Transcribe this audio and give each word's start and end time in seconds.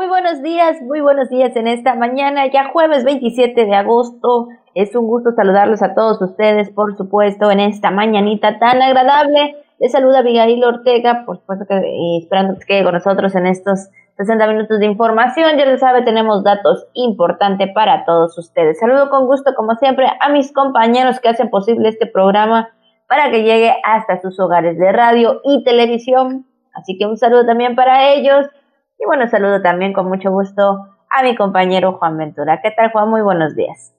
Muy 0.00 0.08
buenos 0.08 0.40
días, 0.42 0.80
muy 0.80 1.02
buenos 1.02 1.28
días 1.28 1.54
en 1.56 1.68
esta 1.68 1.94
mañana, 1.94 2.46
ya 2.50 2.70
jueves 2.72 3.04
27 3.04 3.66
de 3.66 3.74
agosto. 3.74 4.48
Es 4.74 4.96
un 4.96 5.06
gusto 5.06 5.32
saludarlos 5.32 5.82
a 5.82 5.94
todos 5.94 6.22
ustedes, 6.22 6.70
por 6.70 6.96
supuesto, 6.96 7.50
en 7.50 7.60
esta 7.60 7.90
mañanita 7.90 8.58
tan 8.58 8.80
agradable. 8.80 9.56
Les 9.78 9.92
saluda 9.92 10.20
Abigail 10.20 10.64
Ortega, 10.64 11.24
por 11.26 11.36
supuesto 11.36 11.66
que 11.66 11.82
esperando 12.18 12.58
que 12.58 12.64
quede 12.64 12.82
con 12.82 12.94
nosotros 12.94 13.34
en 13.34 13.46
estos 13.46 13.90
60 14.16 14.46
minutos 14.46 14.78
de 14.78 14.86
información. 14.86 15.58
Ya 15.58 15.66
lo 15.66 15.76
sabe, 15.76 16.00
tenemos 16.00 16.42
datos 16.44 16.86
importantes 16.94 17.68
para 17.74 18.06
todos 18.06 18.38
ustedes. 18.38 18.80
Saludo 18.80 19.10
con 19.10 19.26
gusto, 19.26 19.52
como 19.54 19.74
siempre, 19.74 20.06
a 20.18 20.30
mis 20.30 20.50
compañeros 20.54 21.20
que 21.20 21.28
hacen 21.28 21.50
posible 21.50 21.90
este 21.90 22.06
programa 22.06 22.70
para 23.06 23.30
que 23.30 23.42
llegue 23.42 23.76
hasta 23.84 24.18
sus 24.22 24.40
hogares 24.40 24.78
de 24.78 24.92
radio 24.92 25.42
y 25.44 25.62
televisión. 25.62 26.46
Así 26.72 26.96
que 26.96 27.04
un 27.04 27.18
saludo 27.18 27.44
también 27.44 27.74
para 27.76 28.08
ellos 28.14 28.46
y 29.00 29.06
bueno, 29.06 29.28
saludo 29.28 29.62
también 29.62 29.92
con 29.92 30.06
mucho 30.08 30.30
gusto 30.30 30.86
a 31.08 31.22
mi 31.22 31.34
compañero 31.34 31.94
Juan 31.94 32.18
Ventura. 32.18 32.60
¿Qué 32.62 32.70
tal, 32.70 32.92
Juan? 32.92 33.08
Muy 33.08 33.22
buenos 33.22 33.56
días. 33.56 33.94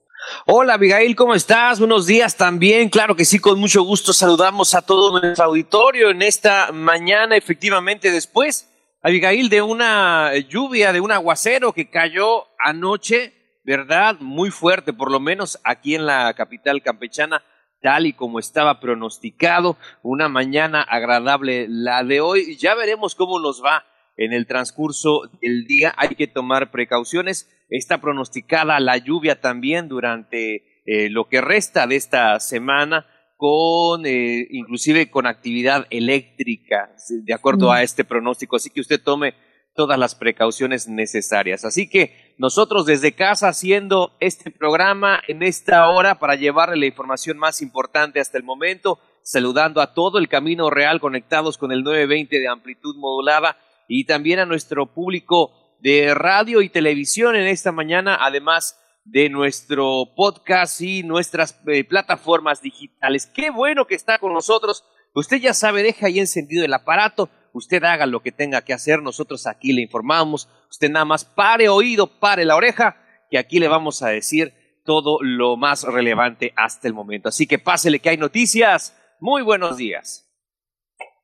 Hola 0.46 0.74
Abigail, 0.74 1.16
¿cómo 1.16 1.34
estás? 1.34 1.80
Buenos 1.80 2.06
días 2.06 2.36
también. 2.36 2.88
Claro 2.88 3.16
que 3.16 3.24
sí, 3.24 3.40
con 3.40 3.58
mucho 3.58 3.82
gusto 3.82 4.12
saludamos 4.12 4.74
a 4.74 4.82
todo 4.82 5.18
nuestro 5.18 5.46
auditorio 5.46 6.10
en 6.10 6.22
esta 6.22 6.70
mañana, 6.72 7.36
efectivamente 7.36 8.12
después, 8.12 8.72
Abigail, 9.02 9.48
de 9.48 9.62
una 9.62 10.30
lluvia, 10.48 10.92
de 10.92 11.00
un 11.00 11.10
aguacero 11.10 11.72
que 11.72 11.90
cayó 11.90 12.44
anoche, 12.64 13.32
¿verdad? 13.64 14.14
Muy 14.20 14.50
fuerte, 14.50 14.92
por 14.92 15.10
lo 15.10 15.18
menos 15.18 15.58
aquí 15.64 15.96
en 15.96 16.06
la 16.06 16.32
capital 16.34 16.80
campechana, 16.82 17.42
tal 17.80 18.06
y 18.06 18.12
como 18.12 18.38
estaba 18.38 18.78
pronosticado. 18.78 19.76
Una 20.02 20.28
mañana 20.28 20.82
agradable 20.82 21.66
la 21.68 22.04
de 22.04 22.20
hoy. 22.20 22.56
Ya 22.58 22.76
veremos 22.76 23.16
cómo 23.16 23.40
nos 23.40 23.60
va 23.64 23.84
en 24.16 24.32
el 24.32 24.46
transcurso 24.46 25.22
del 25.40 25.64
día. 25.66 25.94
Hay 25.96 26.10
que 26.10 26.26
tomar 26.26 26.70
precauciones. 26.70 27.48
Está 27.68 28.00
pronosticada 28.00 28.80
la 28.80 28.98
lluvia 28.98 29.40
también 29.40 29.88
durante 29.88 30.82
eh, 30.84 31.08
lo 31.10 31.28
que 31.28 31.40
resta 31.40 31.86
de 31.86 31.96
esta 31.96 32.38
semana 32.40 33.06
con 33.36 34.06
eh, 34.06 34.46
inclusive 34.50 35.10
con 35.10 35.26
actividad 35.26 35.86
eléctrica 35.90 36.94
de 37.08 37.34
acuerdo 37.34 37.68
mm. 37.68 37.70
a 37.70 37.82
este 37.82 38.04
pronóstico 38.04 38.56
así 38.56 38.70
que 38.70 38.80
usted 38.80 39.00
tome 39.02 39.34
todas 39.74 39.98
las 39.98 40.14
precauciones 40.14 40.88
necesarias 40.88 41.64
así 41.64 41.88
que 41.88 42.34
nosotros 42.38 42.86
desde 42.86 43.12
casa 43.12 43.48
haciendo 43.48 44.16
este 44.20 44.50
programa 44.50 45.22
en 45.28 45.42
esta 45.42 45.88
hora 45.88 46.18
para 46.18 46.36
llevarle 46.36 46.76
la 46.76 46.86
información 46.86 47.38
más 47.38 47.62
importante 47.62 48.20
hasta 48.20 48.38
el 48.38 48.44
momento 48.44 48.98
saludando 49.22 49.80
a 49.80 49.94
todo 49.94 50.18
el 50.18 50.28
camino 50.28 50.68
real 50.70 51.00
conectados 51.00 51.58
con 51.58 51.72
el 51.72 51.82
920 51.84 52.38
de 52.38 52.48
amplitud 52.48 52.96
modulada 52.96 53.56
y 53.92 54.04
también 54.04 54.38
a 54.38 54.46
nuestro 54.46 54.86
público 54.86 55.52
de 55.80 56.14
radio 56.14 56.62
y 56.62 56.70
televisión 56.70 57.36
en 57.36 57.46
esta 57.46 57.72
mañana, 57.72 58.16
además 58.20 58.78
de 59.04 59.28
nuestro 59.28 60.14
podcast 60.16 60.80
y 60.80 61.02
nuestras 61.02 61.60
eh, 61.66 61.84
plataformas 61.84 62.62
digitales. 62.62 63.26
Qué 63.26 63.50
bueno 63.50 63.86
que 63.86 63.94
está 63.94 64.18
con 64.18 64.32
nosotros. 64.32 64.84
Usted 65.14 65.38
ya 65.38 65.52
sabe, 65.52 65.82
deja 65.82 66.06
ahí 66.06 66.20
encendido 66.20 66.64
el 66.64 66.72
aparato, 66.72 67.28
usted 67.52 67.84
haga 67.84 68.06
lo 68.06 68.22
que 68.22 68.32
tenga 68.32 68.62
que 68.62 68.72
hacer, 68.72 69.02
nosotros 69.02 69.46
aquí 69.46 69.74
le 69.74 69.82
informamos, 69.82 70.48
usted 70.70 70.88
nada 70.88 71.04
más 71.04 71.26
pare 71.26 71.68
oído, 71.68 72.06
pare 72.06 72.46
la 72.46 72.56
oreja, 72.56 72.96
que 73.30 73.36
aquí 73.36 73.58
le 73.58 73.68
vamos 73.68 74.02
a 74.02 74.08
decir 74.08 74.54
todo 74.86 75.18
lo 75.20 75.58
más 75.58 75.82
relevante 75.82 76.54
hasta 76.56 76.88
el 76.88 76.94
momento. 76.94 77.28
Así 77.28 77.46
que 77.46 77.58
pásele 77.58 77.98
que 77.98 78.08
hay 78.08 78.16
noticias. 78.16 78.96
Muy 79.20 79.42
buenos 79.42 79.76
días. 79.76 80.31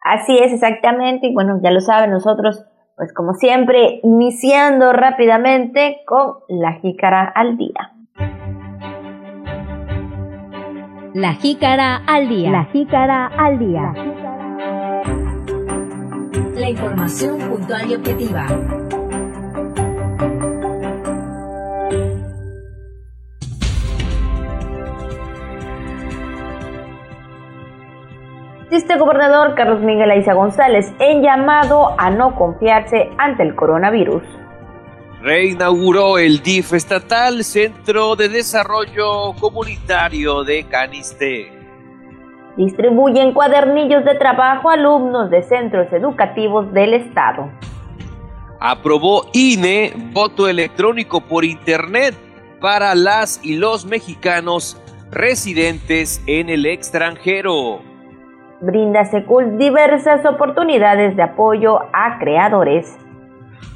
Así 0.08 0.38
es, 0.38 0.52
exactamente. 0.52 1.26
Y 1.26 1.34
bueno, 1.34 1.60
ya 1.62 1.70
lo 1.70 1.80
saben, 1.82 2.10
nosotros, 2.10 2.64
pues 2.96 3.12
como 3.12 3.34
siempre, 3.34 4.00
iniciando 4.02 4.92
rápidamente 4.92 5.98
con 6.06 6.36
la 6.48 6.80
jícara 6.80 7.30
al 7.34 7.58
día. 7.58 7.92
La 11.12 11.34
jícara 11.34 11.96
al 12.06 12.26
día. 12.26 12.50
La 12.50 12.64
jícara 12.64 13.26
al 13.26 13.58
día. 13.58 13.92
La 16.54 16.70
información 16.70 17.38
puntual 17.38 17.90
y 17.90 17.94
objetiva. 17.94 18.46
Este 28.70 28.98
gobernador 28.98 29.54
Carlos 29.54 29.80
Miguel 29.80 30.10
Aiza 30.10 30.34
González 30.34 30.92
en 30.98 31.22
llamado 31.22 31.98
a 31.98 32.10
no 32.10 32.34
confiarse 32.34 33.08
ante 33.16 33.42
el 33.42 33.54
coronavirus. 33.54 34.22
Reinauguró 35.22 36.18
el 36.18 36.42
DIF 36.42 36.74
estatal 36.74 37.44
Centro 37.44 38.14
de 38.14 38.28
Desarrollo 38.28 39.32
Comunitario 39.40 40.44
de 40.44 40.64
Caniste. 40.64 41.50
Distribuyen 42.58 43.32
cuadernillos 43.32 44.04
de 44.04 44.16
trabajo 44.16 44.68
a 44.68 44.74
alumnos 44.74 45.30
de 45.30 45.42
centros 45.44 45.90
educativos 45.90 46.70
del 46.74 46.92
Estado. 46.92 47.50
Aprobó 48.60 49.30
INE 49.32 49.94
voto 50.12 50.46
electrónico 50.46 51.22
por 51.22 51.46
Internet 51.46 52.14
para 52.60 52.94
las 52.94 53.42
y 53.42 53.56
los 53.56 53.86
mexicanos 53.86 54.78
residentes 55.10 56.22
en 56.26 56.50
el 56.50 56.66
extranjero 56.66 57.80
brinda 58.60 59.04
Secul 59.04 59.58
diversas 59.58 60.24
oportunidades 60.26 61.16
de 61.16 61.22
apoyo 61.22 61.80
a 61.92 62.18
creadores. 62.18 62.96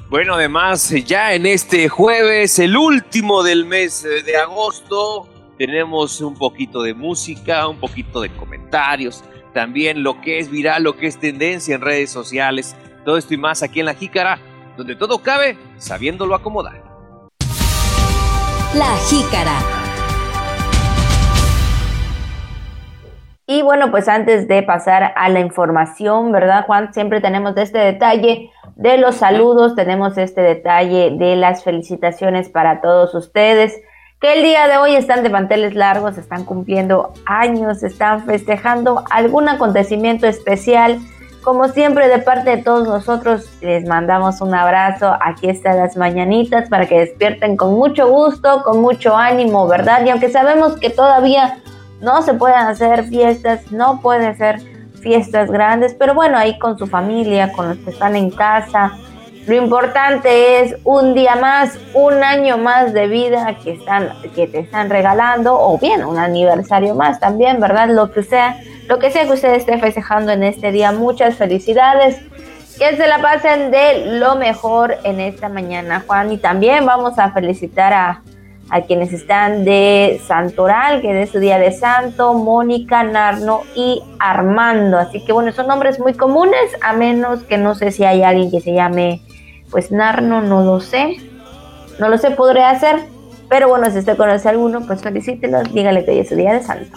Bueno, 0.09 0.35
además, 0.35 0.91
ya 1.07 1.33
en 1.33 1.47
este 1.47 1.89
jueves, 1.89 2.59
el 2.59 2.77
último 2.77 3.43
del 3.43 3.65
mes 3.65 4.03
de 4.03 4.37
agosto, 4.37 5.27
tenemos 5.57 6.21
un 6.21 6.35
poquito 6.35 6.83
de 6.83 6.93
música, 6.93 7.67
un 7.67 7.79
poquito 7.79 8.21
de 8.21 8.29
comentarios, 8.31 9.25
también 9.55 10.03
lo 10.03 10.21
que 10.21 10.39
es 10.39 10.51
viral, 10.51 10.83
lo 10.83 10.97
que 10.97 11.07
es 11.07 11.19
tendencia 11.19 11.75
en 11.75 11.81
redes 11.81 12.11
sociales, 12.11 12.77
todo 13.05 13.17
esto 13.17 13.33
y 13.35 13.39
más 13.39 13.63
aquí 13.63 13.81
en 13.81 13.87
La 13.87 13.95
Jícara, 13.95 14.39
donde 14.77 14.97
todo 14.97 15.23
cabe 15.23 15.57
sabiéndolo 15.79 16.35
acomodar. 16.35 16.83
La 18.75 18.97
Jícara 19.09 19.82
Y 23.47 23.63
bueno, 23.63 23.91
pues 23.91 24.09
antes 24.09 24.47
de 24.47 24.63
pasar 24.63 25.13
a 25.17 25.29
la 25.29 25.41
información, 25.41 26.31
¿verdad, 26.31 26.65
Juan? 26.65 26.95
Siempre 26.95 27.21
tenemos 27.21 27.57
este 27.57 27.79
detalle 27.79 28.51
de 28.77 28.99
los 28.99 29.17
saludos, 29.17 29.75
tenemos 29.75 30.17
este 30.17 30.43
detalle 30.43 31.11
de 31.19 31.35
las 31.35 31.65
felicitaciones 31.65 32.49
para 32.49 32.81
todos 32.81 33.15
ustedes, 33.15 33.75
que 34.21 34.35
el 34.35 34.45
día 34.45 34.69
de 34.69 34.77
hoy 34.77 34.95
están 34.95 35.25
de 35.25 35.31
manteles 35.31 35.75
largos, 35.75 36.17
están 36.17 36.45
cumpliendo 36.45 37.13
años, 37.27 37.83
están 37.83 38.25
festejando 38.25 39.03
algún 39.11 39.49
acontecimiento 39.49 40.29
especial. 40.29 41.01
Como 41.43 41.67
siempre, 41.67 42.07
de 42.07 42.19
parte 42.19 42.51
de 42.51 42.63
todos 42.63 42.87
nosotros, 42.87 43.51
les 43.61 43.85
mandamos 43.85 44.41
un 44.41 44.55
abrazo. 44.55 45.17
Aquí 45.21 45.51
están 45.51 45.79
las 45.79 45.97
mañanitas 45.97 46.69
para 46.69 46.87
que 46.87 47.01
despierten 47.01 47.57
con 47.57 47.75
mucho 47.75 48.09
gusto, 48.09 48.63
con 48.63 48.81
mucho 48.81 49.17
ánimo, 49.17 49.67
¿verdad? 49.67 50.07
Y 50.07 50.11
aunque 50.11 50.31
sabemos 50.31 50.79
que 50.79 50.91
todavía 50.91 51.59
no 52.03 52.21
se 52.23 52.35
pueden 52.35 52.59
hacer 52.59 53.05
fiestas, 53.05 53.71
no 53.71 54.01
pueden 54.01 54.37
ser 54.37 54.61
fiestas 55.01 55.51
grandes, 55.51 55.95
pero 55.95 56.15
bueno, 56.15 56.37
ahí 56.37 56.59
con 56.59 56.77
su 56.79 56.87
familia, 56.87 57.53
con 57.53 57.69
los 57.69 57.79
que 57.79 57.91
están 57.91 58.17
en 58.17 58.31
casa. 58.31 58.93
Lo 59.47 59.57
importante 59.57 60.61
es 60.61 60.77
un 60.85 61.15
día 61.15 61.35
más, 61.35 61.77
un 61.95 62.23
año 62.23 62.59
más 62.59 62.93
de 62.93 63.09
vida 63.09 63.57
que, 63.63 63.73
están, 63.73 64.11
que 64.35 64.47
te 64.47 64.61
están 64.61 64.91
regalando, 64.91 65.59
o 65.59 65.79
bien 65.79 66.05
un 66.05 66.19
aniversario 66.19 66.95
más 66.95 67.19
también, 67.19 67.61
¿verdad? 67.61 67.89
Lo 67.89 68.13
que 68.13 68.23
sea, 68.23 68.57
lo 68.89 68.99
que 68.99 69.11
sea 69.11 69.25
que 69.25 69.33
usted 69.33 69.55
esté 69.55 69.79
festejando 69.79 70.31
en 70.31 70.45
este 70.45 70.71
día. 70.71 70.93
Muchas 70.93 71.37
felicidades. 71.37 72.21
Que 72.79 72.97
se 72.97 73.07
la 73.07 73.19
pasen 73.21 73.71
de 73.71 74.19
lo 74.19 74.37
mejor 74.37 74.97
en 75.05 75.21
esta 75.21 75.49
mañana, 75.49 76.03
Juan. 76.07 76.33
Y 76.33 76.39
también 76.39 76.87
vamos 76.87 77.19
a 77.19 77.31
felicitar 77.33 77.93
a, 77.93 78.23
a 78.73 78.81
quienes 78.81 79.13
están 79.13 79.67
de 79.67 80.19
Santoral, 80.27 81.03
que 81.03 81.23
es 81.23 81.31
su 81.31 81.41
día 81.41 81.59
de 81.59 81.73
santo, 81.73 82.33
Mónica, 82.33 83.03
Narno 83.03 83.61
y 83.77 84.03
Armando. 84.19 84.97
Así 84.97 85.23
que 85.23 85.33
bueno, 85.35 85.53
son 85.53 85.67
nombres 85.67 86.01
muy 86.01 86.15
comunes, 86.15 86.71
a 86.81 86.95
menos 86.95 87.43
que 87.43 87.59
no 87.59 87.75
sé 87.75 87.91
si 87.91 88.05
hay 88.05 88.23
alguien 88.23 88.51
que 88.51 88.63
se 88.63 88.73
llame 88.73 89.21
pues 89.71 89.93
Narno, 89.93 90.41
no 90.41 90.65
lo 90.65 90.81
sé. 90.81 91.19
No 91.99 92.09
lo 92.09 92.17
sé, 92.17 92.31
podría 92.31 92.71
hacer. 92.71 92.97
Pero 93.51 93.69
bueno, 93.69 93.91
si 93.91 93.99
usted 93.99 94.17
conoce 94.17 94.49
a 94.49 94.53
alguno, 94.53 94.87
pues 94.87 95.03
felicítelos, 95.03 95.71
dígale 95.75 96.07
que 96.07 96.13
hoy 96.13 96.19
es 96.21 96.31
su 96.31 96.35
día 96.35 96.55
de 96.55 96.63
santo. 96.63 96.97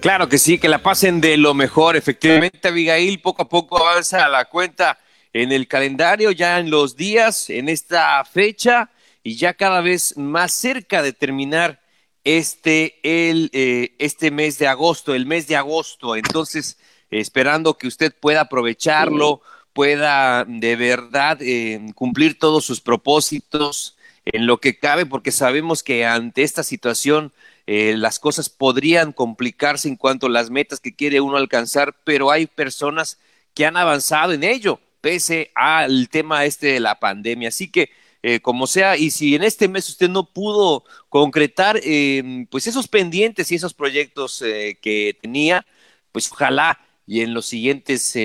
Claro 0.00 0.28
que 0.28 0.38
sí, 0.38 0.60
que 0.60 0.68
la 0.68 0.78
pasen 0.78 1.20
de 1.20 1.36
lo 1.36 1.54
mejor. 1.54 1.96
Efectivamente, 1.96 2.68
Abigail, 2.68 3.20
poco 3.20 3.42
a 3.42 3.48
poco 3.48 3.84
avanza 3.84 4.28
la 4.28 4.44
cuenta 4.44 4.96
en 5.32 5.50
el 5.50 5.66
calendario, 5.66 6.30
ya 6.30 6.60
en 6.60 6.70
los 6.70 6.94
días, 6.94 7.50
en 7.50 7.68
esta 7.68 8.24
fecha 8.24 8.90
y 9.22 9.36
ya 9.36 9.54
cada 9.54 9.80
vez 9.80 10.16
más 10.16 10.52
cerca 10.52 11.02
de 11.02 11.12
terminar 11.12 11.80
este, 12.24 12.98
el, 13.02 13.50
eh, 13.52 13.94
este 13.98 14.30
mes 14.30 14.58
de 14.58 14.68
agosto, 14.68 15.14
el 15.14 15.26
mes 15.26 15.46
de 15.46 15.56
agosto. 15.56 16.16
Entonces, 16.16 16.78
esperando 17.10 17.76
que 17.78 17.86
usted 17.86 18.14
pueda 18.18 18.42
aprovecharlo, 18.42 19.42
pueda 19.72 20.44
de 20.46 20.76
verdad 20.76 21.38
eh, 21.40 21.80
cumplir 21.94 22.38
todos 22.38 22.64
sus 22.64 22.80
propósitos 22.80 23.96
en 24.24 24.46
lo 24.46 24.58
que 24.58 24.78
cabe, 24.78 25.06
porque 25.06 25.32
sabemos 25.32 25.82
que 25.82 26.04
ante 26.04 26.42
esta 26.42 26.62
situación 26.62 27.32
eh, 27.66 27.94
las 27.96 28.18
cosas 28.18 28.48
podrían 28.48 29.12
complicarse 29.12 29.88
en 29.88 29.96
cuanto 29.96 30.26
a 30.26 30.30
las 30.30 30.50
metas 30.50 30.80
que 30.80 30.94
quiere 30.94 31.20
uno 31.20 31.36
alcanzar, 31.36 31.94
pero 32.04 32.30
hay 32.30 32.46
personas 32.46 33.18
que 33.54 33.66
han 33.66 33.76
avanzado 33.76 34.32
en 34.32 34.44
ello, 34.44 34.80
pese 35.00 35.50
al 35.54 36.08
tema 36.08 36.44
este 36.44 36.68
de 36.68 36.80
la 36.80 36.98
pandemia. 37.00 37.48
Así 37.48 37.70
que, 37.70 37.90
eh, 38.22 38.40
como 38.40 38.66
sea, 38.66 38.96
y 38.96 39.10
si 39.10 39.34
en 39.34 39.42
este 39.42 39.68
mes 39.68 39.88
usted 39.88 40.08
no 40.08 40.24
pudo 40.24 40.84
concretar 41.08 41.80
eh, 41.82 42.46
pues 42.50 42.66
esos 42.66 42.88
pendientes 42.88 43.50
y 43.50 43.54
esos 43.54 43.74
proyectos 43.74 44.42
que 44.80 45.16
tenía, 45.20 45.66
pues 46.12 46.30
ojalá 46.30 46.78
y 47.06 47.22
en 47.22 47.34
los 47.34 47.46
siguientes 47.46 48.16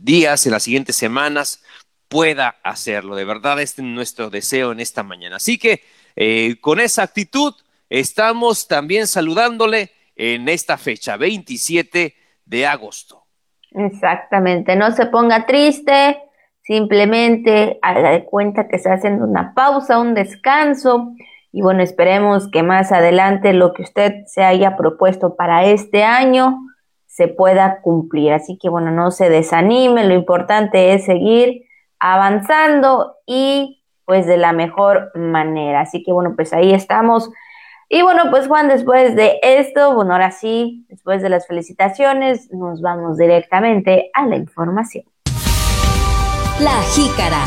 días, 0.00 0.44
en 0.44 0.52
las 0.52 0.62
siguientes 0.62 0.96
semanas, 0.96 1.62
pueda 2.08 2.56
hacerlo. 2.62 3.16
De 3.16 3.24
verdad, 3.24 3.60
este 3.60 3.80
es 3.80 3.88
nuestro 3.88 4.28
deseo 4.28 4.72
en 4.72 4.80
esta 4.80 5.02
mañana. 5.02 5.36
Así 5.36 5.56
que, 5.56 5.82
con 6.60 6.78
esa 6.78 7.04
actitud, 7.04 7.54
estamos 7.88 8.68
también 8.68 9.06
saludándole 9.06 9.92
en 10.14 10.48
esta 10.48 10.76
fecha, 10.76 11.16
27 11.16 12.14
de 12.44 12.66
agosto. 12.66 13.24
Exactamente, 13.70 14.76
no 14.76 14.90
se 14.92 15.06
ponga 15.06 15.46
triste, 15.46 16.18
simplemente 16.68 17.78
haga 17.80 18.10
de 18.10 18.26
cuenta 18.26 18.68
que 18.68 18.76
está 18.76 18.92
haciendo 18.92 19.24
una 19.24 19.54
pausa, 19.54 19.98
un 19.98 20.12
descanso 20.12 21.12
y 21.50 21.62
bueno, 21.62 21.82
esperemos 21.82 22.50
que 22.50 22.62
más 22.62 22.92
adelante 22.92 23.54
lo 23.54 23.72
que 23.72 23.80
usted 23.80 24.26
se 24.26 24.44
haya 24.44 24.76
propuesto 24.76 25.34
para 25.34 25.64
este 25.64 26.04
año 26.04 26.58
se 27.06 27.26
pueda 27.26 27.80
cumplir. 27.80 28.34
Así 28.34 28.58
que 28.58 28.68
bueno, 28.68 28.90
no 28.90 29.10
se 29.10 29.30
desanime, 29.30 30.04
lo 30.04 30.12
importante 30.12 30.92
es 30.92 31.06
seguir 31.06 31.64
avanzando 31.98 33.16
y 33.24 33.82
pues 34.04 34.26
de 34.26 34.36
la 34.36 34.52
mejor 34.52 35.10
manera. 35.14 35.80
Así 35.80 36.02
que 36.02 36.12
bueno, 36.12 36.34
pues 36.36 36.52
ahí 36.52 36.74
estamos 36.74 37.30
y 37.90 38.02
bueno, 38.02 38.24
pues 38.28 38.46
Juan, 38.46 38.68
después 38.68 39.16
de 39.16 39.38
esto, 39.40 39.94
bueno, 39.94 40.12
ahora 40.12 40.30
sí, 40.30 40.84
después 40.90 41.22
de 41.22 41.30
las 41.30 41.46
felicitaciones, 41.46 42.52
nos 42.52 42.82
vamos 42.82 43.16
directamente 43.16 44.10
a 44.12 44.26
la 44.26 44.36
información. 44.36 45.06
La 46.60 46.82
jícara. 46.82 47.44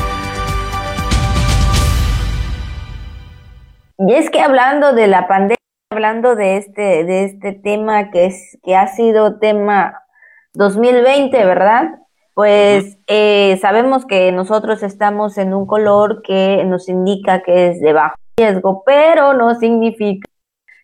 Y 3.97 4.13
es 4.13 4.29
que 4.29 4.39
hablando 4.39 4.93
de 4.93 5.07
la 5.07 5.27
pandemia, 5.27 5.57
hablando 5.91 6.35
de 6.35 6.55
este, 6.55 7.03
de 7.03 7.25
este 7.25 7.51
tema 7.51 8.09
que 8.09 8.27
es, 8.27 8.57
que 8.63 8.77
ha 8.77 8.87
sido 8.87 9.37
tema 9.37 10.01
2020, 10.53 11.43
¿verdad? 11.43 11.99
Pues 12.35 12.99
eh, 13.07 13.57
sabemos 13.61 14.05
que 14.05 14.31
nosotros 14.31 14.81
estamos 14.81 15.37
en 15.37 15.53
un 15.53 15.65
color 15.67 16.21
que 16.21 16.63
nos 16.63 16.87
indica 16.87 17.43
que 17.43 17.67
es 17.67 17.81
de 17.81 17.91
bajo 17.91 18.15
riesgo, 18.37 18.83
pero 18.85 19.33
no 19.33 19.55
significa 19.55 20.25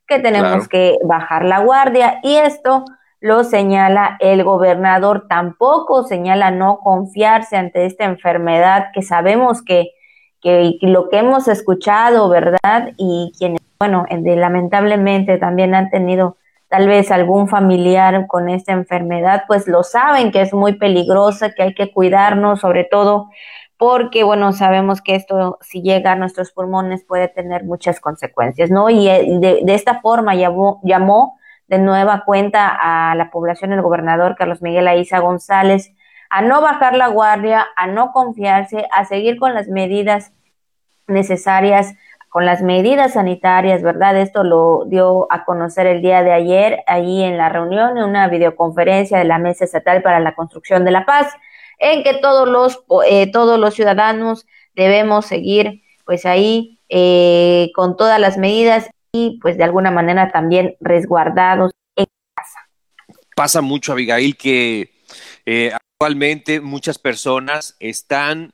que 0.06 0.20
tenemos 0.20 0.68
que 0.68 0.98
bajar 1.06 1.46
la 1.46 1.60
guardia 1.60 2.20
y 2.24 2.36
esto 2.36 2.84
lo 3.20 3.44
señala 3.44 4.18
el 4.20 4.44
gobernador. 4.44 5.26
Tampoco 5.28 6.04
señala 6.04 6.52
no 6.52 6.80
confiarse 6.80 7.58
ante 7.58 7.86
esta 7.86 8.06
enfermedad 8.06 8.88
que 8.94 9.02
sabemos 9.02 9.62
que, 9.62 9.92
que 10.42 10.78
lo 10.82 11.10
que 11.10 11.20
hemos 11.20 11.48
escuchado, 11.48 12.30
¿verdad? 12.30 12.94
Y 12.98 13.34
quienes, 13.38 13.62
bueno, 13.80 14.06
lamentablemente 14.10 15.38
también 15.38 15.76
han 15.76 15.90
tenido 15.90 16.38
tal 16.70 16.88
vez 16.88 17.12
algún 17.12 17.48
familiar 17.48 18.28
con 18.28 18.50
esta 18.50 18.74
enfermedad, 18.74 19.44
pues 19.48 19.68
lo 19.68 19.84
saben 19.84 20.32
que 20.32 20.42
es 20.42 20.54
muy 20.54 20.74
peligrosa, 20.74 21.52
que 21.52 21.64
hay 21.64 21.74
que 21.74 21.92
cuidarnos, 21.92 22.60
sobre 22.60 22.84
todo 22.84 23.30
porque, 23.78 24.24
bueno, 24.24 24.54
sabemos 24.54 25.02
que 25.02 25.16
esto, 25.16 25.60
si 25.62 25.82
llega 25.82 26.14
a 26.14 26.16
nuestros 26.16 26.52
pulmones, 26.52 27.04
puede 27.06 27.28
tener 27.28 27.64
muchas 27.64 28.00
consecuencias, 28.00 28.72
¿no? 28.72 28.90
Y 28.90 29.08
eh, 29.08 29.38
de, 29.40 29.74
esta 29.74 30.02
forma 30.02 30.36
llamó, 30.36 30.82
llamó 30.84 31.37
de 31.68 31.80
nueva 31.80 32.24
cuenta 32.26 32.78
a 32.80 33.16
la 33.16 33.30
población 33.30 33.74
el 33.74 33.82
gobernador 33.82 34.36
Carlos 34.36 34.62
Miguel 34.62 34.88
Aiza 34.88 35.20
González 35.20 35.94
a 36.30 36.42
no 36.42 36.62
bajar 36.62 36.96
la 36.96 37.08
guardia, 37.08 37.68
a 37.76 37.88
no 37.88 38.12
confiarse, 38.12 38.88
a 38.92 39.06
seguir 39.06 39.38
con 39.38 39.54
las 39.54 39.68
medidas 39.68 40.34
necesarias, 41.08 41.94
con 42.30 42.46
las 42.46 42.62
medidas 42.62 43.14
sanitarias, 43.14 43.82
¿verdad? 43.82 44.18
Esto 44.18 44.44
lo 44.44 44.84
dio 44.86 45.28
a 45.32 45.46
conocer 45.46 45.88
el 45.88 46.02
día 46.02 46.24
de 46.24 46.34
ayer, 46.34 46.84
ahí 46.86 47.24
en 47.24 47.38
la 47.38 47.50
reunión, 47.50 47.98
en 47.98 48.04
una 48.04 48.28
videoconferencia 48.28 49.18
de 49.18 49.24
la 49.24 49.38
Mesa 49.38 49.66
Estatal 49.66 50.02
para 50.02 50.20
la 50.20 50.36
Construcción 50.36 50.84
de 50.84 50.92
la 50.92 51.06
Paz 51.06 51.34
en 51.80 52.04
que 52.04 52.16
todos 52.16 52.48
los, 52.48 52.84
eh, 53.06 53.32
todos 53.32 53.60
los 53.60 53.74
ciudadanos 53.74 54.48
debemos 54.76 55.26
seguir 55.26 55.84
pues 56.06 56.26
ahí 56.26 56.80
eh, 56.90 57.70
con 57.76 57.98
todas 57.98 58.20
las 58.20 58.38
medidas 58.38 58.90
y 59.12 59.40
pues 59.42 59.58
de 59.58 59.64
alguna 59.64 59.92
manera 59.92 60.32
también 60.32 60.76
resguardados 60.80 61.72
en 61.96 62.06
casa. 62.36 62.60
Pasa 63.36 63.62
mucho, 63.62 63.92
Abigail, 63.92 64.38
que 64.38 64.92
eh, 65.46 65.72
actualmente 65.74 66.62
muchas 66.62 66.98
personas 66.98 67.76
están 67.80 68.54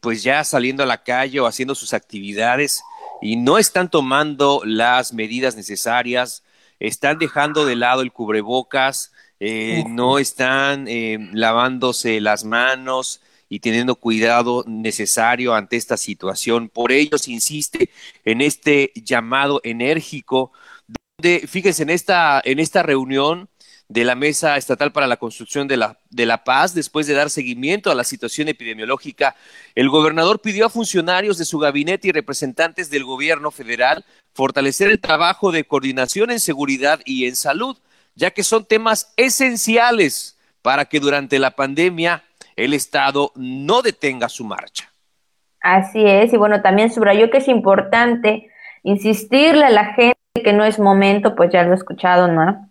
pues 0.00 0.22
ya 0.22 0.44
saliendo 0.44 0.84
a 0.84 0.86
la 0.86 1.02
calle 1.02 1.40
o 1.40 1.48
haciendo 1.48 1.74
sus 1.74 1.94
actividades 1.94 2.84
y 3.22 3.36
no 3.36 3.56
están 3.56 3.88
tomando 3.88 4.60
las 4.64 5.14
medidas 5.14 5.56
necesarias, 5.56 6.42
están 6.80 7.18
dejando 7.18 7.64
de 7.64 7.76
lado 7.76 8.02
el 8.02 8.12
cubrebocas, 8.12 9.12
eh, 9.38 9.84
no 9.88 10.18
están 10.18 10.86
eh, 10.88 11.18
lavándose 11.32 12.20
las 12.20 12.44
manos 12.44 13.20
y 13.52 13.60
teniendo 13.60 13.96
cuidado 13.96 14.64
necesario 14.66 15.54
ante 15.54 15.76
esta 15.76 15.98
situación. 15.98 16.70
Por 16.70 16.90
ello 16.90 17.18
se 17.18 17.32
insiste 17.32 17.90
en 18.24 18.40
este 18.40 18.92
llamado 18.94 19.60
enérgico, 19.62 20.52
donde, 21.18 21.46
fíjense, 21.46 21.82
en 21.82 21.90
esta, 21.90 22.40
en 22.46 22.58
esta 22.58 22.82
reunión 22.82 23.50
de 23.88 24.06
la 24.06 24.14
Mesa 24.14 24.56
Estatal 24.56 24.90
para 24.90 25.06
la 25.06 25.18
Construcción 25.18 25.68
de 25.68 25.76
la, 25.76 26.00
de 26.08 26.24
la 26.24 26.44
Paz, 26.44 26.72
después 26.72 27.06
de 27.06 27.12
dar 27.12 27.28
seguimiento 27.28 27.90
a 27.90 27.94
la 27.94 28.04
situación 28.04 28.48
epidemiológica, 28.48 29.36
el 29.74 29.90
gobernador 29.90 30.40
pidió 30.40 30.64
a 30.64 30.70
funcionarios 30.70 31.36
de 31.36 31.44
su 31.44 31.58
gabinete 31.58 32.08
y 32.08 32.12
representantes 32.12 32.88
del 32.88 33.04
gobierno 33.04 33.50
federal 33.50 34.06
fortalecer 34.32 34.90
el 34.90 34.98
trabajo 34.98 35.52
de 35.52 35.64
coordinación 35.64 36.30
en 36.30 36.40
seguridad 36.40 37.02
y 37.04 37.26
en 37.26 37.36
salud 37.36 37.76
ya 38.14 38.30
que 38.30 38.42
son 38.44 38.64
temas 38.64 39.12
esenciales 39.16 40.38
para 40.62 40.84
que 40.84 41.00
durante 41.00 41.38
la 41.38 41.56
pandemia 41.56 42.24
el 42.56 42.74
Estado 42.74 43.32
no 43.36 43.82
detenga 43.82 44.28
su 44.28 44.44
marcha. 44.44 44.90
Así 45.60 46.04
es, 46.04 46.32
y 46.32 46.36
bueno, 46.36 46.60
también 46.60 46.92
subrayó 46.92 47.30
que 47.30 47.38
es 47.38 47.48
importante 47.48 48.50
insistirle 48.82 49.64
a 49.64 49.70
la 49.70 49.94
gente 49.94 50.18
que 50.42 50.52
no 50.52 50.64
es 50.64 50.78
momento, 50.78 51.36
pues 51.36 51.52
ya 51.52 51.62
lo 51.62 51.72
he 51.72 51.76
escuchado, 51.76 52.28
¿no? 52.28 52.68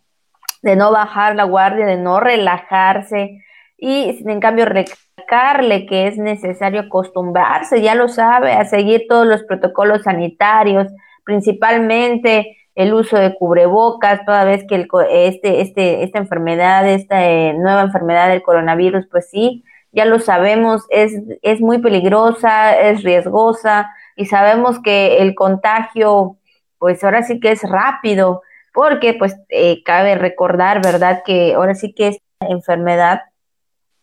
De 0.62 0.76
no 0.76 0.92
bajar 0.92 1.36
la 1.36 1.46
guardia, 1.46 1.86
de 1.86 1.98
no 1.98 2.20
relajarse 2.20 3.42
y 3.78 4.22
en 4.30 4.40
cambio 4.40 4.66
recalcarle 4.66 5.86
que 5.86 6.08
es 6.08 6.18
necesario 6.18 6.82
acostumbrarse, 6.82 7.82
ya 7.82 7.96
lo 7.96 8.10
sabe, 8.10 8.54
a 8.54 8.66
seguir 8.66 9.06
todos 9.08 9.26
los 9.26 9.44
protocolos 9.44 10.04
sanitarios, 10.04 10.88
principalmente 11.24 12.58
el 12.76 12.94
uso 12.94 13.18
de 13.18 13.36
cubrebocas, 13.36 14.24
toda 14.26 14.44
vez 14.44 14.66
que 14.68 14.76
el, 14.76 14.88
este, 15.10 15.62
este, 15.62 16.04
esta 16.04 16.20
enfermedad, 16.20 16.88
esta 16.88 17.28
eh, 17.28 17.54
nueva 17.54 17.82
enfermedad 17.82 18.30
del 18.30 18.44
coronavirus, 18.44 19.08
pues 19.10 19.30
sí, 19.30 19.64
ya 19.92 20.06
lo 20.06 20.20
sabemos, 20.20 20.86
es, 20.90 21.14
es 21.42 21.62
muy 21.62 21.80
peligrosa, 21.80 22.80
es 22.80 23.04
riesgosa 23.04 23.92
y 24.16 24.26
sabemos 24.26 24.82
que 24.82 25.18
el 25.18 25.36
contagio, 25.36 26.38
pues 26.78 27.04
ahora 27.04 27.24
sí 27.24 27.40
que 27.40 27.52
es 27.52 27.64
rápido, 27.64 28.42
porque 28.74 29.14
pues 29.14 29.36
eh, 29.50 29.84
cabe 29.84 30.16
recordar, 30.16 30.82
¿verdad? 30.82 31.24
Que 31.26 31.54
ahora 31.56 31.76
sí 31.76 31.94
que 31.94 32.10
esta 32.10 32.48
enfermedad 32.48 33.22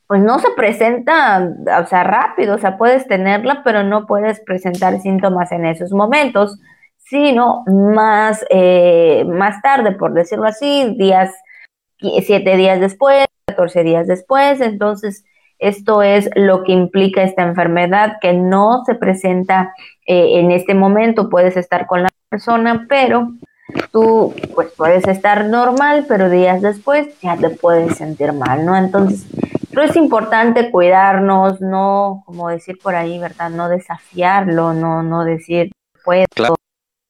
pues 0.07 0.23
no 0.23 0.39
se 0.39 0.51
presenta, 0.57 1.51
o 1.83 1.87
sea, 1.87 2.03
rápido, 2.03 2.55
o 2.55 2.59
sea, 2.59 2.79
puedes 2.79 3.07
tenerla, 3.07 3.63
pero 3.63 3.83
no 3.83 4.07
puedes 4.07 4.41
presentar 4.41 4.99
síntomas 5.01 5.53
en 5.53 5.67
esos 5.67 5.93
momentos 5.93 6.59
sino 7.09 7.65
más, 7.67 8.45
eh, 8.51 9.25
más 9.27 9.63
tarde, 9.63 9.93
por 9.93 10.13
decirlo 10.13 10.47
así, 10.47 10.95
días, 10.99 11.35
siete 11.99 12.57
días 12.57 12.81
después, 12.81 13.27
14 13.47 13.83
días 13.83 14.07
después. 14.07 14.61
Entonces, 14.61 15.25
esto 15.59 16.03
es 16.03 16.31
lo 16.35 16.63
que 16.63 16.73
implica 16.73 17.23
esta 17.23 17.43
enfermedad 17.43 18.19
que 18.21 18.33
no 18.33 18.85
se 18.87 18.95
presenta 18.95 19.75
eh, 20.07 20.41
en 20.41 20.51
este 20.51 20.75
momento. 20.75 21.29
Puedes 21.29 21.57
estar 21.57 21.87
con 21.87 22.03
la 22.03 22.11
persona, 22.29 22.87
pero 22.89 23.33
tú 23.93 24.35
pues 24.55 24.73
puedes 24.77 25.07
estar 25.07 25.47
normal, 25.47 26.07
pero 26.09 26.31
días 26.31 26.63
después 26.63 27.19
ya 27.21 27.37
te 27.37 27.51
puedes 27.51 27.97
sentir 27.97 28.33
mal, 28.33 28.65
¿no? 28.65 28.77
Entonces, 28.77 29.27
pero 29.71 29.83
es 29.83 29.97
importante 29.97 30.71
cuidarnos, 30.71 31.61
no, 31.61 32.23
como 32.27 32.49
decir 32.49 32.79
por 32.83 32.95
ahí, 32.95 33.19
¿verdad? 33.19 33.51
No 33.51 33.69
desafiarlo, 33.69 34.73
no, 34.73 35.03
no 35.03 35.25
decir, 35.25 35.73
puedo, 36.05 36.25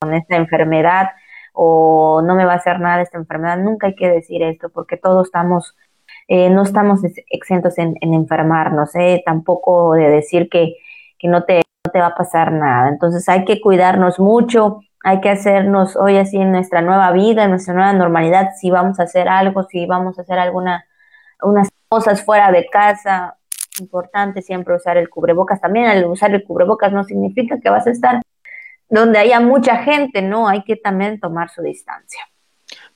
con 0.01 0.15
esta 0.15 0.37
enfermedad 0.37 1.11
o 1.53 2.23
no 2.23 2.35
me 2.35 2.45
va 2.45 2.53
a 2.55 2.57
hacer 2.57 2.81
nada 2.81 3.03
esta 3.03 3.19
enfermedad. 3.19 3.59
Nunca 3.59 3.89
hay 3.89 3.95
que 3.95 4.09
decir 4.09 4.43
esto 4.43 4.71
porque 4.71 4.97
todos 4.97 5.27
estamos 5.27 5.77
eh, 6.29 6.51
no 6.51 6.63
estamos 6.63 7.01
exentos 7.31 7.79
en, 7.79 7.97
enfermarnos, 8.01 8.95
¿eh? 8.95 9.23
tampoco 9.25 9.95
de 9.95 10.11
decir 10.11 10.51
que, 10.51 10.77
que 11.19 11.27
no, 11.27 11.45
te, 11.45 11.63
no 11.85 11.91
te 11.91 12.01
va 12.01 12.09
a 12.09 12.15
pasar 12.15 12.53
nada. 12.53 12.91
Entonces 12.91 13.27
hay 13.29 13.47
que 13.47 13.61
cuidarnos 13.61 14.19
mucho, 14.21 14.81
hay 15.03 15.21
que 15.21 15.31
hacernos 15.31 15.97
hoy 15.97 16.19
así 16.19 16.37
en 16.37 16.53
nuestra 16.53 16.83
nueva 16.83 17.11
vida, 17.13 17.45
en 17.45 17.51
nuestra 17.51 17.73
nueva 17.73 17.95
normalidad, 17.95 18.51
si 18.61 18.71
vamos 18.71 19.01
a 19.01 19.05
hacer 19.05 19.29
algo, 19.29 19.63
si 19.65 19.87
vamos 19.87 20.19
a 20.19 20.23
hacer 20.23 20.39
alguna, 20.39 20.85
unas 21.41 21.71
cosas 21.89 22.23
fuera 22.23 22.53
de 22.53 22.67
casa, 22.67 23.39
importante 23.81 24.43
siempre 24.43 24.77
usar 24.77 24.99
el 24.99 25.09
cubrebocas. 25.09 25.61
También 25.63 25.87
al 25.87 26.05
usar 26.05 26.35
el 26.35 26.45
cubrebocas 26.45 26.93
no 26.93 27.05
significa 27.05 27.59
que 27.59 27.71
vas 27.71 27.87
a 27.87 27.91
estar 27.91 28.21
donde 28.91 29.19
haya 29.19 29.41
mucha 29.41 29.77
gente, 29.79 30.21
¿no? 30.21 30.49
Hay 30.49 30.63
que 30.65 30.77
también 30.77 31.21
tomar 31.21 31.51
su 31.51 31.63
distancia. 31.63 32.21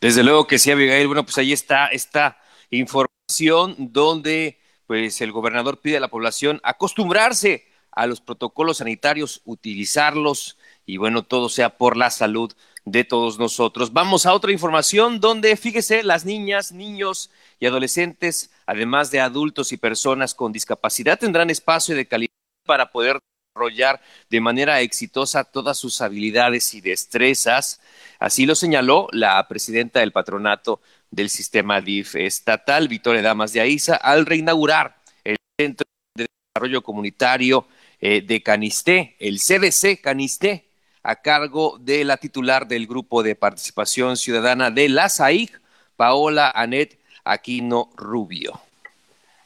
Desde 0.00 0.22
luego 0.22 0.46
que 0.46 0.58
sí, 0.58 0.70
Abigail. 0.70 1.06
Bueno, 1.06 1.22
pues 1.22 1.38
ahí 1.38 1.52
está 1.52 1.86
esta 1.86 2.36
información 2.76 3.76
donde 3.92 4.58
pues 4.86 5.20
el 5.20 5.32
gobernador 5.32 5.80
pide 5.80 5.96
a 5.96 6.00
la 6.00 6.08
población 6.08 6.60
acostumbrarse 6.64 7.66
a 7.92 8.06
los 8.06 8.20
protocolos 8.20 8.78
sanitarios, 8.78 9.42
utilizarlos 9.44 10.58
y 10.86 10.96
bueno, 10.96 11.22
todo 11.22 11.48
sea 11.48 11.76
por 11.76 11.96
la 11.96 12.10
salud 12.10 12.52
de 12.84 13.04
todos 13.04 13.38
nosotros. 13.38 13.92
Vamos 13.92 14.26
a 14.26 14.34
otra 14.34 14.50
información 14.50 15.20
donde, 15.20 15.56
fíjese, 15.56 16.02
las 16.02 16.24
niñas, 16.24 16.72
niños 16.72 17.30
y 17.60 17.66
adolescentes, 17.66 18.50
además 18.66 19.10
de 19.10 19.20
adultos 19.20 19.72
y 19.72 19.76
personas 19.76 20.34
con 20.34 20.52
discapacidad, 20.52 21.18
tendrán 21.18 21.50
espacio 21.50 21.94
de 21.94 22.06
calidad 22.06 22.32
para 22.66 22.90
poder 22.90 23.20
desarrollar 23.54 24.00
de 24.30 24.40
manera 24.40 24.80
exitosa 24.80 25.44
todas 25.44 25.78
sus 25.78 26.00
habilidades 26.00 26.74
y 26.74 26.80
destrezas. 26.80 27.80
Así 28.18 28.46
lo 28.46 28.54
señaló 28.54 29.08
la 29.12 29.46
presidenta 29.46 30.00
del 30.00 30.12
patronato 30.12 30.80
del 31.12 31.28
sistema 31.28 31.80
DIF 31.80 32.16
estatal, 32.16 32.88
Victoria 32.88 33.22
Damas 33.22 33.52
de 33.52 33.60
Aiza, 33.60 33.94
al 33.94 34.26
reinaugurar 34.26 34.96
el 35.22 35.36
Centro 35.60 35.86
de 36.16 36.26
Desarrollo 36.54 36.82
Comunitario 36.82 37.66
eh, 38.00 38.22
de 38.22 38.42
Canisté, 38.42 39.14
el 39.20 39.38
CDC 39.38 40.00
Canisté, 40.00 40.70
a 41.04 41.16
cargo 41.16 41.78
de 41.78 42.04
la 42.04 42.16
titular 42.16 42.66
del 42.66 42.86
Grupo 42.86 43.22
de 43.22 43.34
Participación 43.34 44.16
Ciudadana 44.16 44.70
de 44.70 44.88
la 44.88 45.08
SAIC, 45.08 45.60
Paola 45.96 46.50
Anet 46.54 46.98
Aquino 47.24 47.90
Rubio. 47.96 48.60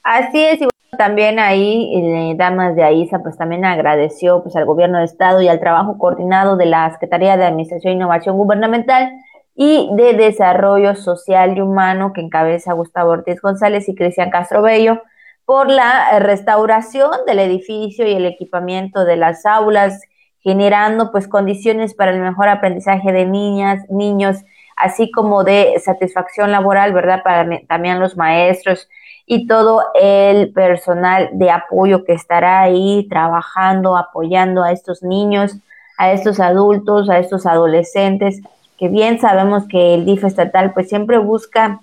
Así 0.03 0.45
es, 0.45 0.61
y 0.61 0.69
también 0.97 1.39
ahí, 1.39 1.93
eh, 1.97 2.35
Damas 2.37 2.77
de 2.77 2.85
AISA, 2.85 3.19
pues 3.23 3.37
también 3.37 3.65
agradeció 3.65 4.43
pues, 4.43 4.55
al 4.55 4.65
gobierno 4.65 4.99
de 4.99 5.05
Estado 5.05 5.43
y 5.43 5.49
al 5.49 5.61
trabajo 5.61 5.99
coordinado 5.99 6.57
de 6.57 6.67
la 6.67 6.91
Secretaría 6.93 7.37
de 7.37 7.45
Administración 7.45 7.93
e 7.93 7.97
Innovación 7.97 8.37
Gubernamental 8.37 9.11
y 9.57 9.89
de 9.95 10.13
Desarrollo 10.13 10.95
Social 10.95 11.57
y 11.57 11.63
Humano 11.63 12.13
que 12.13 12.21
encabeza 12.21 12.75
Gustavo 12.75 13.13
Ortiz 13.13 13.41
González 13.41 13.89
y 13.89 13.95
Cristian 13.95 14.31
Castro 14.31 14.61
Bello 14.61 15.03
por 15.47 15.71
la 15.71 16.19
restauración 16.19 17.11
del 17.27 17.39
edificio 17.39 18.07
y 18.07 18.13
el 18.13 18.27
equipamiento 18.27 19.05
de 19.05 19.17
las 19.17 19.47
aulas, 19.47 20.03
generando 20.41 21.11
pues 21.11 21.27
condiciones 21.27 21.95
para 21.95 22.11
el 22.11 22.21
mejor 22.21 22.49
aprendizaje 22.49 23.13
de 23.13 23.25
niñas, 23.25 23.89
niños, 23.89 24.39
así 24.77 25.11
como 25.11 25.43
de 25.43 25.81
satisfacción 25.83 26.53
laboral, 26.53 26.93
¿verdad? 26.93 27.23
Para 27.25 27.49
también 27.67 27.99
los 27.99 28.17
maestros 28.17 28.89
y 29.25 29.47
todo 29.47 29.85
el 29.95 30.53
personal 30.53 31.31
de 31.33 31.51
apoyo 31.51 32.05
que 32.05 32.13
estará 32.13 32.61
ahí 32.61 33.07
trabajando, 33.09 33.97
apoyando 33.97 34.63
a 34.63 34.73
estos 34.73 35.03
niños, 35.03 35.57
a 35.97 36.13
estos 36.13 36.41
adultos, 36.41 37.09
a 37.09 37.19
estos 37.19 37.47
adolescentes, 37.47 38.43
que 38.79 38.89
bien 38.89 39.21
sabemos 39.21 39.67
que 39.69 39.95
el 39.95 40.05
DIF 40.05 40.25
estatal 40.25 40.73
pues 40.73 40.89
siempre 40.89 41.19
busca 41.19 41.81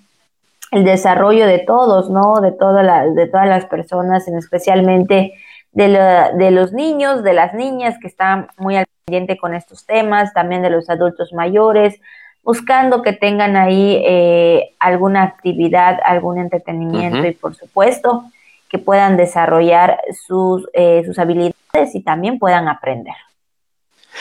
el 0.70 0.84
desarrollo 0.84 1.46
de 1.46 1.60
todos, 1.60 2.10
¿no? 2.10 2.40
De, 2.40 2.52
todas 2.52 3.14
de 3.14 3.26
todas 3.26 3.48
las 3.48 3.66
personas, 3.66 4.26
en 4.28 4.36
especialmente 4.36 5.34
de, 5.72 5.88
de 6.36 6.50
los 6.50 6.72
niños, 6.72 7.22
de 7.22 7.32
las 7.32 7.54
niñas 7.54 7.96
que 8.00 8.08
están 8.08 8.48
muy 8.58 8.76
al 8.76 8.86
pendiente 9.04 9.36
con 9.36 9.54
estos 9.54 9.86
temas, 9.86 10.32
también 10.32 10.62
de 10.62 10.70
los 10.70 10.88
adultos 10.88 11.32
mayores, 11.32 12.00
buscando 12.42 13.02
que 13.02 13.12
tengan 13.12 13.56
ahí 13.56 14.02
eh, 14.04 14.74
alguna 14.78 15.22
actividad, 15.22 15.98
algún 16.04 16.38
entretenimiento 16.38 17.26
y 17.26 17.32
por 17.32 17.54
supuesto 17.54 18.24
que 18.68 18.78
puedan 18.78 19.16
desarrollar 19.16 20.00
sus, 20.26 20.68
eh, 20.74 21.02
sus 21.06 21.18
habilidades 21.18 21.94
y 21.94 22.00
también 22.02 22.38
puedan 22.38 22.68
aprender. 22.68 23.14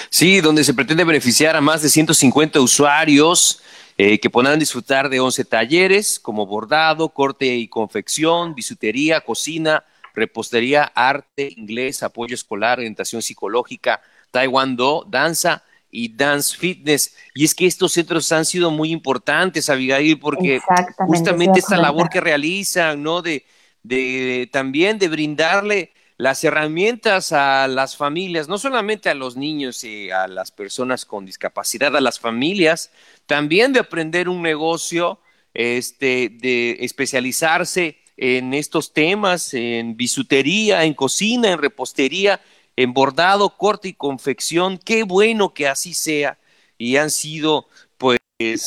Sí, 0.10 0.42
donde 0.42 0.64
se 0.64 0.74
pretende 0.74 1.04
beneficiar 1.04 1.56
a 1.56 1.62
más 1.62 1.82
de 1.82 1.90
150 1.90 2.60
usuarios 2.60 3.62
eh, 3.98 4.20
que 4.20 4.30
podrán 4.30 4.60
disfrutar 4.60 5.10
de 5.10 5.20
11 5.20 5.46
talleres 5.46 6.20
como 6.20 6.46
bordado, 6.46 7.10
corte 7.10 7.46
y 7.46 7.68
confección, 7.68 8.56
bisutería, 8.56 9.22
cocina, 9.22 9.84
repostería, 10.16 10.84
arte, 10.96 11.54
inglés, 11.56 12.04
apoyo 12.04 12.34
escolar, 12.34 12.80
orientación 12.80 13.22
psicológica, 13.22 14.02
taekwondo, 14.32 15.06
danza 15.08 15.64
y 15.92 16.10
Dance 16.10 16.58
Fitness. 16.58 17.16
Y 17.36 17.46
es 17.46 17.54
que 17.54 17.68
estos 17.68 17.94
centros 17.94 18.32
han 18.32 18.46
sido 18.46 18.72
muy 18.72 18.92
importantes, 18.92 19.70
Abigail, 19.70 20.20
porque 20.20 20.60
justamente 20.98 21.60
esta 21.60 21.78
labor 21.78 22.10
que 22.10 22.20
realizan, 22.20 23.02
¿no? 23.04 23.22
De, 23.22 23.46
de 23.84 24.50
también 24.52 24.98
de 24.98 25.08
brindarle 25.08 25.92
las 26.18 26.44
herramientas 26.44 27.32
a 27.32 27.68
las 27.68 27.98
familias, 27.98 28.48
no 28.48 28.58
solamente 28.58 29.10
a 29.10 29.16
los 29.16 29.36
niños 29.36 29.84
y 29.84 30.12
a 30.12 30.28
las 30.28 30.52
personas 30.52 31.06
con 31.06 31.26
discapacidad, 31.26 31.96
a 31.96 32.02
las 32.02 32.20
familias, 32.20 32.92
también 33.26 33.74
de 33.74 33.80
aprender 33.80 34.30
un 34.30 34.42
negocio, 34.42 35.20
este, 35.54 36.30
de 36.30 36.78
especializarse 36.82 37.98
en 38.18 38.54
estos 38.54 38.94
temas, 38.94 39.54
en 39.54 39.98
bisutería, 39.98 40.84
en 40.84 40.94
cocina, 40.94 41.52
en 41.52 41.60
repostería, 41.60 42.42
en 42.76 42.94
bordado, 42.94 43.58
corte 43.58 43.90
y 43.90 43.94
confección. 43.94 44.78
Qué 44.78 45.04
bueno 45.04 45.54
que 45.54 45.68
así 45.68 45.94
sea 45.94 46.38
y 46.78 46.98
han 46.98 47.12
sido 47.12 47.68
pues 47.98 48.20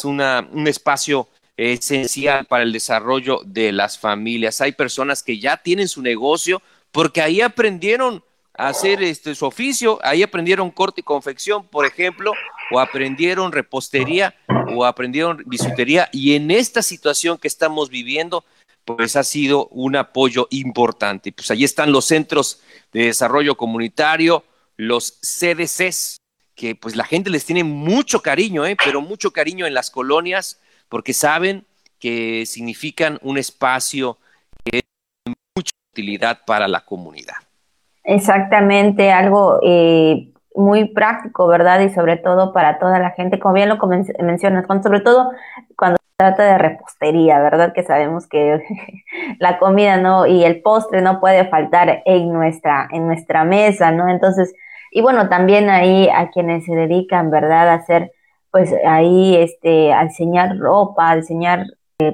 una, 0.05 0.49
un 0.53 0.67
espacio 0.67 1.29
esencial 1.57 2.47
para 2.47 2.65
el 2.65 2.73
desarrollo 2.73 3.41
de 3.45 3.73
las 3.73 3.99
familias. 3.99 4.61
Hay 4.61 4.73
personas 4.73 5.23
que 5.23 5.39
ya 5.39 5.57
tienen 5.57 5.89
su 5.89 6.03
negocio 6.03 6.63
porque 6.97 7.21
ahí 7.21 7.43
aprendieron 7.43 8.25
a 8.55 8.69
hacer 8.69 9.03
este 9.03 9.35
su 9.35 9.45
oficio, 9.45 9.99
ahí 10.03 10.23
aprendieron 10.23 10.71
corte 10.71 11.03
y 11.03 11.05
confección, 11.05 11.69
por 11.69 11.85
ejemplo, 11.85 12.33
o 12.71 12.81
aprendieron 12.81 13.53
repostería 13.53 14.35
o 14.75 14.83
aprendieron 14.83 15.43
bisutería 15.45 16.09
y 16.11 16.37
en 16.37 16.51
esta 16.51 16.81
situación 16.81 17.37
que 17.37 17.49
estamos 17.49 17.91
viviendo 17.91 18.47
pues 18.87 19.15
ha 19.15 19.25
sido 19.25 19.67
un 19.67 19.95
apoyo 19.95 20.49
importante. 20.49 21.33
Pues 21.33 21.51
ahí 21.51 21.65
están 21.65 21.93
los 21.93 22.07
centros 22.07 22.63
de 22.95 23.05
desarrollo 23.09 23.59
comunitario, 23.59 24.43
los 24.79 25.19
CDCs, 25.21 26.17
que 26.55 26.77
pues 26.77 26.97
la 26.97 27.05
gente 27.05 27.29
les 27.29 27.45
tiene 27.45 27.63
mucho 27.63 28.23
cariño, 28.23 28.65
¿eh? 28.65 28.75
pero 28.83 29.03
mucho 29.03 29.33
cariño 29.33 29.67
en 29.67 29.75
las 29.75 29.91
colonias, 29.91 30.63
porque 30.89 31.13
saben 31.13 31.67
que 31.99 32.47
significan 32.47 33.19
un 33.21 33.37
espacio 33.37 34.17
que 34.65 34.79
es 34.79 34.83
de 35.27 35.35
mucha 35.55 35.73
utilidad 35.97 36.39
para 36.47 36.69
la 36.69 36.81
comunidad. 36.81 37.37
Exactamente, 38.05 39.11
algo 39.11 39.59
eh, 39.63 40.29
muy 40.55 40.85
práctico, 40.89 41.47
¿verdad? 41.47 41.81
Y 41.81 41.91
sobre 41.91 42.17
todo 42.19 42.53
para 42.53 42.79
toda 42.79 42.99
la 42.99 43.11
gente, 43.11 43.39
como 43.39 43.55
bien 43.55 43.71
lo 43.71 43.79
mencionas, 44.21 44.67
sobre 44.83 45.01
todo 45.01 45.31
cuando 45.77 45.99
trata 46.19 46.45
de 46.45 46.59
repostería, 46.59 47.41
¿verdad? 47.41 47.73
Que 47.73 47.83
sabemos 47.83 48.27
que 48.29 48.63
la 49.39 49.59
comida 49.59 49.97
no 49.97 50.27
y 50.27 50.45
el 50.45 50.63
postre 50.63 51.01
no 51.01 51.19
puede 51.19 51.47
faltar 51.49 52.03
en 52.05 52.33
nuestra 52.33 52.89
en 52.93 53.07
nuestra 53.07 53.45
mesa, 53.45 53.91
¿no? 53.91 54.09
Entonces, 54.09 54.55
y 54.93 55.01
bueno, 55.01 55.29
también 55.29 55.71
ahí 55.71 56.09
a 56.15 56.31
quienes 56.31 56.65
se 56.65 56.75
dedican, 56.75 57.31
¿verdad? 57.31 57.71
A 57.71 57.75
hacer 57.75 58.13
pues 58.51 58.73
ahí 58.87 59.37
este 59.37 59.93
a 59.93 60.05
diseñar 60.05 60.57
ropa, 60.59 61.11
a 61.11 61.17
diseñar 61.17 61.67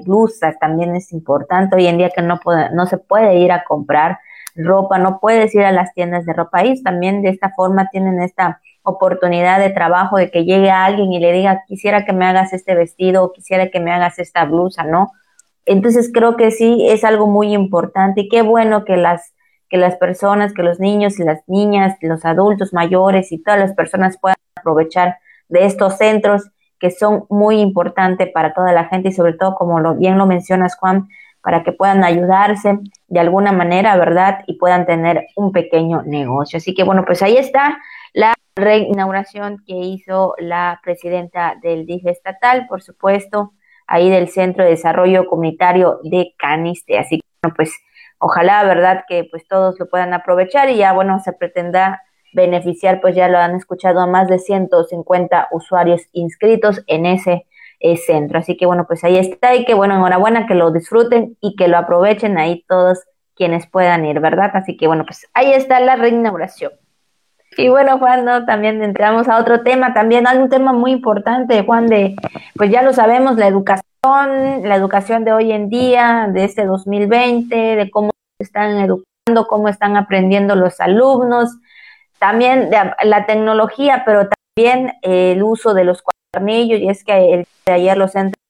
blusas 0.05 0.57
también 0.59 0.95
es 0.95 1.11
importante. 1.11 1.75
Hoy 1.75 1.87
en 1.87 1.97
día 1.97 2.09
que 2.09 2.21
no 2.21 2.39
no 2.73 2.85
se 2.85 2.97
puede 2.97 3.35
ir 3.37 3.51
a 3.51 3.63
comprar 3.63 4.19
ropa, 4.55 4.97
no 4.97 5.19
puedes 5.19 5.53
ir 5.55 5.63
a 5.63 5.71
las 5.71 5.93
tiendas 5.93 6.25
de 6.25 6.33
ropa. 6.33 6.63
Y 6.65 6.81
también 6.83 7.21
de 7.21 7.29
esta 7.29 7.51
forma 7.51 7.89
tienen 7.89 8.21
esta 8.21 8.61
oportunidad 8.83 9.59
de 9.59 9.69
trabajo 9.69 10.17
de 10.17 10.29
que 10.29 10.45
llegue 10.45 10.69
alguien 10.69 11.11
y 11.13 11.19
le 11.19 11.31
diga, 11.31 11.63
quisiera 11.67 12.05
que 12.05 12.13
me 12.13 12.25
hagas 12.25 12.53
este 12.53 12.75
vestido, 12.75 13.31
quisiera 13.31 13.69
que 13.69 13.79
me 13.79 13.91
hagas 13.91 14.19
esta 14.19 14.45
blusa, 14.45 14.83
¿no? 14.83 15.11
Entonces 15.65 16.11
creo 16.13 16.35
que 16.35 16.51
sí 16.51 16.85
es 16.89 17.03
algo 17.03 17.27
muy 17.27 17.53
importante 17.53 18.21
y 18.21 18.29
qué 18.29 18.41
bueno 18.41 18.83
que 18.85 18.97
las 18.97 19.33
que 19.69 19.77
las 19.77 19.95
personas, 19.95 20.53
que 20.53 20.61
los 20.61 20.79
niños 20.79 21.19
y 21.19 21.23
las 21.23 21.41
niñas, 21.47 21.97
los 22.01 22.25
adultos 22.25 22.73
mayores 22.73 23.31
y 23.31 23.41
todas 23.41 23.59
las 23.59 23.73
personas 23.73 24.19
puedan 24.19 24.35
aprovechar 24.55 25.17
de 25.49 25.65
estos 25.65 25.97
centros 25.97 26.51
que 26.83 26.91
son 26.91 27.23
muy 27.29 27.61
importantes 27.61 28.29
para 28.33 28.53
toda 28.53 28.73
la 28.73 28.83
gente 28.89 29.07
y 29.07 29.13
sobre 29.13 29.31
todo, 29.31 29.55
como 29.55 29.79
lo, 29.79 29.95
bien 29.95 30.17
lo 30.17 30.25
mencionas, 30.25 30.75
Juan, 30.75 31.07
para 31.41 31.63
que 31.63 31.71
puedan 31.71 32.03
ayudarse 32.03 32.77
de 33.07 33.19
alguna 33.21 33.53
manera, 33.53 33.95
¿verdad? 33.95 34.43
Y 34.47 34.57
puedan 34.57 34.85
tener 34.85 35.27
un 35.37 35.53
pequeño 35.53 36.01
negocio. 36.01 36.57
Así 36.57 36.73
que 36.73 36.83
bueno, 36.83 37.05
pues 37.05 37.21
ahí 37.21 37.37
está 37.37 37.77
la 38.11 38.33
reinauguración 38.57 39.63
que 39.65 39.75
hizo 39.75 40.35
la 40.39 40.81
presidenta 40.83 41.55
del 41.61 41.85
DIF 41.85 42.05
estatal, 42.07 42.67
por 42.67 42.81
supuesto, 42.81 43.53
ahí 43.87 44.09
del 44.09 44.27
Centro 44.27 44.65
de 44.65 44.71
Desarrollo 44.71 45.27
Comunitario 45.27 46.01
de 46.03 46.35
Caniste. 46.37 46.99
Así 46.99 47.19
que, 47.19 47.25
bueno, 47.41 47.55
pues 47.55 47.73
ojalá, 48.17 48.61
¿verdad?, 48.65 49.05
que 49.07 49.25
pues 49.31 49.47
todos 49.47 49.79
lo 49.79 49.87
puedan 49.87 50.13
aprovechar 50.13 50.69
y 50.69 50.75
ya, 50.75 50.91
bueno, 50.91 51.21
se 51.21 51.31
pretenda 51.31 52.01
beneficiar, 52.33 53.01
pues 53.01 53.15
ya 53.15 53.27
lo 53.27 53.37
han 53.37 53.55
escuchado 53.55 53.99
a 53.99 54.07
más 54.07 54.27
de 54.27 54.39
150 54.39 55.49
usuarios 55.51 56.01
inscritos 56.11 56.83
en 56.87 57.05
ese 57.05 57.45
eh, 57.79 57.97
centro. 57.97 58.39
Así 58.39 58.57
que 58.57 58.65
bueno, 58.65 58.85
pues 58.87 59.03
ahí 59.03 59.17
está 59.17 59.55
y 59.55 59.65
que 59.65 59.73
bueno, 59.73 59.95
enhorabuena, 59.95 60.47
que 60.47 60.55
lo 60.55 60.71
disfruten 60.71 61.37
y 61.41 61.55
que 61.55 61.67
lo 61.67 61.77
aprovechen 61.77 62.37
ahí 62.37 62.63
todos 62.67 63.03
quienes 63.35 63.67
puedan 63.67 64.05
ir, 64.05 64.19
¿verdad? 64.19 64.51
Así 64.53 64.77
que 64.77 64.87
bueno, 64.87 65.05
pues 65.05 65.27
ahí 65.33 65.51
está 65.53 65.79
la 65.79 65.95
reinauguración. 65.95 66.71
Y 67.57 67.69
bueno, 67.69 67.99
Juan, 67.99 68.25
¿no? 68.25 68.45
también 68.45 68.81
entramos 68.81 69.27
a 69.27 69.37
otro 69.37 69.61
tema, 69.61 69.93
también 69.93 70.27
hay 70.27 70.37
un 70.37 70.49
tema 70.49 70.73
muy 70.73 70.91
importante, 70.91 71.63
Juan, 71.63 71.87
de, 71.87 72.15
pues 72.55 72.71
ya 72.71 72.81
lo 72.81 72.93
sabemos, 72.93 73.37
la 73.37 73.47
educación, 73.47 73.83
la 74.63 74.75
educación 74.75 75.23
de 75.23 75.33
hoy 75.33 75.51
en 75.51 75.69
día, 75.69 76.29
de 76.31 76.45
este 76.45 76.65
2020, 76.65 77.55
de 77.55 77.91
cómo 77.91 78.11
están 78.39 78.79
educando, 78.79 79.47
cómo 79.47 79.69
están 79.69 79.97
aprendiendo 79.97 80.55
los 80.55 80.79
alumnos, 80.79 81.57
también 82.23 82.69
la 83.03 83.25
tecnología, 83.25 84.03
pero 84.05 84.29
también 84.55 84.93
el 85.01 85.43
uso 85.43 85.73
de 85.73 85.83
los 85.83 86.01
cuadernillos, 86.01 86.79
y 86.79 86.87
es 86.87 87.03
que 87.03 87.33
el 87.33 87.45
de 87.65 87.73
ayer 87.73 87.97
los 87.97 88.13
centros 88.13 88.41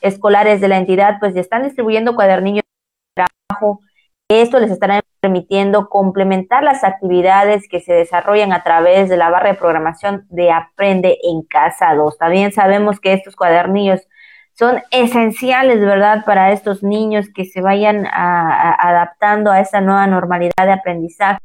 escolares 0.00 0.60
de 0.60 0.68
la 0.68 0.76
entidad 0.76 1.16
pues 1.18 1.34
ya 1.34 1.40
están 1.40 1.64
distribuyendo 1.64 2.14
cuadernillos 2.14 2.62
de 2.62 3.24
trabajo. 3.24 3.80
Esto 4.28 4.60
les 4.60 4.70
estará 4.70 5.00
permitiendo 5.20 5.88
complementar 5.88 6.62
las 6.62 6.84
actividades 6.84 7.66
que 7.68 7.80
se 7.80 7.94
desarrollan 7.94 8.52
a 8.52 8.62
través 8.62 9.08
de 9.08 9.16
la 9.16 9.28
barra 9.28 9.48
de 9.48 9.58
programación 9.58 10.24
de 10.28 10.52
Aprende 10.52 11.18
en 11.24 11.42
Casa 11.42 11.96
2. 11.96 12.18
También 12.18 12.52
sabemos 12.52 13.00
que 13.00 13.12
estos 13.12 13.34
cuadernillos 13.34 14.06
son 14.52 14.82
esenciales, 14.92 15.80
¿verdad?, 15.80 16.24
para 16.24 16.52
estos 16.52 16.84
niños 16.84 17.26
que 17.34 17.44
se 17.44 17.60
vayan 17.60 18.06
adaptando 18.06 19.50
a 19.50 19.58
esta 19.58 19.80
nueva 19.80 20.06
normalidad 20.06 20.64
de 20.64 20.72
aprendizaje 20.72 21.40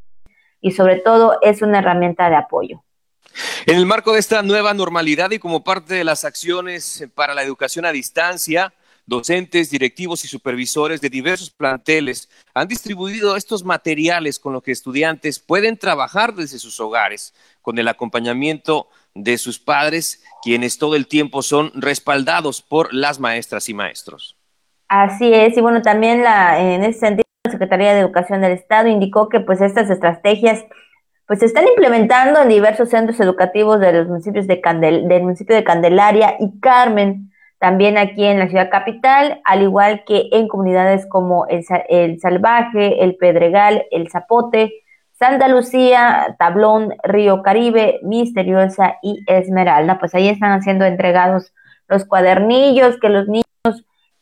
y 0.62 0.72
sobre 0.72 0.98
todo 0.98 1.38
es 1.42 1.62
una 1.62 1.80
herramienta 1.80 2.30
de 2.30 2.36
apoyo. 2.36 2.84
En 3.66 3.78
el 3.78 3.86
marco 3.86 4.14
de 4.14 4.20
esta 4.20 4.44
nueva 4.44 4.74
normalidad 4.74 5.32
y 5.32 5.40
como 5.40 5.64
parte 5.64 5.96
de 5.96 6.04
las 6.04 6.26
acciones 6.26 7.08
para 7.16 7.34
la 7.34 7.44
educación 7.44 7.86
a 7.86 7.92
distancia, 7.92 8.74
docentes, 9.06 9.70
directivos 9.70 10.24
y 10.24 10.28
supervisores 10.28 11.02
de 11.02 11.10
diversos 11.10 11.50
planteles 11.50 12.30
han 12.54 12.68
distribuido 12.68 13.36
estos 13.36 13.64
materiales 13.64 14.40
con 14.40 14.54
los 14.54 14.64
que 14.64 14.72
estudiantes 14.72 15.40
pueden 15.40 15.78
trabajar 15.78 16.34
desde 16.34 16.60
sus 16.60 16.80
hogares, 16.80 17.34
con 17.62 17.78
el 17.80 17.88
acompañamiento 17.88 18.90
de 19.14 19.38
sus 19.38 19.60
padres, 19.60 20.24
quienes 20.42 20.78
todo 20.78 20.96
el 20.96 21.08
tiempo 21.08 21.42
son 21.42 21.72
respaldados 21.76 22.62
por 22.62 22.94
las 22.94 23.20
maestras 23.20 23.68
y 23.70 23.74
maestros. 23.74 24.38
Así 24.88 25.34
es, 25.34 25.56
y 25.58 25.62
bueno, 25.62 25.82
también 25.82 26.24
la, 26.24 26.60
en 26.60 26.84
ese 26.84 27.00
sentido 27.00 27.31
la 27.44 27.52
Secretaría 27.52 27.94
de 27.94 28.00
Educación 28.00 28.42
del 28.42 28.52
Estado 28.52 28.88
indicó 28.88 29.30
que 29.30 29.40
pues 29.40 29.62
estas 29.62 29.90
estrategias 29.90 30.64
pues 31.28 31.40
se 31.40 31.46
están 31.46 31.66
implementando 31.68 32.42
en 32.42 32.50
diversos 32.50 32.90
centros 32.90 33.20
educativos 33.20 33.80
de 33.80 33.94
los 33.94 34.08
municipios 34.08 34.48
de 34.48 34.60
Candel, 34.60 35.08
del 35.08 35.24
municipio 35.24 35.56
de 35.56 35.64
Candelaria 35.64 36.36
y 36.40 36.60
Carmen, 36.60 37.32
también 37.58 37.98
aquí 37.98 38.26
en 38.26 38.38
la 38.38 38.50
ciudad 38.50 38.70
capital, 38.70 39.40
al 39.46 39.62
igual 39.62 40.04
que 40.06 40.28
en 40.34 40.48
comunidades 40.48 41.08
como 41.08 41.48
el, 41.48 41.64
el 41.88 42.20
Salvaje, 42.20 43.04
el 43.04 43.16
Pedregal, 43.16 43.86
el 43.92 44.10
Zapote, 44.10 44.74
Santa 45.14 45.48
Lucía, 45.48 46.36
Tablón, 46.38 46.96
Río 47.04 47.44
Caribe, 47.44 48.00
Misteriosa 48.04 48.98
y 49.02 49.24
Esmeralda. 49.28 50.00
Pues 50.00 50.14
ahí 50.16 50.28
están 50.28 50.62
siendo 50.64 50.84
entregados 50.84 51.54
los 51.88 52.06
cuadernillos 52.06 53.00
que 53.00 53.10
los 53.10 53.28
niños 53.28 53.46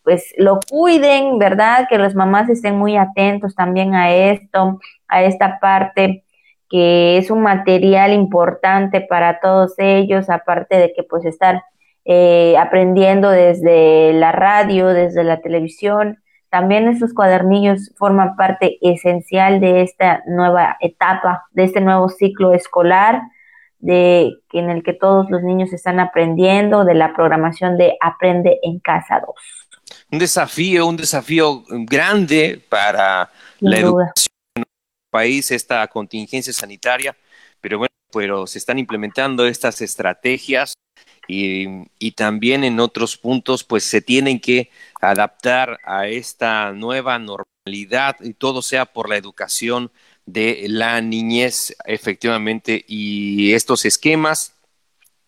pues 0.09 0.33
lo 0.37 0.59
cuiden, 0.67 1.37
¿verdad? 1.37 1.85
Que 1.87 1.99
las 1.99 2.15
mamás 2.15 2.49
estén 2.49 2.75
muy 2.75 2.97
atentos 2.97 3.53
también 3.53 3.93
a 3.93 4.11
esto, 4.11 4.79
a 5.07 5.21
esta 5.21 5.59
parte 5.59 6.23
que 6.67 7.19
es 7.19 7.29
un 7.29 7.43
material 7.43 8.11
importante 8.13 9.01
para 9.01 9.39
todos 9.39 9.75
ellos, 9.77 10.31
aparte 10.31 10.77
de 10.77 10.93
que 10.93 11.03
pues 11.03 11.25
estar 11.25 11.61
eh, 12.05 12.55
aprendiendo 12.57 13.29
desde 13.29 14.13
la 14.13 14.31
radio, 14.31 14.87
desde 14.87 15.23
la 15.23 15.41
televisión, 15.41 16.17
también 16.49 16.87
esos 16.87 17.13
cuadernillos 17.13 17.93
forman 17.95 18.35
parte 18.35 18.79
esencial 18.81 19.59
de 19.59 19.83
esta 19.83 20.23
nueva 20.25 20.75
etapa, 20.79 21.43
de 21.51 21.65
este 21.65 21.81
nuevo 21.81 22.09
ciclo 22.09 22.55
escolar, 22.55 23.21
de 23.77 24.33
en 24.53 24.71
el 24.71 24.81
que 24.81 24.93
todos 24.93 25.29
los 25.29 25.43
niños 25.43 25.71
están 25.71 25.99
aprendiendo, 25.99 26.83
de 26.83 26.95
la 26.95 27.13
programación 27.13 27.77
de 27.77 27.95
Aprende 28.01 28.57
en 28.63 28.79
Casa 28.79 29.21
2 29.23 29.58
un 30.11 30.19
desafío, 30.19 30.85
un 30.87 30.97
desafío 30.97 31.63
grande 31.67 32.63
para 32.69 33.31
la 33.59 33.77
educación 33.77 34.33
en 34.55 34.61
nuestro 34.61 35.09
país, 35.11 35.51
esta 35.51 35.87
contingencia 35.87 36.53
sanitaria, 36.53 37.15
pero 37.61 37.77
bueno, 37.77 37.93
pero 38.11 38.47
se 38.47 38.57
están 38.57 38.79
implementando 38.79 39.45
estas 39.45 39.81
estrategias 39.81 40.73
y, 41.27 41.67
y, 41.99 42.13
también 42.13 42.63
en 42.63 42.79
otros 42.79 43.17
puntos 43.17 43.63
pues 43.63 43.83
se 43.83 44.01
tienen 44.01 44.39
que 44.39 44.71
adaptar 44.99 45.79
a 45.85 46.07
esta 46.07 46.71
nueva 46.71 47.19
normalidad 47.19 48.17
y 48.21 48.33
todo 48.33 48.63
sea 48.63 48.85
por 48.85 49.09
la 49.09 49.17
educación 49.17 49.91
de 50.25 50.65
la 50.67 51.01
niñez 51.01 51.75
efectivamente. 51.85 52.83
Y 52.87 53.53
estos 53.53 53.85
esquemas, 53.85 54.55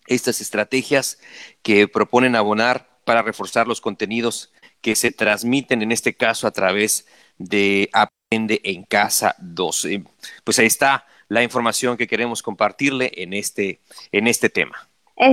estas 0.07 0.41
estrategias 0.41 1.19
que 1.61 1.87
proponen 1.87 2.35
abonar 2.35 2.89
para 3.05 3.21
reforzar 3.21 3.67
los 3.67 3.79
contenidos 3.79 4.51
que 4.81 4.95
se 4.95 5.11
transmiten 5.11 5.81
en 5.81 5.91
este 5.91 6.15
caso 6.15 6.47
a 6.47 6.51
través 6.51 7.07
de 7.37 7.89
Aprende 7.93 8.61
en 8.63 8.83
Casa 8.83 9.35
12. 9.39 10.03
Pues 10.43 10.59
ahí 10.59 10.67
está 10.67 11.05
la 11.27 11.43
información 11.43 11.97
que 11.97 12.07
queremos 12.07 12.43
compartirle 12.43 13.11
en 13.15 13.33
este, 13.33 13.79
en 14.11 14.27
este 14.27 14.49
tema. 14.49 14.75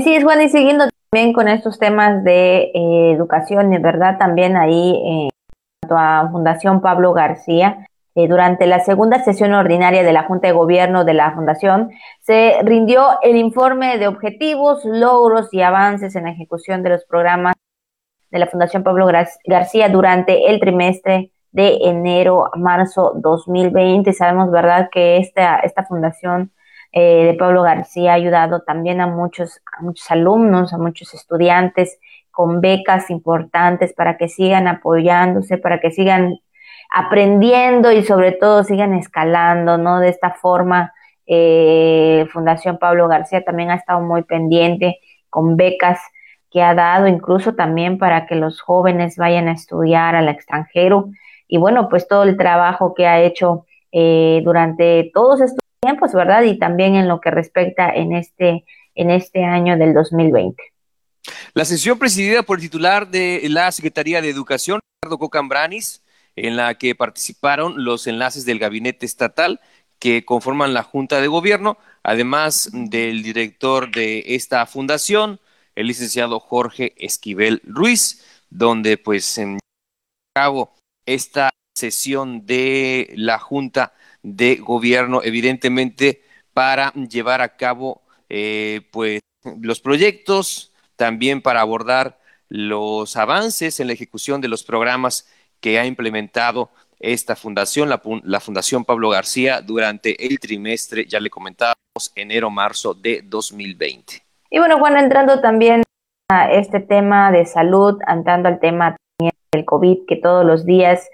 Sí, 0.05 0.15
es 0.15 0.23
bueno, 0.23 0.43
y 0.43 0.49
siguiendo 0.49 0.85
también 1.11 1.33
con 1.33 1.49
estos 1.49 1.79
temas 1.79 2.23
de 2.23 2.71
eh, 2.75 3.13
educación, 3.13 3.71
de 3.71 3.79
verdad, 3.79 4.19
también 4.19 4.57
ahí 4.57 4.95
eh, 4.95 5.29
a 5.91 6.29
Fundación 6.31 6.83
Pablo 6.83 7.15
García, 7.15 7.87
eh, 8.15 8.29
durante 8.29 8.67
la 8.67 8.81
segunda 8.81 9.25
sesión 9.25 9.55
ordinaria 9.55 10.03
de 10.03 10.13
la 10.13 10.25
Junta 10.25 10.49
de 10.49 10.53
Gobierno 10.53 11.05
de 11.05 11.15
la 11.15 11.33
Fundación, 11.33 11.91
se 12.21 12.61
rindió 12.65 13.19
el 13.23 13.37
informe 13.37 13.97
de 13.97 14.09
objetivos, 14.09 14.85
logros 14.85 15.49
y 15.53 15.63
avances 15.63 16.15
en 16.17 16.25
la 16.25 16.33
ejecución 16.33 16.83
de 16.83 16.91
los 16.91 17.05
programas 17.05 17.55
de 18.31 18.38
la 18.38 18.47
Fundación 18.47 18.83
Pablo 18.83 19.07
García 19.47 19.88
durante 19.88 20.51
el 20.51 20.61
trimestre 20.61 21.31
de 21.51 21.79
enero 21.83 22.55
a 22.55 22.59
marzo 22.59 23.12
2020. 23.17 24.12
Sabemos, 24.12 24.51
¿verdad?, 24.51 24.88
que 24.91 25.19
esta, 25.19 25.59
esta 25.61 25.85
fundación 25.85 26.53
eh, 26.93 27.27
de 27.27 27.35
Pablo 27.35 27.62
García 27.62 28.12
ha 28.12 28.14
ayudado 28.14 28.62
también 28.62 29.01
a 29.01 29.07
muchos, 29.07 29.61
a 29.79 29.83
muchos 29.83 30.11
alumnos, 30.11 30.73
a 30.73 30.79
muchos 30.79 31.14
estudiantes 31.14 31.99
con 32.31 32.61
becas 32.61 33.11
importantes 33.11 33.93
para 33.93 34.17
que 34.17 34.29
sigan 34.29 34.69
apoyándose, 34.69 35.59
para 35.59 35.81
que 35.81 35.91
sigan 35.91 36.38
aprendiendo 36.95 37.93
y 37.93 38.03
sobre 38.05 38.33
todo 38.33 38.64
sigan 38.64 38.95
escalando, 38.95 39.77
¿no? 39.77 40.01
De 40.01 40.09
esta 40.09 40.31
forma, 40.31 40.93
eh, 41.27 42.27
Fundación 42.33 42.79
Pablo 42.79 43.09
García 43.09 43.45
también 43.45 43.71
ha 43.71 43.75
estado 43.75 44.01
muy 44.01 44.23
pendiente 44.23 45.01
con 45.29 45.57
becas 45.57 46.01
que 46.59 46.62
ha 46.64 46.75
dado 46.75 47.07
incluso 47.07 47.55
también 47.55 47.99
para 47.99 48.27
que 48.27 48.35
los 48.35 48.61
jóvenes 48.61 49.14
vayan 49.16 49.47
a 49.47 49.53
estudiar 49.53 50.16
al 50.16 50.29
extranjero 50.29 51.09
y 51.47 51.57
bueno, 51.57 51.88
pues 51.88 52.09
todo 52.09 52.25
el 52.25 52.37
trabajo 52.37 52.94
que 52.94 53.07
ha 53.07 53.23
hecho 53.23 53.64
eh, 53.92 54.40
durante 54.42 55.09
todos 55.14 55.40
estos 55.40 55.61
tiempos, 55.81 56.12
¿verdad? 56.12 56.42
Y 56.42 56.59
también 56.59 56.97
en 56.97 57.07
lo 57.07 57.21
que 57.21 57.31
respecta 57.31 57.90
en 57.90 58.12
este, 58.12 58.64
en 58.97 59.11
este 59.12 59.44
año 59.44 59.79
del 59.79 59.94
2020. 59.94 60.61
La 61.55 61.64
sesión 61.64 61.97
presidida 61.97 62.42
por 62.42 62.59
el 62.59 62.64
titular 62.64 63.07
de 63.07 63.47
la 63.49 63.71
Secretaría 63.71 64.21
de 64.21 64.29
Educación, 64.29 64.81
Ricardo 65.01 65.18
Cocambranis, 65.18 66.03
en 66.35 66.57
la 66.57 66.75
que 66.75 66.97
participaron 66.97 67.85
los 67.85 68.09
enlaces 68.09 68.44
del 68.44 68.59
gabinete 68.59 69.07
estatal 69.07 69.61
que 70.01 70.25
conforman 70.25 70.75
la 70.75 70.83
Junta 70.83 71.21
de 71.21 71.29
Gobierno, 71.29 71.79
además 72.03 72.68
del 72.73 73.23
director 73.23 73.92
de 73.92 74.25
esta 74.35 74.66
fundación, 74.66 75.38
el 75.79 75.87
licenciado 75.87 76.41
Jorge 76.41 76.93
Esquivel 76.97 77.62
Ruiz, 77.64 78.25
donde 78.51 78.99
pues 78.99 79.25
se 79.25 79.59
cabo 80.35 80.75
esta 81.07 81.51
sesión 81.77 82.47
de 82.47 83.12
la 83.14 83.38
Junta 83.38 83.95
de 84.25 84.57
Gobierno, 84.57 85.21
evidentemente 85.23 86.25
para 86.53 86.93
llevar 86.95 87.43
a 87.43 87.57
cabo 87.57 88.03
eh, 88.29 88.88
pues 88.91 89.21
los 89.61 89.79
proyectos, 89.79 90.73
también 90.97 91.43
para 91.43 91.61
abordar 91.61 92.19
los 92.49 93.17
avances 93.17 93.79
en 93.79 93.87
la 93.87 93.93
ejecución 93.93 94.41
de 94.41 94.49
los 94.49 94.64
programas 94.64 95.29
que 95.61 95.79
ha 95.79 95.87
implementado 95.87 96.71
esta 96.99 97.37
fundación, 97.37 97.88
la, 97.88 98.03
la, 98.25 98.41
Fundación 98.41 98.85
Pablo 98.85 99.11
García, 99.11 99.61
durante 99.61 100.27
el 100.27 100.41
trimestre, 100.41 101.07
ya 101.07 101.21
le 101.21 101.31
comentábamos, 101.31 101.77
enero-marzo 102.17 102.95
de 102.95 103.23
2020. 103.25 104.28
Y 104.51 104.59
bueno, 104.59 104.79
Juan, 104.79 104.97
entrando 104.97 105.41
también 105.41 105.83
este 106.51 106.81
tema 106.81 107.31
de 107.31 107.45
salud, 107.45 107.99
andando 108.07 108.49
al 108.49 108.61
tema 108.61 108.97
del 109.53 109.65
COVID, 109.65 110.07
que 110.07 110.17
todos 110.17 110.45
los 110.45 110.65
días 110.65 111.09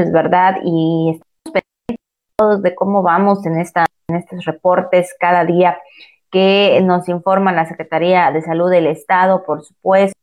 es 0.00 0.12
verdad, 0.12 0.56
y 0.64 1.20
estamos 1.20 1.62
pendientes 1.86 2.62
de 2.62 2.74
cómo 2.74 3.02
vamos 3.02 3.44
en, 3.46 3.60
esta, 3.60 3.86
en 4.08 4.16
estos 4.16 4.44
reportes 4.44 5.14
cada 5.18 5.44
día 5.44 5.78
que 6.30 6.80
nos 6.82 7.08
informa 7.08 7.52
la 7.52 7.66
Secretaría 7.66 8.30
de 8.32 8.42
Salud 8.42 8.70
del 8.70 8.86
Estado, 8.86 9.44
por 9.44 9.62
supuesto. 9.62 10.18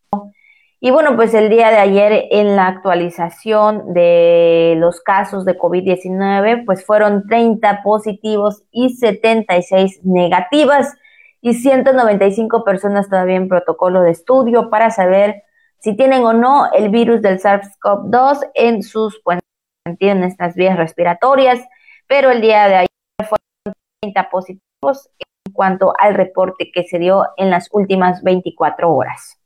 Y 0.80 0.90
bueno, 0.90 1.16
pues 1.16 1.36
el 1.36 1.50
día 1.50 1.70
de 1.70 1.78
ayer 1.78 2.26
en 2.32 2.56
la 2.56 2.66
actualización 2.66 3.94
de 3.94 4.74
los 4.78 5.02
casos 5.02 5.46
de 5.46 5.58
COVID-19, 5.58 6.66
pues 6.66 6.84
fueron 6.84 7.28
30 7.28 7.84
positivos 7.84 8.64
y 8.72 8.90
76 8.90 10.02
negativas 10.04 10.98
y 11.42 11.56
195 11.56 12.64
personas 12.64 13.10
todavía 13.10 13.36
en 13.36 13.50
protocolo 13.50 14.02
de 14.02 14.12
estudio 14.12 14.70
para 14.70 14.92
saber 14.92 15.44
si 15.80 15.96
tienen 15.96 16.24
o 16.24 16.34
no 16.34 16.72
el 16.72 16.90
virus 16.90 17.22
del 17.22 17.40
SARS-CoV-2 17.40 18.52
en 18.54 18.84
sus, 18.84 19.20
bueno, 19.24 19.42
en 19.86 20.24
estas 20.24 20.56
vías 20.56 20.78
respiratorias, 20.78 21.60
pero 22.08 22.30
el 22.30 22.42
día 22.42 22.68
de 22.68 22.76
ayer 22.76 22.88
fueron 23.18 23.74
30 24.02 24.30
positivos 24.30 25.10
en 25.18 25.54
cuanto 25.54 25.94
al 25.98 26.14
reporte 26.14 26.72
que 26.72 26.84
se 26.84 27.00
dio 27.00 27.26
en 27.38 27.50
las 27.50 27.70
últimas 27.72 28.22
24 28.22 28.94
horas. 28.94 29.40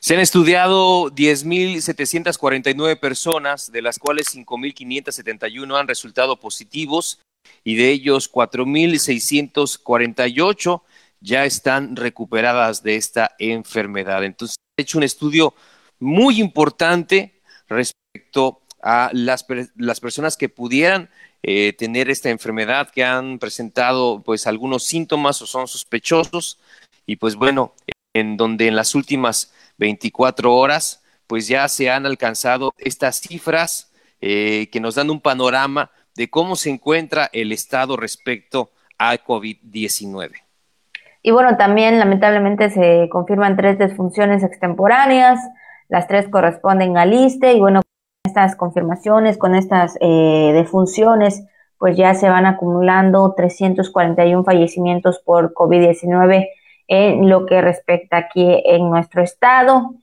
Se 0.00 0.14
han 0.14 0.20
estudiado 0.20 1.10
10.749 1.10 2.98
personas, 2.98 3.70
de 3.70 3.82
las 3.82 4.00
cuales 4.00 4.34
5.571 4.34 5.78
han 5.78 5.86
resultado 5.86 6.40
positivos 6.40 7.20
y 7.62 7.76
de 7.76 7.90
ellos 7.90 8.32
4.648 8.32 10.82
ya 11.20 11.44
están 11.44 11.96
recuperadas 11.96 12.82
de 12.82 12.96
esta 12.96 13.34
enfermedad. 13.38 14.24
Entonces, 14.24 14.56
he 14.76 14.82
hecho 14.82 14.98
un 14.98 15.04
estudio 15.04 15.54
muy 15.98 16.40
importante 16.40 17.40
respecto 17.68 18.62
a 18.82 19.10
las, 19.12 19.44
personas 19.44 20.36
que 20.36 20.48
pudieran 20.48 21.10
eh, 21.42 21.74
tener 21.74 22.10
esta 22.10 22.30
enfermedad, 22.30 22.90
que 22.90 23.04
han 23.04 23.38
presentado 23.38 24.22
pues 24.22 24.46
algunos 24.46 24.84
síntomas 24.84 25.40
o 25.42 25.46
son 25.46 25.68
sospechosos 25.68 26.58
y 27.06 27.16
pues 27.16 27.34
bueno, 27.34 27.74
en 28.14 28.36
donde 28.36 28.68
en 28.68 28.76
las 28.76 28.94
últimas 28.94 29.52
24 29.78 30.54
horas 30.54 31.02
pues 31.26 31.46
ya 31.46 31.68
se 31.68 31.90
han 31.90 32.06
alcanzado 32.06 32.72
estas 32.78 33.20
cifras 33.20 33.92
eh, 34.20 34.68
que 34.72 34.80
nos 34.80 34.96
dan 34.96 35.10
un 35.10 35.20
panorama 35.20 35.90
de 36.16 36.28
cómo 36.28 36.56
se 36.56 36.70
encuentra 36.70 37.30
el 37.32 37.52
estado 37.52 37.96
respecto 37.96 38.72
a 38.98 39.16
COVID-19. 39.16 40.49
Y 41.22 41.32
bueno, 41.32 41.56
también 41.56 41.98
lamentablemente 41.98 42.70
se 42.70 43.08
confirman 43.10 43.56
tres 43.56 43.78
desfunciones 43.78 44.42
extemporáneas, 44.42 45.38
las 45.88 46.06
tres 46.06 46.28
corresponden 46.28 46.96
al 46.96 47.12
ISTE 47.12 47.52
y 47.52 47.60
bueno, 47.60 47.82
estas 48.24 48.56
confirmaciones, 48.56 49.36
con 49.38 49.54
estas 49.54 49.96
eh, 50.00 50.52
defunciones, 50.54 51.44
pues 51.78 51.96
ya 51.96 52.14
se 52.14 52.28
van 52.28 52.46
acumulando 52.46 53.34
341 53.34 54.44
fallecimientos 54.44 55.18
por 55.24 55.52
COVID-19 55.54 56.48
en 56.88 57.28
lo 57.28 57.46
que 57.46 57.60
respecta 57.60 58.18
aquí 58.18 58.62
en 58.64 58.90
nuestro 58.90 59.22
estado. 59.22 59.94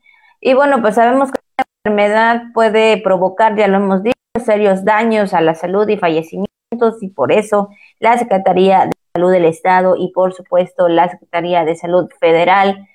Y 0.41 0.53
bueno, 0.53 0.81
pues 0.81 0.95
sabemos 0.95 1.31
que 1.31 1.39
la 1.57 1.65
enfermedad 1.85 2.43
puede 2.53 3.01
provocar, 3.01 3.55
ya 3.55 3.67
lo 3.67 3.77
hemos 3.77 4.03
dicho, 4.03 4.15
serios 4.43 4.85
daños 4.85 5.33
a 5.33 5.41
la 5.41 5.55
salud 5.55 5.87
y 5.87 5.97
fallecimientos 5.97 7.01
y 7.01 7.09
por 7.09 7.31
eso 7.31 7.69
la 7.99 8.17
Secretaría 8.17 8.85
de 8.85 8.91
Salud 9.17 9.31
del 9.31 9.45
Estado 9.45 9.95
y 9.97 10.11
por 10.11 10.33
supuesto 10.33 10.87
la 10.87 11.09
Secretaría 11.09 11.65
de 11.65 11.75
Salud 11.75 12.07
Federal 12.19 12.87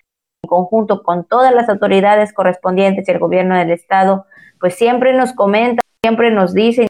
en 0.44 0.48
conjunto 0.48 1.02
con 1.02 1.24
todas 1.24 1.52
las 1.52 1.68
autoridades 1.68 2.32
correspondientes 2.32 3.08
y 3.08 3.10
el 3.10 3.18
gobierno 3.18 3.56
del 3.56 3.72
Estado 3.72 4.26
pues 4.60 4.76
siempre 4.76 5.14
nos 5.14 5.32
comentan, 5.32 5.84
siempre 6.00 6.30
nos 6.30 6.54
dicen, 6.54 6.86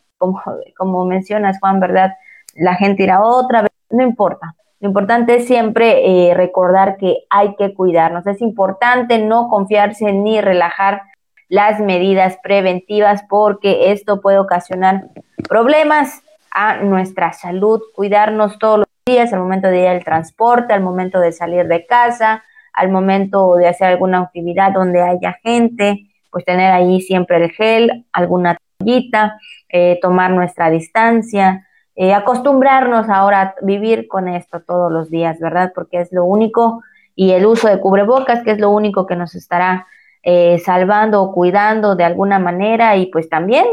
como, 0.76 1.06
mencionas 1.06 1.58
Juan, 1.60 1.80
¿verdad? 1.80 2.12
La 2.54 2.74
gente 2.74 3.04
irá 3.04 3.22
otra 3.22 3.62
vez, 3.62 3.70
no 3.88 4.02
importa. 4.02 4.54
Lo 4.80 4.88
importante 4.88 5.36
es 5.36 5.46
siempre 5.46 6.02
eh, 6.04 6.34
recordar 6.34 6.98
que 6.98 7.24
hay 7.30 7.56
que 7.56 7.72
cuidarnos. 7.72 8.26
Es 8.26 8.42
importante 8.42 9.18
no 9.18 9.48
confiarse 9.48 10.12
ni 10.12 10.42
relajar 10.42 11.00
las 11.48 11.80
medidas 11.80 12.36
preventivas 12.42 13.24
porque 13.30 13.92
esto 13.92 14.20
puede 14.20 14.38
ocasionar 14.38 15.06
problemas 15.48 16.22
a 16.50 16.76
nuestra 16.76 17.32
salud. 17.32 17.80
Cuidarnos 17.94 18.58
todos 18.58 18.80
los 18.80 18.91
días, 19.06 19.32
al 19.32 19.40
momento 19.40 19.68
de 19.68 19.80
ir 19.80 19.88
al 19.88 20.04
transporte, 20.04 20.72
al 20.72 20.80
momento 20.80 21.18
de 21.18 21.32
salir 21.32 21.66
de 21.66 21.86
casa, 21.86 22.44
al 22.72 22.88
momento 22.88 23.56
de 23.56 23.66
hacer 23.66 23.88
alguna 23.88 24.20
actividad 24.20 24.72
donde 24.72 25.02
haya 25.02 25.38
gente, 25.42 26.06
pues 26.30 26.44
tener 26.44 26.72
ahí 26.72 27.00
siempre 27.00 27.44
el 27.44 27.50
gel, 27.50 28.06
alguna 28.12 28.56
toallita, 28.78 29.38
eh, 29.68 29.98
tomar 30.00 30.30
nuestra 30.30 30.70
distancia, 30.70 31.66
eh, 31.96 32.14
acostumbrarnos 32.14 33.08
ahora 33.08 33.42
a 33.42 33.54
vivir 33.62 34.06
con 34.06 34.28
esto 34.28 34.60
todos 34.60 34.90
los 34.90 35.10
días, 35.10 35.40
¿verdad? 35.40 35.72
Porque 35.74 36.00
es 36.00 36.12
lo 36.12 36.24
único, 36.24 36.82
y 37.16 37.32
el 37.32 37.44
uso 37.44 37.68
de 37.68 37.80
cubrebocas, 37.80 38.44
que 38.44 38.52
es 38.52 38.60
lo 38.60 38.70
único 38.70 39.06
que 39.06 39.16
nos 39.16 39.34
estará 39.34 39.88
eh, 40.22 40.60
salvando 40.64 41.22
o 41.22 41.32
cuidando 41.32 41.96
de 41.96 42.04
alguna 42.04 42.38
manera, 42.38 42.96
y 42.96 43.06
pues 43.06 43.28
también 43.28 43.66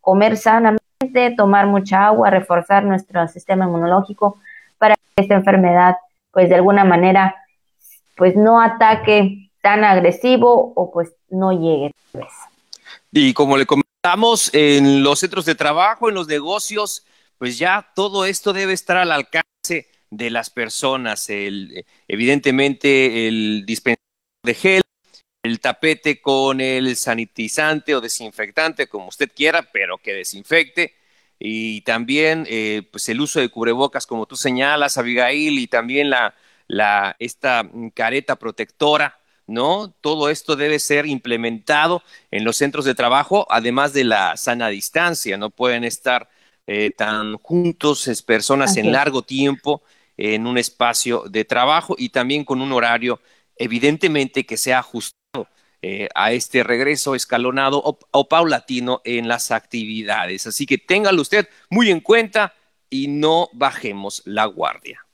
comer 0.00 0.36
sanamente, 0.36 1.34
tomar 1.36 1.66
mucha 1.66 2.06
agua, 2.06 2.30
reforzar 2.30 2.84
nuestro 2.84 3.26
sistema 3.26 3.64
inmunológico 3.64 4.38
para 4.78 4.94
que 4.94 5.22
esta 5.22 5.34
enfermedad, 5.34 5.96
pues 6.30 6.48
de 6.48 6.56
alguna 6.56 6.84
manera, 6.84 7.34
pues 8.16 8.36
no 8.36 8.60
ataque 8.60 9.50
tan 9.62 9.84
agresivo 9.84 10.72
o 10.74 10.90
pues 10.92 11.12
no 11.28 11.52
llegue. 11.52 11.92
Y 13.12 13.32
como 13.32 13.56
le 13.56 13.66
comentamos, 13.66 13.86
en 14.54 15.02
los 15.02 15.18
centros 15.18 15.44
de 15.44 15.54
trabajo, 15.54 16.08
en 16.08 16.14
los 16.14 16.28
negocios, 16.28 17.04
pues 17.38 17.58
ya 17.58 17.90
todo 17.94 18.24
esto 18.24 18.52
debe 18.52 18.72
estar 18.72 18.96
al 18.96 19.10
alcance 19.10 19.88
de 20.10 20.30
las 20.30 20.50
personas. 20.50 21.28
El, 21.28 21.84
evidentemente, 22.06 23.26
el 23.26 23.64
dispensador 23.66 24.04
de 24.44 24.54
gel, 24.54 24.82
el 25.42 25.60
tapete 25.60 26.20
con 26.20 26.60
el 26.60 26.94
sanitizante 26.96 27.94
o 27.94 28.00
desinfectante, 28.00 28.86
como 28.86 29.08
usted 29.08 29.30
quiera, 29.34 29.62
pero 29.72 29.98
que 29.98 30.14
desinfecte. 30.14 30.94
Y 31.38 31.82
también 31.82 32.46
eh, 32.48 32.88
pues 32.90 33.08
el 33.08 33.20
uso 33.20 33.40
de 33.40 33.48
cubrebocas, 33.48 34.06
como 34.06 34.26
tú 34.26 34.36
señalas, 34.36 34.98
Abigail, 34.98 35.58
y 35.58 35.66
también 35.66 36.10
la, 36.10 36.34
la, 36.66 37.16
esta 37.18 37.68
careta 37.94 38.36
protectora 38.36 39.18
¿no? 39.46 39.94
Todo 40.00 40.28
esto 40.30 40.56
debe 40.56 40.78
ser 40.78 41.06
implementado 41.06 42.02
en 42.30 42.44
los 42.44 42.56
centros 42.56 42.84
de 42.84 42.94
trabajo, 42.94 43.46
además 43.50 43.92
de 43.92 44.04
la 44.04 44.36
sana 44.36 44.68
distancia, 44.68 45.36
no 45.36 45.50
pueden 45.50 45.84
estar 45.84 46.28
eh, 46.66 46.90
tan 46.90 47.36
juntos 47.38 48.08
es 48.08 48.22
personas 48.22 48.76
en 48.76 48.90
largo 48.90 49.22
tiempo 49.22 49.82
en 50.16 50.46
un 50.46 50.58
espacio 50.58 51.24
de 51.28 51.44
trabajo 51.44 51.94
y 51.96 52.08
también 52.08 52.44
con 52.44 52.60
un 52.60 52.72
horario 52.72 53.20
evidentemente 53.56 54.44
que 54.44 54.56
sea 54.56 54.80
ajustado 54.80 55.16
eh, 55.82 56.08
a 56.14 56.32
este 56.32 56.64
regreso 56.64 57.14
escalonado 57.14 57.82
o, 57.84 58.28
paulatino 58.28 59.02
en 59.04 59.28
las 59.28 59.50
actividades. 59.50 60.46
Así 60.46 60.66
que 60.66 60.78
téngalo 60.78 61.22
usted 61.22 61.48
muy 61.70 61.90
en 61.90 62.00
cuenta 62.00 62.54
y 62.88 63.08
no 63.08 63.48
bajemos 63.52 64.22
la 64.24 64.46
guardia. 64.46 65.04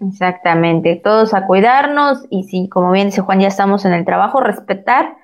Exactamente, 0.00 0.96
todos 0.96 1.34
a 1.34 1.46
cuidarnos 1.46 2.24
y 2.30 2.44
si, 2.44 2.68
como 2.68 2.90
bien 2.92 3.08
dice 3.08 3.20
Juan, 3.20 3.40
ya 3.40 3.48
estamos 3.48 3.84
en 3.84 3.92
el 3.92 4.04
trabajo, 4.04 4.40
respetar 4.40 5.16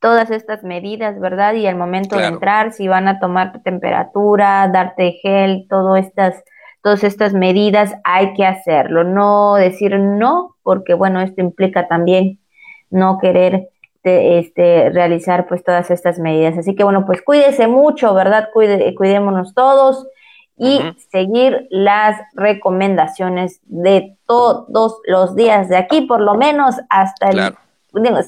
todas 0.00 0.30
estas 0.30 0.62
medidas, 0.64 1.20
¿verdad? 1.20 1.54
Y 1.54 1.66
al 1.66 1.76
momento 1.76 2.16
de 2.16 2.26
entrar, 2.26 2.72
si 2.72 2.88
van 2.88 3.06
a 3.08 3.20
tomar 3.20 3.62
temperatura, 3.62 4.68
darte 4.68 5.18
gel, 5.22 5.66
todas 5.68 6.06
estas, 6.06 6.42
todas 6.82 7.04
estas 7.04 7.34
medidas, 7.34 7.94
hay 8.04 8.32
que 8.34 8.46
hacerlo. 8.46 9.04
No 9.04 9.56
decir 9.56 9.98
no, 9.98 10.56
porque 10.62 10.94
bueno, 10.94 11.20
esto 11.20 11.42
implica 11.42 11.86
también 11.86 12.40
no 12.88 13.18
querer 13.18 13.68
este, 14.04 14.90
realizar 14.90 15.46
pues 15.46 15.62
todas 15.62 15.90
estas 15.90 16.18
medidas. 16.18 16.56
Así 16.56 16.74
que 16.74 16.84
bueno, 16.84 17.04
pues 17.06 17.22
cuídese 17.22 17.66
mucho, 17.66 18.14
¿verdad? 18.14 18.48
Cuide, 18.52 18.94
cuidémonos 18.94 19.54
todos 19.54 20.06
y 20.56 20.80
seguir 21.10 21.66
las 21.70 22.20
recomendaciones 22.34 23.60
de 23.64 24.18
todos 24.26 24.98
los 25.06 25.34
días 25.34 25.70
de 25.70 25.78
aquí, 25.78 26.02
por 26.02 26.20
lo 26.20 26.34
menos 26.34 26.76
hasta 26.90 27.30
el, 27.30 27.54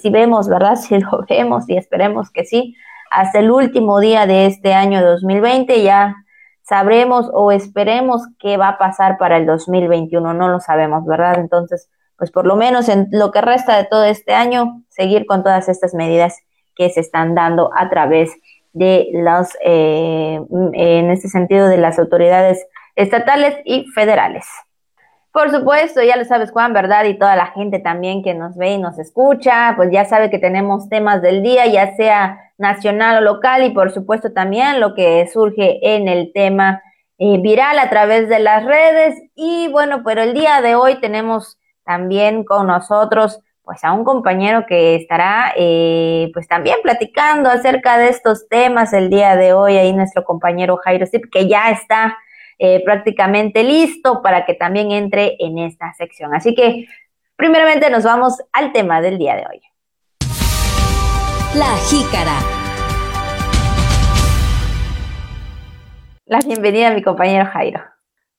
si 0.00 0.10
vemos, 0.10 0.48
¿verdad? 0.48 0.76
Si 0.80 0.98
lo 0.98 1.24
vemos 1.28 1.68
y 1.68 1.76
esperemos 1.76 2.30
que 2.30 2.44
sí, 2.44 2.74
hasta 3.10 3.38
el 3.38 3.50
último 3.50 4.00
día 4.00 4.26
de 4.26 4.46
este 4.46 4.72
año 4.72 5.04
2020 5.04 5.82
ya 5.82 6.16
sabremos 6.62 7.28
o 7.32 7.52
esperemos 7.52 8.22
qué 8.38 8.56
va 8.56 8.68
a 8.68 8.78
pasar 8.78 9.18
para 9.18 9.36
el 9.36 9.44
2021, 9.44 10.32
no 10.32 10.48
lo 10.48 10.60
sabemos, 10.60 11.04
¿verdad? 11.04 11.38
Entonces, 11.38 11.90
pues 12.22 12.30
por 12.30 12.46
lo 12.46 12.54
menos 12.54 12.88
en 12.88 13.08
lo 13.10 13.32
que 13.32 13.40
resta 13.40 13.76
de 13.76 13.82
todo 13.82 14.04
este 14.04 14.32
año, 14.32 14.84
seguir 14.90 15.26
con 15.26 15.42
todas 15.42 15.68
estas 15.68 15.92
medidas 15.92 16.38
que 16.76 16.88
se 16.88 17.00
están 17.00 17.34
dando 17.34 17.72
a 17.76 17.90
través 17.90 18.30
de 18.72 19.08
los, 19.12 19.48
eh, 19.64 20.40
en 20.74 21.10
este 21.10 21.26
sentido, 21.26 21.66
de 21.66 21.78
las 21.78 21.98
autoridades 21.98 22.64
estatales 22.94 23.56
y 23.64 23.86
federales. 23.88 24.46
Por 25.32 25.50
supuesto, 25.50 26.00
ya 26.00 26.16
lo 26.16 26.24
sabes 26.24 26.52
Juan, 26.52 26.72
¿verdad? 26.72 27.06
Y 27.06 27.18
toda 27.18 27.34
la 27.34 27.46
gente 27.46 27.80
también 27.80 28.22
que 28.22 28.34
nos 28.34 28.56
ve 28.56 28.74
y 28.74 28.78
nos 28.78 29.00
escucha, 29.00 29.72
pues 29.74 29.90
ya 29.90 30.04
sabe 30.04 30.30
que 30.30 30.38
tenemos 30.38 30.88
temas 30.88 31.22
del 31.22 31.42
día, 31.42 31.66
ya 31.66 31.96
sea 31.96 32.38
nacional 32.56 33.16
o 33.16 33.20
local 33.20 33.64
y 33.64 33.70
por 33.70 33.90
supuesto 33.90 34.32
también 34.32 34.78
lo 34.78 34.94
que 34.94 35.26
surge 35.26 35.96
en 35.96 36.06
el 36.06 36.30
tema 36.32 36.82
eh, 37.18 37.38
viral 37.38 37.80
a 37.80 37.90
través 37.90 38.28
de 38.28 38.38
las 38.38 38.64
redes. 38.64 39.20
Y 39.34 39.66
bueno, 39.72 40.04
pero 40.04 40.22
el 40.22 40.34
día 40.34 40.60
de 40.60 40.76
hoy 40.76 41.00
tenemos 41.00 41.58
también 41.84 42.44
con 42.44 42.66
nosotros 42.66 43.40
pues 43.64 43.84
a 43.84 43.92
un 43.92 44.04
compañero 44.04 44.66
que 44.66 44.96
estará 44.96 45.52
eh, 45.56 46.30
pues 46.34 46.48
también 46.48 46.76
platicando 46.82 47.48
acerca 47.48 47.96
de 47.96 48.08
estos 48.08 48.48
temas 48.48 48.92
el 48.92 49.08
día 49.08 49.36
de 49.36 49.52
hoy, 49.52 49.76
ahí 49.76 49.92
nuestro 49.92 50.24
compañero 50.24 50.78
Jairo 50.78 51.06
Zip, 51.06 51.30
que 51.30 51.48
ya 51.48 51.70
está 51.70 52.18
eh, 52.58 52.82
prácticamente 52.84 53.62
listo 53.62 54.20
para 54.20 54.44
que 54.44 54.54
también 54.54 54.90
entre 54.90 55.36
en 55.38 55.58
esta 55.58 55.92
sección. 55.94 56.34
Así 56.34 56.54
que 56.54 56.86
primeramente 57.36 57.88
nos 57.88 58.04
vamos 58.04 58.42
al 58.52 58.72
tema 58.72 59.00
del 59.00 59.18
día 59.18 59.36
de 59.36 59.46
hoy. 59.46 59.60
La 61.54 61.76
jícara. 61.88 62.38
La 66.24 66.40
bienvenida 66.40 66.88
a 66.88 66.94
mi 66.94 67.02
compañero 67.02 67.46
Jairo. 67.52 67.91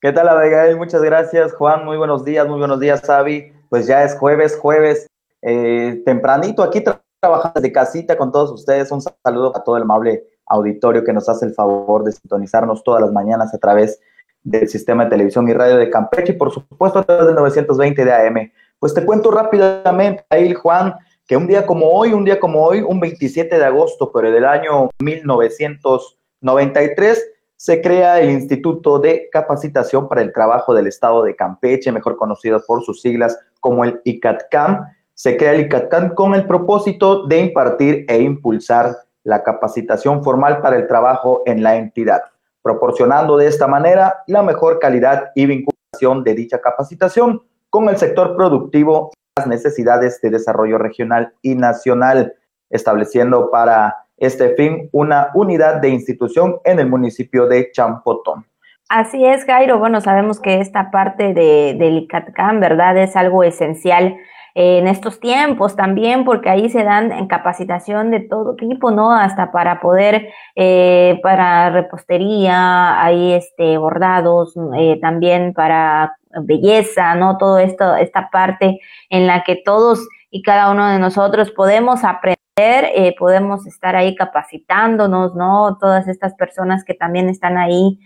¿Qué 0.03 0.11
tal, 0.11 0.27
Abigail? 0.27 0.75
Muchas 0.75 1.01
gracias, 1.01 1.53
Juan. 1.53 1.85
Muy 1.85 1.95
buenos 1.95 2.25
días, 2.25 2.45
muy 2.45 2.59
buenos 2.59 2.77
días, 2.77 2.99
Xavi. 2.99 3.53
Pues 3.69 3.87
ya 3.87 4.03
es 4.03 4.17
jueves, 4.17 4.57
jueves 4.57 5.07
eh, 5.41 6.01
tempranito 6.05 6.61
aquí 6.61 6.83
trabajando 7.21 7.61
desde 7.61 7.71
casita 7.71 8.17
con 8.17 8.29
todos 8.29 8.51
ustedes. 8.51 8.91
Un 8.91 9.01
saludo 9.01 9.55
a 9.55 9.63
todo 9.63 9.77
el 9.77 9.83
amable 9.83 10.25
auditorio 10.45 11.05
que 11.05 11.13
nos 11.13 11.29
hace 11.29 11.45
el 11.45 11.53
favor 11.53 12.03
de 12.03 12.11
sintonizarnos 12.11 12.83
todas 12.83 12.99
las 12.99 13.13
mañanas 13.13 13.53
a 13.53 13.57
través 13.57 14.01
del 14.43 14.67
sistema 14.67 15.05
de 15.05 15.11
televisión 15.11 15.47
y 15.47 15.53
radio 15.53 15.77
de 15.77 15.89
Campeche 15.89 16.33
y 16.33 16.35
por 16.35 16.51
supuesto 16.51 16.99
a 16.99 17.03
través 17.03 17.27
del 17.27 17.35
920 17.35 18.03
de 18.03 18.13
AM. 18.13 18.51
Pues 18.79 18.93
te 18.93 19.05
cuento 19.05 19.31
rápidamente, 19.31 20.25
ahí 20.29 20.53
Juan, 20.53 20.95
que 21.25 21.37
un 21.37 21.47
día 21.47 21.65
como 21.65 21.89
hoy, 21.89 22.11
un 22.11 22.25
día 22.25 22.41
como 22.41 22.61
hoy, 22.61 22.81
un 22.81 22.99
27 22.99 23.57
de 23.57 23.63
agosto, 23.63 24.11
pero 24.11 24.33
del 24.33 24.43
año 24.43 24.89
1993, 24.99 27.25
se 27.57 27.81
crea 27.81 28.19
el 28.19 28.29
Instituto 28.31 28.99
de 28.99 29.29
Capacitación 29.31 30.09
para 30.09 30.21
el 30.21 30.33
Trabajo 30.33 30.73
del 30.73 30.87
Estado 30.87 31.23
de 31.23 31.35
Campeche, 31.35 31.91
mejor 31.91 32.17
conocido 32.17 32.61
por 32.65 32.83
sus 32.83 33.01
siglas 33.01 33.39
como 33.59 33.85
el 33.85 34.01
ICATCAM, 34.03 34.85
se 35.13 35.37
crea 35.37 35.53
el 35.53 35.61
ICATCAN 35.61 36.15
con 36.15 36.35
el 36.35 36.45
propósito 36.45 37.25
de 37.27 37.39
impartir 37.39 38.05
e 38.09 38.21
impulsar 38.21 38.97
la 39.23 39.43
capacitación 39.43 40.23
formal 40.23 40.61
para 40.61 40.75
el 40.75 40.87
trabajo 40.87 41.43
en 41.45 41.63
la 41.63 41.77
entidad, 41.77 42.23
proporcionando 42.61 43.37
de 43.37 43.47
esta 43.47 43.67
manera 43.67 44.23
la 44.27 44.43
mejor 44.43 44.79
calidad 44.79 45.31
y 45.35 45.45
vinculación 45.45 46.23
de 46.23 46.33
dicha 46.33 46.59
capacitación 46.59 47.41
con 47.69 47.87
el 47.89 47.97
sector 47.97 48.35
productivo 48.35 49.11
y 49.13 49.39
las 49.39 49.47
necesidades 49.47 50.19
de 50.21 50.31
desarrollo 50.31 50.77
regional 50.77 51.33
y 51.41 51.55
nacional, 51.55 52.33
estableciendo 52.69 53.49
para 53.49 54.02
este 54.17 54.55
fin 54.55 54.89
una 54.91 55.29
unidad 55.33 55.81
de 55.81 55.89
institución 55.89 56.57
en 56.63 56.79
el 56.79 56.89
municipio 56.89 57.47
de 57.47 57.71
Champotón. 57.71 58.45
Así 58.89 59.25
es, 59.25 59.45
Jairo. 59.45 59.79
Bueno, 59.79 60.01
sabemos 60.01 60.39
que 60.39 60.59
esta 60.59 60.91
parte 60.91 61.33
de, 61.33 61.75
del 61.79 61.97
ICATCAM, 61.99 62.59
¿verdad? 62.59 62.97
Es 62.97 63.15
algo 63.15 63.43
esencial 63.43 64.15
en 64.55 64.87
estos 64.87 65.19
tiempos 65.19 65.75
también, 65.75 66.25
porque 66.25 66.49
ahí 66.49 66.69
se 66.69 66.83
dan 66.83 67.11
en 67.11 67.27
capacitación 67.27 68.11
de 68.11 68.19
todo 68.19 68.55
tipo, 68.55 68.91
¿no? 68.91 69.11
Hasta 69.11 69.51
para 69.51 69.79
poder, 69.79 70.29
eh, 70.55 71.19
para 71.23 71.71
repostería, 71.71 73.03
ahí 73.03 73.33
este, 73.33 73.77
bordados, 73.77 74.53
eh, 74.77 74.99
también 75.01 75.53
para 75.53 76.17
belleza, 76.43 77.15
¿no? 77.15 77.37
Todo 77.37 77.57
esto, 77.57 77.95
esta 77.95 78.29
parte 78.29 78.79
en 79.09 79.25
la 79.25 79.43
que 79.43 79.55
todos 79.55 80.07
y 80.33 80.41
cada 80.41 80.71
uno 80.71 80.89
de 80.89 80.99
nosotros 80.99 81.51
podemos 81.51 82.03
aprender, 82.03 82.37
eh, 82.57 83.15
podemos 83.17 83.65
estar 83.67 83.95
ahí 83.95 84.15
capacitándonos, 84.15 85.35
¿no? 85.35 85.77
Todas 85.79 86.07
estas 86.07 86.33
personas 86.33 86.83
que 86.83 86.93
también 86.93 87.29
están 87.29 87.57
ahí 87.57 87.99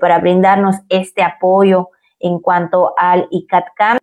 para 0.00 0.18
brindarnos 0.18 0.76
este 0.90 1.22
apoyo 1.22 1.88
en 2.18 2.38
cuanto 2.38 2.92
al 2.98 3.26
ICATCAM 3.30 3.98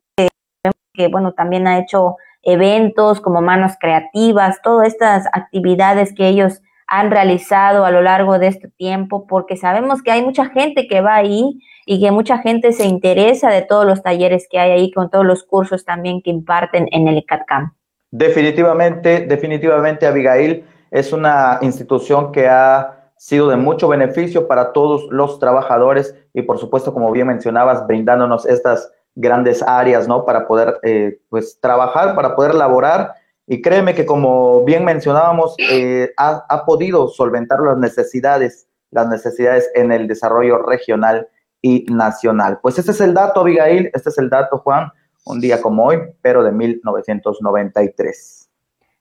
que 0.98 1.08
bueno, 1.08 1.34
también 1.34 1.68
ha 1.68 1.80
hecho 1.80 2.18
eventos 2.42 3.22
como 3.22 3.42
manos 3.42 3.74
creativas, 3.80 4.62
todas 4.62 4.88
estas 4.88 5.28
actividades 5.32 6.14
que 6.14 6.28
ellos 6.28 6.62
han 6.88 7.12
realizado 7.12 7.86
a 7.86 7.92
lo 7.92 8.02
largo 8.02 8.40
de 8.40 8.48
este 8.48 8.70
tiempo, 8.70 9.28
porque 9.28 9.56
sabemos 9.58 10.02
que 10.02 10.12
hay 10.12 10.24
mucha 10.24 10.46
gente 10.46 10.88
que 10.88 11.02
va 11.02 11.16
ahí 11.16 11.60
y 11.90 12.02
que 12.02 12.12
mucha 12.12 12.40
gente 12.40 12.74
se 12.74 12.86
interesa 12.86 13.50
de 13.50 13.62
todos 13.62 13.86
los 13.86 14.04
talleres 14.04 14.46
que 14.52 14.60
hay 14.60 14.72
ahí, 14.72 14.92
con 14.92 15.10
todos 15.10 15.26
los 15.26 15.46
cursos 15.46 15.86
también 15.86 16.22
que 16.22 16.30
imparten 16.30 16.90
en 16.92 17.08
el 17.08 17.18
ICATCAM. 17.20 17.74
Definitivamente, 18.12 19.22
definitivamente, 19.22 20.06
Abigail, 20.06 20.66
es 20.92 21.14
una 21.14 21.60
institución 21.62 22.34
que 22.34 22.50
ha 22.50 23.10
sido 23.16 23.48
de 23.48 23.56
mucho 23.56 23.88
beneficio 23.88 24.50
para 24.50 24.74
todos 24.74 25.08
los 25.12 25.40
trabajadores 25.40 26.14
y 26.34 26.42
por 26.42 26.58
supuesto, 26.60 26.94
como 26.94 27.10
bien 27.12 27.28
mencionabas, 27.28 27.88
brindándonos 27.88 28.46
estas 28.46 28.92
grandes 29.16 29.64
áreas, 29.64 30.10
¿no? 30.10 30.26
Para 30.26 30.46
poder, 30.46 30.80
eh, 30.84 31.22
pues, 31.30 31.58
trabajar, 31.62 32.16
para 32.16 32.36
poder 32.36 32.54
laborar. 32.54 33.14
Y 33.48 33.62
créeme 33.62 33.96
que, 33.96 34.06
como 34.06 34.66
bien 34.66 34.84
mencionábamos, 34.84 35.56
eh, 35.72 36.12
ha, 36.18 36.44
ha, 36.50 36.66
podido 36.66 37.08
solventar 37.08 37.62
las 37.62 37.78
necesidades, 37.78 38.68
las 38.92 39.08
necesidades 39.08 39.72
en 39.74 39.94
el 39.94 40.06
desarrollo 40.06 40.58
regional 40.64 41.30
y 41.62 41.86
nacional. 41.90 42.60
Pues 42.62 42.78
este 42.80 42.92
es 42.92 43.02
el 43.02 43.14
dato, 43.14 43.42
Abigail, 43.42 43.90
este 43.94 44.10
es 44.10 44.18
el 44.18 44.30
dato, 44.30 44.58
Juan, 44.60 44.92
un 45.26 45.40
día 45.40 45.62
como 45.62 45.86
hoy, 45.86 45.98
pero 46.22 46.44
de 46.44 46.52
1993. 46.52 48.50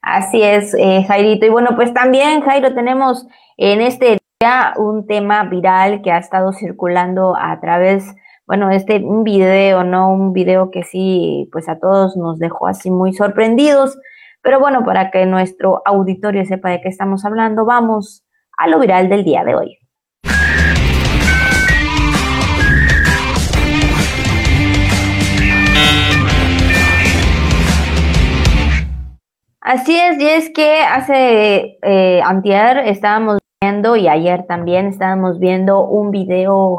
Así 0.03 0.43
es, 0.43 0.75
eh, 0.75 1.05
Jairito. 1.07 1.47
Y 1.47 1.51
bueno, 1.51 1.71
pues 1.75 1.93
también, 1.93 2.41
Jairo, 2.43 2.75
tenemos 2.75 3.27
en 3.57 3.81
este 3.81 4.19
día 4.41 4.75
un 4.77 5.07
tema 5.07 5.45
viral 5.45 6.03
que 6.03 6.13
ha 6.13 6.19
estado 6.19 6.53
circulando 6.53 7.35
a 7.37 7.59
través 7.61 8.15
bueno, 8.47 8.71
este, 8.71 8.99
un 8.99 9.25
video, 9.25 9.83
¿no? 9.83 10.09
Un 10.13 10.33
video 10.33 10.71
que 10.71 10.85
sí, 10.85 11.49
pues 11.53 11.69
a 11.69 11.79
todos 11.81 12.17
nos 12.17 12.39
dejó 12.39 12.69
así 12.69 12.91
muy 12.91 13.13
sorprendidos. 13.13 13.99
Pero 14.41 14.61
bueno, 14.61 14.85
para 14.85 15.11
que 15.11 15.27
nuestro 15.27 15.83
auditorio 15.85 16.45
sepa 16.45 16.71
de 16.71 16.81
qué 16.81 16.89
estamos 16.89 17.25
hablando, 17.25 17.65
vamos 17.65 18.25
a 18.57 18.69
lo 18.69 18.79
viral 18.79 19.09
del 19.09 19.25
día 19.25 19.43
de 19.43 19.57
hoy. 19.57 19.79
Así 29.67 29.99
es, 29.99 30.17
y 30.21 30.29
es 30.29 30.51
que 30.51 30.79
hace 30.79 31.79
eh, 31.83 32.21
antier 32.25 32.79
estábamos 32.79 33.39
viendo 33.61 33.97
y 33.97 34.07
ayer 34.07 34.47
también 34.47 34.87
estábamos 34.87 35.41
viendo 35.41 35.85
un 35.85 36.13
video, 36.13 36.79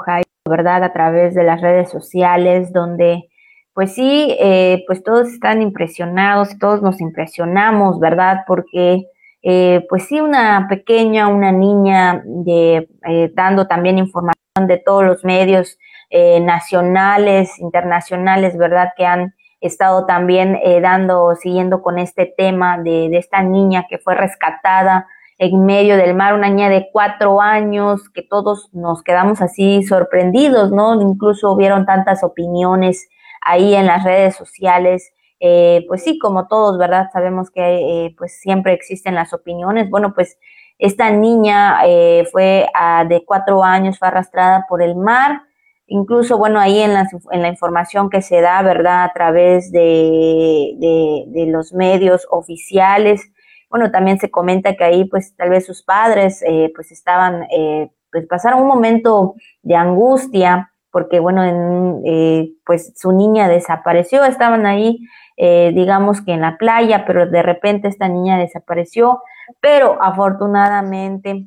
¿verdad? 0.49 0.85
A 0.85 0.93
través 0.93 1.35
de 1.35 1.43
las 1.43 1.59
redes 1.59 1.89
sociales, 1.89 2.71
donde 2.71 3.27
pues 3.73 3.93
sí, 3.93 4.37
eh, 4.39 4.85
pues 4.87 5.03
todos 5.03 5.27
están 5.27 5.61
impresionados, 5.61 6.57
todos 6.59 6.81
nos 6.81 7.01
impresionamos, 7.01 7.99
¿verdad? 7.99 8.45
Porque 8.47 9.07
eh, 9.43 9.85
pues 9.89 10.07
sí, 10.07 10.21
una 10.21 10.67
pequeña, 10.69 11.27
una 11.27 11.51
niña 11.51 12.23
de, 12.23 12.87
eh, 13.05 13.31
dando 13.35 13.67
también 13.67 13.97
información 13.97 14.65
de 14.65 14.77
todos 14.77 15.03
los 15.03 15.25
medios 15.25 15.77
nacionales, 16.09 17.59
internacionales, 17.59 18.57
¿verdad? 18.57 18.93
Que 18.95 19.05
han 19.05 19.33
estado 19.61 20.05
también 20.05 20.59
dando, 20.81 21.35
siguiendo 21.35 21.81
con 21.81 21.97
este 21.99 22.31
tema 22.37 22.77
de, 22.77 23.09
de 23.09 23.17
esta 23.17 23.41
niña 23.41 23.85
que 23.89 23.97
fue 23.97 24.15
rescatada 24.15 25.07
en 25.39 25.65
medio 25.65 25.97
del 25.97 26.15
mar, 26.15 26.33
una 26.33 26.49
niña 26.49 26.69
de 26.69 26.89
cuatro 26.91 27.41
años, 27.41 28.09
que 28.09 28.23
todos 28.23 28.69
nos 28.73 29.03
quedamos 29.03 29.41
así 29.41 29.83
sorprendidos, 29.83 30.71
¿no? 30.71 30.99
Incluso 30.99 31.51
hubieron 31.51 31.85
tantas 31.85 32.23
opiniones 32.23 33.07
ahí 33.41 33.75
en 33.75 33.85
las 33.85 34.03
redes 34.03 34.35
sociales. 34.35 35.13
Eh, 35.39 35.85
pues 35.87 36.03
sí, 36.03 36.17
como 36.17 36.47
todos, 36.47 36.79
¿verdad? 36.79 37.09
Sabemos 37.13 37.51
que 37.51 37.61
eh, 37.61 38.15
pues 38.17 38.39
siempre 38.39 38.73
existen 38.73 39.13
las 39.13 39.31
opiniones. 39.33 39.89
Bueno, 39.91 40.13
pues 40.15 40.39
esta 40.79 41.11
niña 41.11 41.81
eh, 41.85 42.27
fue 42.31 42.67
de 43.07 43.23
cuatro 43.25 43.63
años, 43.63 43.99
fue 43.99 44.07
arrastrada 44.07 44.65
por 44.67 44.81
el 44.81 44.95
mar. 44.95 45.41
Incluso, 45.89 46.37
bueno, 46.37 46.59
ahí 46.59 46.79
en 46.79 46.93
la, 46.93 47.07
en 47.31 47.41
la 47.41 47.47
información 47.47 48.09
que 48.09 48.21
se 48.21 48.41
da, 48.41 48.61
¿verdad? 48.61 49.05
A 49.05 49.13
través 49.13 49.71
de, 49.71 50.75
de, 50.77 51.45
los 51.47 51.71
medios 51.71 52.27
oficiales, 52.29 53.21
bueno, 53.69 53.89
también 53.89 54.19
se 54.19 54.29
comenta 54.29 54.75
que 54.75 54.83
ahí 54.83 55.05
pues 55.05 55.33
tal 55.37 55.49
vez 55.49 55.65
sus 55.65 55.83
padres 55.83 56.43
eh, 56.45 56.71
pues 56.75 56.91
estaban, 56.91 57.43
eh, 57.51 57.89
pues 58.11 58.27
pasaron 58.27 58.61
un 58.61 58.67
momento 58.67 59.35
de 59.61 59.75
angustia 59.75 60.71
porque 60.91 61.19
bueno, 61.19 61.43
en, 61.43 62.01
eh, 62.05 62.49
pues 62.65 62.93
su 62.97 63.13
niña 63.13 63.47
desapareció, 63.47 64.25
estaban 64.25 64.65
ahí 64.65 64.99
digamos 65.39 66.21
que 66.21 66.31
en 66.31 66.41
la 66.41 66.57
playa, 66.57 67.05
pero 67.05 67.27
de 67.27 67.43
repente 67.43 67.87
esta 67.87 68.07
niña 68.07 68.39
desapareció, 68.39 69.21
pero 69.61 70.01
afortunadamente 70.01 71.45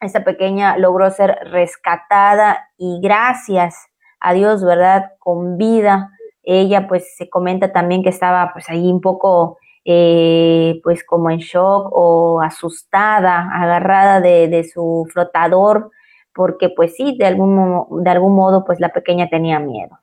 esta 0.00 0.24
pequeña 0.24 0.76
logró 0.76 1.10
ser 1.10 1.38
rescatada 1.50 2.68
y 2.76 3.00
gracias 3.02 3.86
a 4.20 4.32
Dios, 4.32 4.64
¿verdad? 4.64 5.12
Con 5.18 5.56
vida 5.56 6.10
ella 6.46 6.86
pues 6.86 7.16
se 7.16 7.28
comenta 7.28 7.72
también 7.72 8.02
que 8.02 8.08
estaba 8.08 8.52
pues 8.52 8.70
ahí 8.70 8.90
un 8.90 9.00
poco 9.00 9.58
eh, 9.84 10.80
pues 10.84 11.04
como 11.04 11.28
en 11.30 11.38
shock 11.38 11.90
o 11.92 12.40
asustada, 12.40 13.50
agarrada 13.52 14.20
de, 14.20 14.48
de, 14.48 14.64
su 14.64 15.06
flotador, 15.12 15.90
porque 16.34 16.68
pues 16.70 16.94
sí, 16.96 17.16
de 17.18 17.26
algún, 17.26 18.02
de 18.02 18.10
algún 18.10 18.34
modo 18.34 18.64
pues 18.64 18.80
la 18.80 18.90
pequeña 18.90 19.28
tenía 19.28 19.58
miedo. 19.58 19.98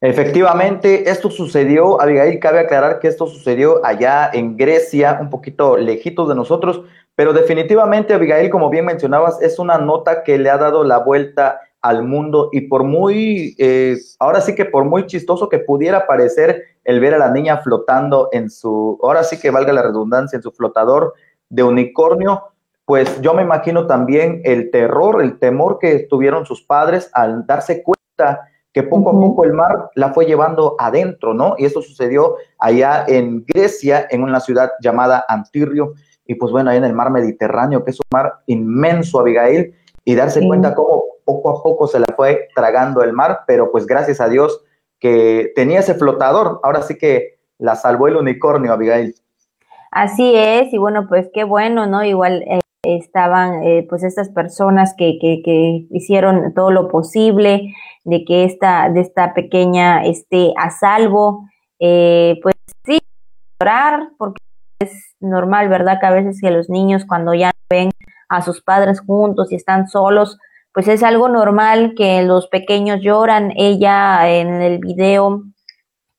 Efectivamente, 0.00 1.08
esto 1.08 1.30
sucedió, 1.30 2.00
Abigail, 2.00 2.38
cabe 2.38 2.60
aclarar 2.60 2.98
que 2.98 3.08
esto 3.08 3.26
sucedió 3.26 3.84
allá 3.84 4.30
en 4.32 4.56
Grecia, 4.56 5.18
un 5.20 5.30
poquito 5.30 5.78
lejitos 5.78 6.28
de 6.28 6.34
nosotros, 6.34 6.82
pero 7.14 7.32
definitivamente, 7.32 8.12
Abigail, 8.12 8.50
como 8.50 8.68
bien 8.68 8.84
mencionabas, 8.84 9.40
es 9.40 9.58
una 9.58 9.78
nota 9.78 10.22
que 10.22 10.36
le 10.36 10.50
ha 10.50 10.58
dado 10.58 10.84
la 10.84 10.98
vuelta 10.98 11.60
al 11.80 12.02
mundo 12.02 12.50
y 12.52 12.62
por 12.62 12.84
muy, 12.84 13.54
eh, 13.58 13.96
ahora 14.18 14.42
sí 14.42 14.54
que 14.54 14.66
por 14.66 14.84
muy 14.84 15.06
chistoso 15.06 15.48
que 15.48 15.60
pudiera 15.60 16.06
parecer 16.06 16.64
el 16.84 17.00
ver 17.00 17.14
a 17.14 17.18
la 17.18 17.30
niña 17.30 17.58
flotando 17.58 18.28
en 18.32 18.50
su, 18.50 18.98
ahora 19.02 19.24
sí 19.24 19.40
que 19.40 19.50
valga 19.50 19.72
la 19.72 19.82
redundancia, 19.82 20.36
en 20.36 20.42
su 20.42 20.52
flotador 20.52 21.14
de 21.48 21.62
unicornio, 21.62 22.42
pues 22.84 23.20
yo 23.22 23.32
me 23.32 23.42
imagino 23.42 23.86
también 23.86 24.42
el 24.44 24.70
terror, 24.70 25.22
el 25.22 25.38
temor 25.38 25.78
que 25.78 26.00
tuvieron 26.00 26.44
sus 26.44 26.62
padres 26.62 27.08
al 27.14 27.46
darse 27.46 27.82
cuenta 27.82 28.48
que 28.76 28.82
poco 28.82 29.08
a 29.08 29.12
poco 29.14 29.44
el 29.44 29.54
mar 29.54 29.88
la 29.94 30.12
fue 30.12 30.26
llevando 30.26 30.76
adentro, 30.78 31.32
¿no? 31.32 31.54
Y 31.56 31.64
esto 31.64 31.80
sucedió 31.80 32.36
allá 32.58 33.06
en 33.08 33.42
Grecia, 33.46 34.06
en 34.10 34.22
una 34.22 34.38
ciudad 34.38 34.72
llamada 34.82 35.24
Antirrio, 35.28 35.94
y 36.26 36.34
pues 36.34 36.52
bueno, 36.52 36.68
ahí 36.68 36.76
en 36.76 36.84
el 36.84 36.92
mar 36.92 37.10
Mediterráneo, 37.10 37.82
que 37.82 37.92
es 37.92 37.98
un 37.98 38.04
mar 38.12 38.34
inmenso, 38.44 39.18
Abigail, 39.18 39.74
y 40.04 40.14
darse 40.14 40.46
cuenta 40.46 40.74
cómo 40.74 41.04
poco 41.24 41.58
a 41.58 41.62
poco 41.62 41.86
se 41.86 42.00
la 42.00 42.14
fue 42.14 42.48
tragando 42.54 43.02
el 43.02 43.14
mar, 43.14 43.44
pero 43.46 43.72
pues 43.72 43.86
gracias 43.86 44.20
a 44.20 44.28
Dios 44.28 44.62
que 45.00 45.52
tenía 45.56 45.80
ese 45.80 45.94
flotador, 45.94 46.60
ahora 46.62 46.82
sí 46.82 46.98
que 46.98 47.38
la 47.56 47.76
salvó 47.76 48.08
el 48.08 48.16
unicornio, 48.16 48.74
Abigail. 48.74 49.14
Así 49.90 50.34
es, 50.36 50.70
y 50.74 50.76
bueno, 50.76 51.06
pues 51.08 51.30
qué 51.32 51.44
bueno, 51.44 51.86
¿no? 51.86 52.04
Igual 52.04 52.42
eh, 52.42 52.60
estaban 52.96 53.62
eh, 53.62 53.86
pues 53.88 54.04
estas 54.04 54.28
personas 54.28 54.94
que, 54.96 55.18
que, 55.20 55.86
hicieron 55.90 56.54
todo 56.54 56.70
lo 56.70 56.88
posible 56.88 57.74
de 58.04 58.24
que 58.24 58.44
esta, 58.44 58.88
de 58.90 59.00
esta 59.00 59.34
pequeña 59.34 60.04
esté 60.04 60.52
a 60.56 60.70
salvo, 60.70 61.48
eh, 61.80 62.38
pues 62.42 62.54
sí, 62.84 62.98
llorar, 63.60 64.10
porque 64.18 64.40
es 64.78 65.16
normal, 65.20 65.68
¿verdad? 65.68 65.98
Que 66.00 66.06
a 66.06 66.10
veces 66.10 66.40
que 66.40 66.50
los 66.50 66.68
niños 66.68 67.04
cuando 67.06 67.34
ya 67.34 67.50
ven 67.68 67.90
a 68.28 68.42
sus 68.42 68.62
padres 68.62 69.00
juntos 69.00 69.50
y 69.52 69.56
están 69.56 69.88
solos, 69.88 70.38
pues 70.72 70.88
es 70.88 71.02
algo 71.02 71.28
normal 71.28 71.94
que 71.96 72.22
los 72.22 72.48
pequeños 72.48 73.00
lloran. 73.00 73.52
Ella 73.56 74.28
en 74.28 74.60
el 74.60 74.78
video, 74.78 75.42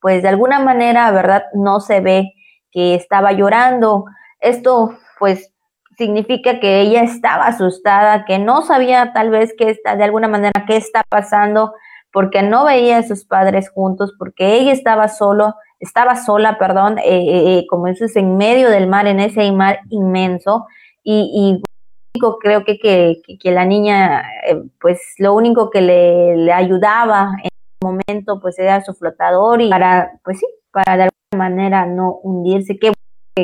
pues 0.01 0.23
de 0.23 0.29
alguna 0.29 0.59
manera, 0.59 1.11
¿verdad? 1.11 1.43
No 1.53 1.79
se 1.79 2.01
ve 2.01 2.33
que 2.71 2.95
estaba 2.95 3.33
llorando. 3.33 4.05
Esto, 4.39 4.97
pues, 5.19 5.53
significa 5.97 6.59
que 6.59 6.81
ella 6.81 7.03
estaba 7.03 7.47
asustada, 7.47 8.25
que 8.25 8.39
no 8.39 8.61
sabía 8.61 9.13
tal 9.13 9.29
vez 9.29 9.53
que 9.57 9.69
está, 9.69 9.95
de 9.95 10.03
alguna 10.03 10.27
manera 10.27 10.65
qué 10.67 10.77
está 10.77 11.03
pasando, 11.09 11.73
porque 12.13 12.43
no 12.43 12.65
veía 12.65 12.99
a 12.99 13.03
sus 13.03 13.25
padres 13.25 13.69
juntos, 13.69 14.13
porque 14.17 14.55
ella 14.55 14.71
estaba 14.71 15.07
solo, 15.07 15.55
estaba 15.79 16.15
sola, 16.15 16.57
perdón, 16.57 16.99
eh, 16.99 17.03
eh, 17.05 17.59
eh 17.59 17.65
como 17.69 17.87
es 17.87 18.15
en 18.15 18.37
medio 18.37 18.69
del 18.69 18.87
mar, 18.87 19.07
en 19.07 19.19
ese 19.19 19.51
mar 19.51 19.79
inmenso, 19.89 20.67
y, 21.03 21.31
y 21.33 21.61
creo 22.41 22.63
que, 22.63 22.79
que, 22.79 23.21
que 23.39 23.51
la 23.51 23.65
niña, 23.65 24.23
eh, 24.47 24.61
pues 24.79 25.01
lo 25.17 25.33
único 25.33 25.69
que 25.69 25.81
le, 25.81 26.37
le, 26.37 26.53
ayudaba 26.53 27.31
en 27.43 27.49
ese 27.49 27.81
momento, 27.81 28.39
pues 28.39 28.57
era 28.59 28.83
su 28.83 28.93
flotador 28.93 29.61
y 29.61 29.69
para, 29.69 30.11
pues 30.23 30.39
sí, 30.39 30.45
para 30.71 30.97
de 30.97 31.03
alguna 31.03 31.49
manera 31.49 31.85
no 31.85 32.19
hundirse. 32.23 32.77
Qué 32.79 32.91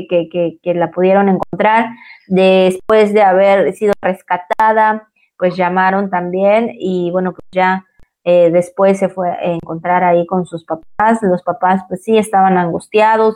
que, 0.08 0.29
que, 0.29 0.58
que, 0.62 0.73
la 0.73 0.91
pudieron 0.91 1.29
encontrar 1.29 1.89
después 2.27 3.13
de 3.13 3.21
haber 3.21 3.73
sido 3.73 3.93
rescatada, 4.01 5.08
pues 5.38 5.56
llamaron 5.56 6.10
también 6.10 6.71
y 6.73 7.12
bueno, 7.12 7.32
pues 7.32 7.47
ya 7.51 7.86
eh, 8.23 8.49
después 8.51 8.97
se 8.99 9.10
fue 9.10 9.29
a 9.29 9.43
encontrar 9.43 10.03
ahí 10.03 10.25
con 10.25 10.45
sus 10.45 10.65
papás. 10.65 11.19
Los 11.21 11.43
papás 11.43 11.84
pues 11.88 12.03
sí 12.03 12.17
estaban 12.17 12.58
angustiados 12.58 13.36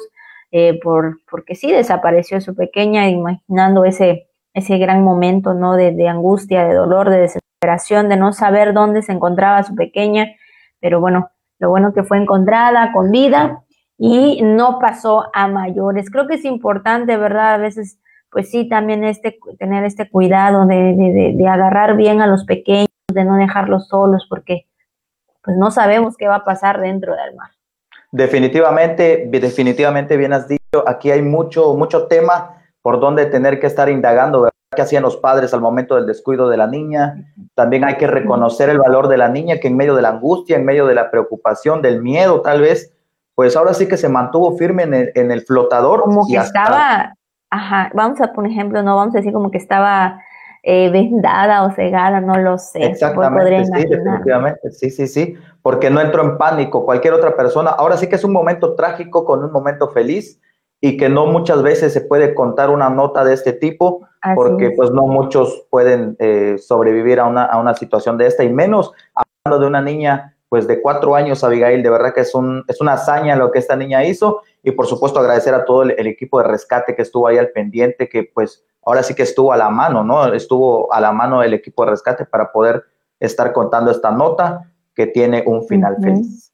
eh, 0.51 0.79
por, 0.81 1.19
porque 1.29 1.55
sí 1.55 1.71
desapareció 1.71 2.41
su 2.41 2.55
pequeña, 2.55 3.09
imaginando 3.09 3.85
ese 3.85 4.27
ese 4.57 4.79
gran 4.79 5.03
momento, 5.03 5.53
¿no? 5.53 5.75
De, 5.75 6.07
angustia, 6.09 6.65
de 6.65 6.73
dolor, 6.73 7.11
de 7.11 7.19
desesperación, 7.19 8.09
de 8.09 8.17
no 8.17 8.33
saber 8.33 8.73
dónde 8.73 9.03
se 9.03 9.11
encontraba 9.11 9.61
su 9.61 9.75
pequeña, 9.75 10.31
pero 10.79 10.99
bueno, 10.99 11.29
lo 11.59 11.69
bueno 11.69 11.93
que 11.93 12.03
fue 12.03 12.17
encontrada 12.17 12.91
con 12.91 13.11
vida 13.11 13.63
y 13.97 14.41
no 14.43 14.79
pasó 14.79 15.25
a 15.33 15.47
mayores. 15.47 16.09
Creo 16.09 16.27
que 16.27 16.35
es 16.35 16.45
importante, 16.45 17.17
¿verdad? 17.17 17.55
A 17.55 17.57
veces, 17.57 17.99
pues 18.31 18.49
sí, 18.51 18.69
también 18.69 19.03
este, 19.03 19.37
tener 19.57 19.83
este 19.83 20.09
cuidado 20.09 20.65
de, 20.65 20.93
de, 20.93 21.33
de 21.35 21.47
agarrar 21.47 21.95
bien 21.95 22.21
a 22.21 22.27
los 22.27 22.45
pequeños, 22.45 22.87
de 23.11 23.23
no 23.25 23.35
dejarlos 23.35 23.87
solos, 23.87 24.27
porque 24.29 24.67
pues 25.43 25.57
no 25.57 25.71
sabemos 25.71 26.15
qué 26.17 26.27
va 26.27 26.35
a 26.35 26.43
pasar 26.43 26.79
dentro 26.81 27.15
del 27.15 27.35
mar. 27.35 27.49
Definitivamente, 28.11 29.27
definitivamente 29.29 30.17
bien 30.17 30.33
has 30.33 30.47
dicho, 30.47 30.83
aquí 30.85 31.11
hay 31.11 31.21
mucho, 31.21 31.73
mucho 31.75 32.07
tema 32.07 32.61
por 32.81 32.99
dónde 32.99 33.25
tener 33.25 33.59
que 33.59 33.67
estar 33.67 33.89
indagando, 33.89 34.41
¿verdad? 34.41 34.53
¿Qué 34.75 34.81
hacían 34.81 35.03
los 35.03 35.17
padres 35.17 35.53
al 35.53 35.61
momento 35.61 35.95
del 35.95 36.05
descuido 36.05 36.49
de 36.49 36.57
la 36.57 36.67
niña? 36.67 37.33
También 37.55 37.85
hay 37.85 37.95
que 37.95 38.07
reconocer 38.07 38.69
el 38.69 38.77
valor 38.77 39.07
de 39.07 39.17
la 39.17 39.29
niña 39.29 39.59
que 39.59 39.69
en 39.69 39.77
medio 39.77 39.95
de 39.95 40.01
la 40.01 40.09
angustia, 40.09 40.57
en 40.57 40.65
medio 40.65 40.85
de 40.85 40.95
la 40.95 41.09
preocupación, 41.09 41.81
del 41.81 42.01
miedo 42.01 42.41
tal 42.41 42.61
vez, 42.61 42.93
pues 43.37 43.55
ahora 43.55 43.75
sí 43.75 43.87
que 43.87 43.97
se 43.97 44.09
mantuvo 44.09 44.57
firme 44.57 44.81
en 44.81 44.95
el, 44.95 45.11
en 45.13 45.29
el 45.29 45.41
flotador. 45.41 46.01
Como 46.01 46.25
que 46.25 46.37
estaba, 46.37 47.13
ajá, 47.51 47.91
vamos 47.93 48.19
a 48.19 48.33
poner 48.33 48.51
ejemplo, 48.51 48.81
no 48.81 48.95
vamos 48.95 49.13
a 49.13 49.19
decir 49.19 49.31
como 49.31 49.51
que 49.51 49.59
estaba 49.59 50.19
eh, 50.63 50.89
vendada 50.89 51.63
o 51.63 51.69
cegada, 51.69 52.19
no 52.19 52.33
lo 52.33 52.57
sé. 52.57 52.83
Exactamente, 52.83 53.65
sí, 53.65 53.85
definitivamente, 53.87 54.71
sí, 54.71 54.89
sí, 54.89 55.07
sí, 55.07 55.35
porque 55.61 55.91
no 55.91 56.01
entró 56.01 56.23
en 56.23 56.39
pánico 56.39 56.83
cualquier 56.83 57.13
otra 57.13 57.35
persona. 57.35 57.69
Ahora 57.69 57.95
sí 57.97 58.09
que 58.09 58.15
es 58.15 58.23
un 58.23 58.33
momento 58.33 58.73
trágico 58.73 59.23
con 59.23 59.43
un 59.43 59.51
momento 59.51 59.89
feliz 59.89 60.41
y 60.81 60.97
que 60.97 61.07
no 61.07 61.27
muchas 61.27 61.61
veces 61.61 61.93
se 61.93 62.01
puede 62.01 62.33
contar 62.33 62.71
una 62.71 62.89
nota 62.89 63.23
de 63.23 63.35
este 63.35 63.53
tipo 63.53 64.07
porque 64.33 64.71
pues 64.71 64.89
no 64.89 65.03
muchos 65.03 65.67
pueden 65.69 66.15
eh, 66.17 66.55
sobrevivir 66.57 67.19
a 67.19 67.25
una, 67.25 67.45
a 67.45 67.59
una 67.59 67.75
situación 67.75 68.17
de 68.17 68.25
esta 68.25 68.43
y 68.43 68.49
menos 68.49 68.93
hablando 69.13 69.61
de 69.61 69.67
una 69.67 69.81
niña 69.83 70.36
pues 70.49 70.67
de 70.67 70.81
cuatro 70.81 71.15
años, 71.15 71.43
Abigail, 71.43 71.83
de 71.83 71.89
verdad 71.89 72.13
que 72.13 72.21
es, 72.21 72.33
un, 72.33 72.63
es 72.67 72.79
una 72.79 72.93
hazaña 72.93 73.35
lo 73.35 73.51
que 73.51 73.59
esta 73.59 73.75
niña 73.75 74.03
hizo 74.05 74.41
y 74.63 74.71
por 74.71 74.87
supuesto 74.87 75.19
agradecer 75.19 75.53
a 75.53 75.65
todo 75.65 75.83
el, 75.83 76.07
equipo 76.07 76.41
de 76.41 76.47
rescate 76.47 76.95
que 76.95 77.01
estuvo 77.01 77.27
ahí 77.27 77.37
al 77.37 77.49
pendiente, 77.49 78.07
que 78.07 78.23
pues 78.33 78.63
ahora 78.85 79.03
sí 79.03 79.13
que 79.13 79.23
estuvo 79.23 79.51
a 79.51 79.57
la 79.57 79.69
mano, 79.69 80.03
¿no? 80.03 80.33
Estuvo 80.33 80.93
a 80.93 81.01
la 81.01 81.11
mano 81.11 81.43
el 81.43 81.53
equipo 81.53 81.83
de 81.83 81.91
rescate 81.91 82.25
para 82.25 82.51
poder 82.51 82.83
estar 83.19 83.51
contando 83.51 83.91
esta 83.91 84.11
nota 84.11 84.71
que 84.95 85.07
tiene 85.07 85.43
un 85.45 85.67
final 85.67 85.97
feliz. 86.01 86.53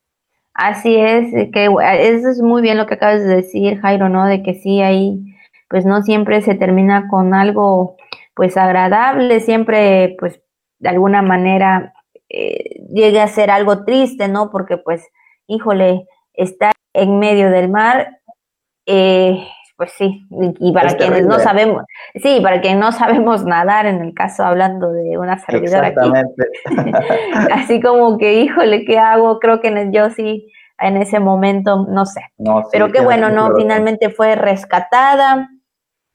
Así 0.53 0.95
es, 0.95 1.31
que 1.51 1.65
eso 1.65 2.29
es 2.29 2.41
muy 2.41 2.61
bien 2.61 2.77
lo 2.77 2.85
que 2.85 2.95
acabas 2.95 3.21
de 3.21 3.35
decir, 3.35 3.79
Jairo, 3.79 4.09
¿no? 4.09 4.25
De 4.25 4.43
que 4.43 4.55
sí, 4.55 4.81
ahí 4.81 5.35
pues 5.69 5.85
no 5.85 6.03
siempre 6.03 6.41
se 6.41 6.53
termina 6.53 7.07
con 7.09 7.33
algo 7.33 7.97
pues 8.35 8.57
agradable, 8.57 9.39
siempre 9.39 10.15
pues 10.19 10.39
de 10.79 10.89
alguna 10.89 11.21
manera 11.21 11.93
eh, 12.29 12.82
llegue 12.93 13.19
a 13.19 13.27
ser 13.27 13.51
algo 13.51 13.83
triste, 13.83 14.27
¿no? 14.27 14.49
Porque 14.51 14.77
pues, 14.77 15.05
híjole, 15.47 16.05
estar 16.33 16.73
en 16.93 17.19
medio 17.19 17.49
del 17.49 17.69
mar, 17.69 18.19
eh, 18.85 19.43
pues 19.75 19.91
sí, 19.97 20.21
y 20.59 20.71
para 20.71 20.95
quienes 20.95 21.25
no 21.25 21.39
sabemos, 21.39 21.83
sí, 22.21 22.39
para 22.41 22.61
quienes 22.61 22.79
no 22.79 22.91
sabemos 22.91 23.43
nadar, 23.45 23.87
en 23.87 24.01
el 24.01 24.13
caso 24.13 24.43
hablando 24.43 24.91
de 24.91 25.17
una 25.17 25.39
servidora 25.39 25.87
aquí, 25.87 26.11
así 27.51 27.81
como 27.81 28.17
que, 28.17 28.41
híjole, 28.41 28.85
¿qué 28.85 28.99
hago? 28.99 29.39
Creo 29.39 29.59
que 29.59 29.89
yo 29.91 30.11
sí, 30.11 30.47
en 30.79 30.97
ese 30.97 31.19
momento, 31.19 31.87
no 31.89 32.05
sé, 32.05 32.21
pero 32.71 32.91
qué 32.91 33.01
bueno, 33.01 33.29
¿no? 33.29 33.55
Finalmente 33.55 34.09
fue 34.09 34.35
rescatada, 34.35 35.49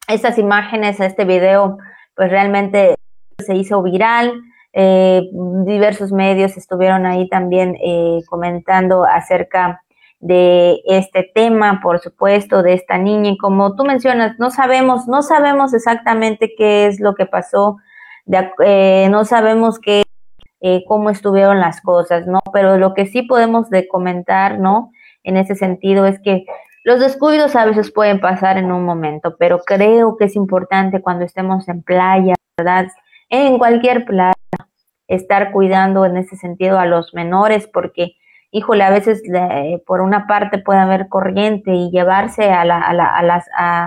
estas 0.06 0.38
imágenes, 0.38 1.00
este 1.00 1.24
video, 1.24 1.78
pues 2.14 2.30
realmente 2.30 2.94
se 3.38 3.54
hizo 3.54 3.82
viral, 3.82 4.32
eh, 4.72 5.22
diversos 5.64 6.12
medios 6.12 6.56
estuvieron 6.56 7.06
ahí 7.06 7.28
también 7.28 7.76
eh, 7.82 8.20
comentando 8.28 9.04
acerca 9.04 9.82
de 10.20 10.80
este 10.86 11.30
tema, 11.34 11.80
por 11.82 12.00
supuesto, 12.00 12.62
de 12.62 12.74
esta 12.74 12.98
niña. 12.98 13.30
Y 13.30 13.38
como 13.38 13.76
tú 13.76 13.84
mencionas, 13.84 14.38
no 14.38 14.50
sabemos, 14.50 15.06
no 15.06 15.22
sabemos 15.22 15.74
exactamente 15.74 16.54
qué 16.56 16.86
es 16.86 17.00
lo 17.00 17.14
que 17.14 17.26
pasó, 17.26 17.76
eh, 18.64 19.08
no 19.10 19.24
sabemos 19.24 19.78
qué, 19.78 20.02
eh, 20.60 20.84
cómo 20.86 21.10
estuvieron 21.10 21.60
las 21.60 21.80
cosas, 21.80 22.26
¿no? 22.26 22.40
Pero 22.52 22.78
lo 22.78 22.94
que 22.94 23.06
sí 23.06 23.22
podemos 23.22 23.70
de 23.70 23.86
comentar, 23.88 24.58
¿no? 24.58 24.90
En 25.22 25.36
ese 25.36 25.54
sentido 25.54 26.06
es 26.06 26.20
que 26.20 26.44
los 26.84 27.00
descuidos 27.00 27.54
a 27.54 27.64
veces 27.64 27.92
pueden 27.92 28.20
pasar 28.20 28.58
en 28.58 28.72
un 28.72 28.84
momento, 28.84 29.36
pero 29.38 29.60
creo 29.60 30.16
que 30.16 30.24
es 30.24 30.36
importante 30.36 31.00
cuando 31.00 31.24
estemos 31.24 31.68
en 31.68 31.82
playa, 31.82 32.34
¿verdad? 32.56 32.88
En 33.28 33.58
cualquier 33.58 34.04
playa, 34.04 34.32
estar 35.08 35.50
cuidando 35.50 36.06
en 36.06 36.16
ese 36.16 36.36
sentido 36.36 36.78
a 36.78 36.86
los 36.86 37.12
menores, 37.12 37.66
porque 37.66 38.14
híjole, 38.50 38.82
a 38.82 38.90
veces 38.90 39.22
por 39.86 40.00
una 40.00 40.26
parte 40.26 40.58
puede 40.58 40.78
haber 40.78 41.08
corriente 41.08 41.70
y 41.72 41.90
llevarse 41.90 42.50
a, 42.50 42.64
la, 42.64 42.78
a, 42.78 42.94
la, 42.94 43.14
a 43.14 43.22
las, 43.22 43.46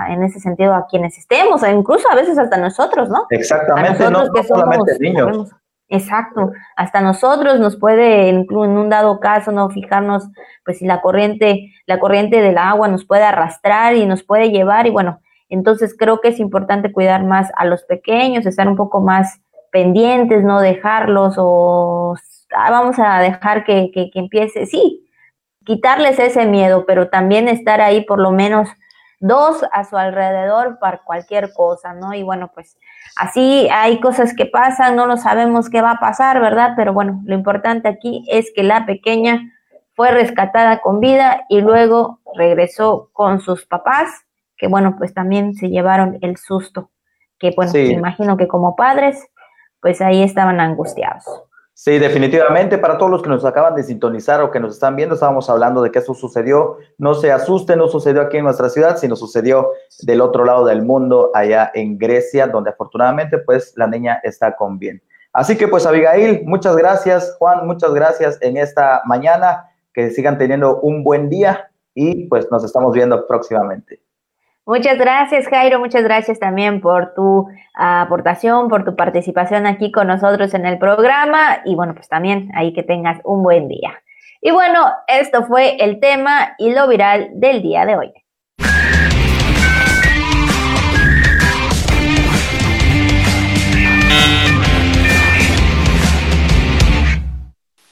en 0.10 0.24
ese 0.24 0.40
sentido, 0.40 0.76
a 0.76 0.86
quienes 0.88 1.18
estemos, 1.18 1.64
incluso 1.68 2.08
a 2.12 2.16
veces 2.16 2.38
hasta 2.38 2.58
nosotros, 2.58 3.10
¿no? 3.10 3.26
Exactamente, 3.30 4.10
no, 4.12 4.26
solamente 4.44 5.00
niños. 5.00 5.52
Exacto, 5.94 6.52
hasta 6.78 7.02
nosotros 7.02 7.60
nos 7.60 7.76
puede, 7.76 8.30
en 8.30 8.48
un 8.52 8.90
dado 8.90 9.20
caso, 9.20 9.52
no 9.52 9.70
fijarnos, 9.72 10.30
pues 10.64 10.78
si 10.78 10.86
la 10.86 11.02
corriente, 11.02 11.74
la 11.86 12.00
corriente 12.00 12.40
del 12.40 12.58
agua 12.58 12.88
nos 12.88 13.04
puede 13.06 13.24
arrastrar 13.24 13.96
y 13.96 14.06
nos 14.06 14.24
puede 14.24 14.52
llevar, 14.52 14.88
y 14.88 14.92
bueno, 14.92 15.20
entonces 15.50 15.94
creo 15.98 16.22
que 16.22 16.30
es 16.30 16.40
importante 16.40 16.94
cuidar 16.94 17.26
más 17.26 17.52
a 17.58 17.66
los 17.66 17.84
pequeños, 17.84 18.46
estar 18.46 18.70
un 18.70 18.78
poco 18.78 19.02
más 19.02 19.42
pendientes, 19.72 20.44
no 20.44 20.62
dejarlos 20.62 21.36
o 21.38 22.16
ah, 22.56 22.72
vamos 22.72 22.98
a 23.00 23.20
dejar 23.20 23.64
que, 23.64 23.92
que, 23.92 24.12
que 24.12 24.20
empiece, 24.20 24.66
sí, 24.66 25.08
quitarles 25.66 26.20
ese 26.20 26.46
miedo, 26.46 26.86
pero 26.86 27.10
también 27.10 27.48
estar 27.48 27.82
ahí 27.82 28.04
por 28.06 28.20
lo 28.20 28.32
menos 28.32 28.70
dos 29.22 29.64
a 29.72 29.84
su 29.86 29.96
alrededor 29.98 30.80
para 30.80 31.04
cualquier 31.04 31.54
cosa, 31.54 31.94
¿no? 31.94 32.14
Y 32.14 32.24
bueno, 32.24 32.52
pues 32.54 32.78
así 33.16 33.70
hay 33.72 34.00
cosas 34.00 34.36
que 34.36 34.48
pasan, 34.48 34.96
no 34.96 35.06
lo 35.06 35.16
sabemos 35.16 35.70
qué 35.70 35.82
va 35.82 35.92
a 35.92 36.00
pasar, 36.00 36.42
¿verdad? 36.42 36.74
Pero 36.76 36.92
bueno, 36.92 37.22
lo 37.26 37.36
importante 37.36 37.88
aquí 37.88 38.26
es 38.30 38.52
que 38.54 38.64
la 38.64 38.86
pequeña 38.86 39.52
fue 39.94 40.12
rescatada 40.12 40.82
con 40.82 41.00
vida 41.00 41.46
y 41.50 41.62
luego 41.62 42.20
regresó 42.36 43.10
con 43.14 43.40
sus 43.42 43.66
papás, 43.66 44.10
que 44.58 44.68
bueno, 44.68 44.96
pues 44.98 45.14
también 45.14 45.54
se 45.54 45.70
llevaron 45.70 46.18
el 46.22 46.38
susto, 46.38 46.90
que 47.38 47.54
bueno, 47.56 47.72
me 47.74 47.92
imagino 47.92 48.38
que 48.38 48.48
como 48.48 48.76
padres, 48.76 49.28
pues 49.82 50.02
ahí 50.02 50.24
estaban 50.24 50.60
angustiados. 50.60 51.24
Sí, 51.74 51.98
definitivamente. 51.98 52.78
Para 52.78 52.98
todos 52.98 53.12
los 53.12 53.24
que 53.24 53.30
nos 53.30 53.44
acaban 53.44 53.74
de 53.74 53.82
sintonizar 53.82 54.40
o 54.42 54.52
que 54.52 54.60
nos 54.60 54.74
están 54.74 54.96
viendo, 54.96 55.16
estábamos 55.16 55.50
hablando 55.50 55.82
de 55.82 55.90
que 55.90 55.98
eso 55.98 56.14
sucedió. 56.14 56.78
No 57.00 57.16
se 57.16 57.32
asusten, 57.32 57.80
no 57.80 57.88
sucedió 57.88 58.22
aquí 58.22 58.38
en 58.38 58.44
nuestra 58.44 58.70
ciudad, 58.70 58.98
sino 58.98 59.16
sucedió 59.16 59.72
del 60.04 60.22
otro 60.22 60.46
lado 60.46 60.64
del 60.66 60.84
mundo, 60.84 61.32
allá 61.34 61.72
en 61.74 61.98
Grecia, 61.98 62.46
donde 62.46 62.70
afortunadamente 62.70 63.40
pues 63.40 63.74
la 63.78 63.88
niña 63.88 64.20
está 64.24 64.56
con 64.56 64.78
bien. 64.78 65.02
Así 65.34 65.58
que 65.58 65.68
pues 65.68 65.88
Abigail, 65.88 66.44
muchas 66.46 66.76
gracias. 66.76 67.36
Juan, 67.40 67.66
muchas 67.66 67.94
gracias 67.96 68.38
en 68.42 68.58
esta 68.58 69.02
mañana. 69.06 69.68
Que 69.94 70.12
sigan 70.12 70.38
teniendo 70.38 70.80
un 70.82 71.04
buen 71.04 71.30
día 71.30 71.72
y 71.96 72.28
pues 72.28 72.48
nos 72.52 72.64
estamos 72.64 72.94
viendo 72.94 73.26
próximamente. 73.28 74.02
Muchas 74.66 74.98
gracias, 75.00 75.48
Jairo. 75.48 75.80
Muchas 75.80 76.04
gracias 76.04 76.40
también 76.40 76.82
por 76.82 77.14
tu 77.16 77.48
aportación, 77.74 78.70
por 78.70 78.86
tu 78.86 78.96
participación 78.96 79.66
aquí 79.66 79.92
con 79.92 80.08
nosotros 80.08 80.54
en 80.54 80.66
el 80.66 80.78
programa. 80.78 81.62
Y 81.66 81.76
bueno, 81.76 81.96
pues 81.96 82.08
también 82.08 82.52
ahí 82.54 82.72
que 82.74 82.84
tengas 82.84 83.20
un 83.24 83.42
buen 83.42 83.68
día. 83.68 83.92
Y 84.40 84.52
bueno, 84.52 84.92
esto 85.08 85.46
fue 85.46 85.78
el 85.84 86.00
tema 86.00 86.56
y 86.58 86.74
lo 86.74 86.88
viral 86.88 87.30
del 87.34 87.62
día 87.62 87.86
de 87.86 87.98
hoy. 87.98 88.14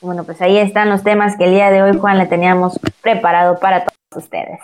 Bueno, 0.02 0.24
pues 0.24 0.42
ahí 0.42 0.58
están 0.58 0.90
los 0.90 1.04
temas 1.04 1.36
que 1.36 1.46
el 1.46 1.52
día 1.52 1.72
de 1.72 1.82
hoy, 1.82 1.98
Juan, 1.98 2.18
le 2.18 2.26
teníamos 2.26 2.80
preparado 3.02 3.60
para 3.60 3.86
todos 3.86 4.24
ustedes. 4.24 4.60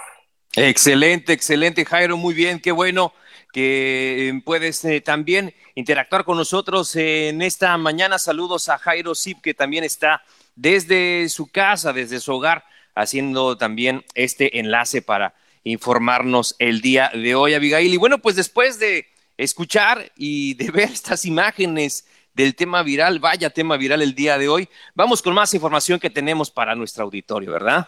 Excelente, 0.53 1.33
excelente, 1.33 1.85
Jairo, 1.85 2.17
muy 2.17 2.33
bien, 2.33 2.59
qué 2.59 2.71
bueno 2.71 3.13
que 3.55 4.29
eh, 4.29 4.41
puedes 4.43 4.83
eh, 4.83 4.99
también 4.99 5.53
interactuar 5.75 6.25
con 6.25 6.35
nosotros 6.35 6.93
en 6.97 7.41
esta 7.41 7.77
mañana. 7.77 8.19
Saludos 8.19 8.67
a 8.67 8.77
Jairo 8.77 9.15
Zip, 9.15 9.39
que 9.41 9.53
también 9.53 9.85
está 9.85 10.23
desde 10.55 11.29
su 11.29 11.47
casa, 11.47 11.93
desde 11.93 12.19
su 12.19 12.33
hogar, 12.33 12.65
haciendo 12.95 13.57
también 13.57 14.03
este 14.13 14.59
enlace 14.59 15.01
para 15.01 15.35
informarnos 15.63 16.55
el 16.59 16.81
día 16.81 17.11
de 17.13 17.35
hoy, 17.35 17.53
Abigail. 17.53 17.93
Y 17.93 17.97
bueno, 17.97 18.19
pues 18.19 18.35
después 18.35 18.77
de 18.77 19.07
escuchar 19.37 20.11
y 20.17 20.53
de 20.55 20.71
ver 20.71 20.89
estas 20.91 21.25
imágenes 21.25 22.05
del 22.33 22.55
tema 22.55 22.83
viral, 22.83 23.19
vaya 23.19 23.49
tema 23.49 23.77
viral 23.77 24.01
el 24.01 24.15
día 24.15 24.37
de 24.37 24.49
hoy, 24.49 24.67
vamos 24.93 25.21
con 25.21 25.33
más 25.33 25.53
información 25.53 25.99
que 25.99 26.09
tenemos 26.09 26.51
para 26.51 26.75
nuestro 26.75 27.05
auditorio, 27.05 27.51
¿verdad? 27.51 27.87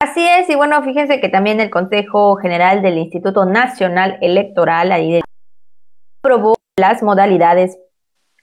Así 0.00 0.24
es, 0.24 0.48
y 0.48 0.54
bueno, 0.54 0.80
fíjense 0.82 1.20
que 1.20 1.28
también 1.28 1.60
el 1.60 1.70
Consejo 1.70 2.36
General 2.36 2.82
del 2.82 2.98
Instituto 2.98 3.44
Nacional 3.44 4.16
Electoral 4.20 4.92
aprobó 6.22 6.54
las 6.78 7.02
modalidades 7.02 7.76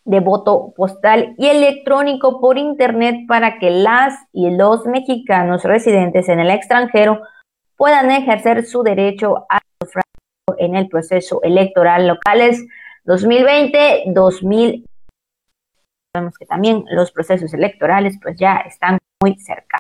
de 0.04 0.20
voto 0.20 0.74
postal 0.76 1.34
y 1.38 1.48
electrónico 1.48 2.42
por 2.42 2.58
Internet 2.58 3.26
para 3.28 3.58
que 3.58 3.72
las 3.72 4.14
y 4.34 4.52
los 4.52 4.86
mexicanos 4.86 5.64
residentes 5.64 6.28
en 6.30 6.40
el 6.40 6.52
extranjero 6.52 7.22
puedan 7.78 8.12
ejercer 8.12 8.66
su 8.66 8.84
derecho 8.84 9.46
a 9.50 9.60
sufragio 9.82 10.12
en 10.58 10.76
el 10.76 10.90
proceso 10.90 11.42
electoral 11.42 12.08
locales 12.08 12.64
2020-2020. 13.06 14.84
Vemos 16.14 16.38
que 16.38 16.46
también 16.46 16.86
los 16.90 17.12
procesos 17.12 17.54
electorales 17.54 18.18
pues 18.22 18.38
ya 18.38 18.58
están 18.58 18.98
muy 19.22 19.36
cerca. 19.40 19.75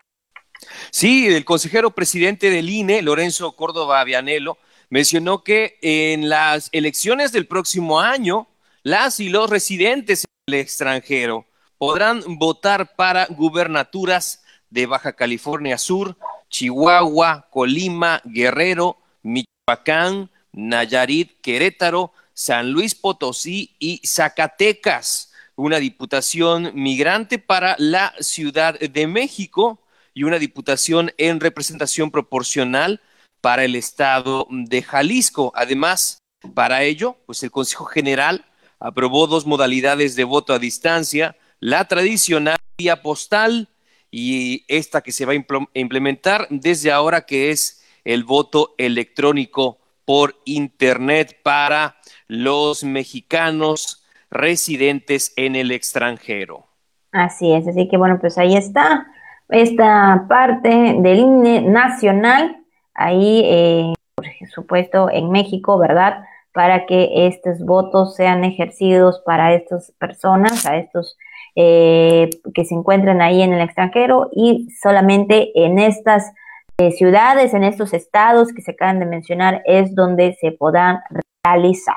Sí, 0.97 1.27
el 1.27 1.43
consejero 1.43 1.91
presidente 1.91 2.49
del 2.49 2.69
INE, 2.69 3.01
Lorenzo 3.01 3.51
Córdoba 3.57 4.01
Vianelo, 4.05 4.57
mencionó 4.89 5.43
que 5.43 5.77
en 5.81 6.29
las 6.29 6.69
elecciones 6.71 7.33
del 7.33 7.47
próximo 7.47 7.99
año, 7.99 8.47
las 8.81 9.19
y 9.19 9.27
los 9.27 9.49
residentes 9.49 10.23
en 10.23 10.53
el 10.53 10.61
extranjero 10.61 11.47
podrán 11.77 12.23
votar 12.37 12.95
para 12.95 13.25
gubernaturas 13.25 14.41
de 14.69 14.85
Baja 14.85 15.11
California 15.11 15.77
Sur, 15.77 16.15
Chihuahua, 16.47 17.49
Colima, 17.51 18.21
Guerrero, 18.23 18.97
Michoacán, 19.21 20.31
Nayarit, 20.53 21.41
Querétaro, 21.41 22.13
San 22.33 22.71
Luis 22.71 22.95
Potosí 22.95 23.75
y 23.79 23.99
Zacatecas, 24.07 25.33
una 25.57 25.79
diputación 25.79 26.71
migrante 26.73 27.37
para 27.37 27.75
la 27.79 28.13
Ciudad 28.21 28.79
de 28.79 29.07
México 29.07 29.81
y 30.15 30.23
una 30.23 30.39
diputación 30.39 31.11
en 31.17 31.39
representación 31.39 32.09
proporcional 32.09 33.01
para 33.41 33.65
el 33.65 33.75
estado 33.75 34.47
de 34.49 34.81
Jalisco. 34.81 35.51
Además, 35.55 36.23
para 36.55 36.81
ello, 36.81 37.17
pues 37.27 37.43
el 37.43 37.51
Consejo 37.51 37.85
General 37.85 38.45
aprobó 38.79 39.27
dos 39.27 39.45
modalidades 39.45 40.15
de 40.15 40.23
voto 40.23 40.53
a 40.53 40.59
distancia, 40.59 41.35
la 41.59 41.85
tradicional 41.87 42.57
vía 42.77 43.01
postal 43.01 43.69
y 44.09 44.63
esta 44.67 45.01
que 45.01 45.11
se 45.11 45.25
va 45.25 45.33
a 45.33 45.69
implementar 45.73 46.47
desde 46.49 46.91
ahora 46.91 47.25
que 47.25 47.51
es 47.51 47.83
el 48.05 48.23
voto 48.23 48.73
electrónico 48.77 49.79
por 50.05 50.35
internet 50.45 51.39
para 51.43 51.97
los 52.27 52.83
mexicanos 52.83 54.05
residentes 54.29 55.33
en 55.35 55.55
el 55.55 55.71
extranjero. 55.71 56.67
Así 57.11 57.51
es, 57.51 57.67
así 57.67 57.87
que 57.89 57.97
bueno, 57.97 58.17
pues 58.19 58.37
ahí 58.37 58.55
está 58.55 59.07
esta 59.49 60.25
parte 60.27 60.69
del 60.99 61.19
INE 61.19 61.61
nacional, 61.61 62.57
ahí, 62.93 63.41
eh, 63.45 63.93
por 64.15 64.25
supuesto, 64.49 65.09
en 65.11 65.31
México, 65.31 65.77
¿verdad? 65.77 66.23
Para 66.53 66.85
que 66.85 67.27
estos 67.27 67.59
votos 67.59 68.15
sean 68.15 68.43
ejercidos 68.43 69.21
para 69.25 69.53
estas 69.53 69.91
personas, 69.99 70.65
a 70.65 70.77
estos 70.77 71.17
eh, 71.55 72.29
que 72.53 72.65
se 72.65 72.75
encuentran 72.75 73.21
ahí 73.21 73.41
en 73.41 73.53
el 73.53 73.61
extranjero 73.61 74.29
y 74.31 74.69
solamente 74.81 75.51
en 75.55 75.79
estas 75.79 76.33
eh, 76.77 76.91
ciudades, 76.91 77.53
en 77.53 77.63
estos 77.63 77.93
estados 77.93 78.51
que 78.51 78.61
se 78.61 78.71
acaban 78.71 78.99
de 78.99 79.05
mencionar, 79.05 79.61
es 79.65 79.95
donde 79.95 80.35
se 80.41 80.51
podrán 80.51 80.99
realizar. 81.43 81.95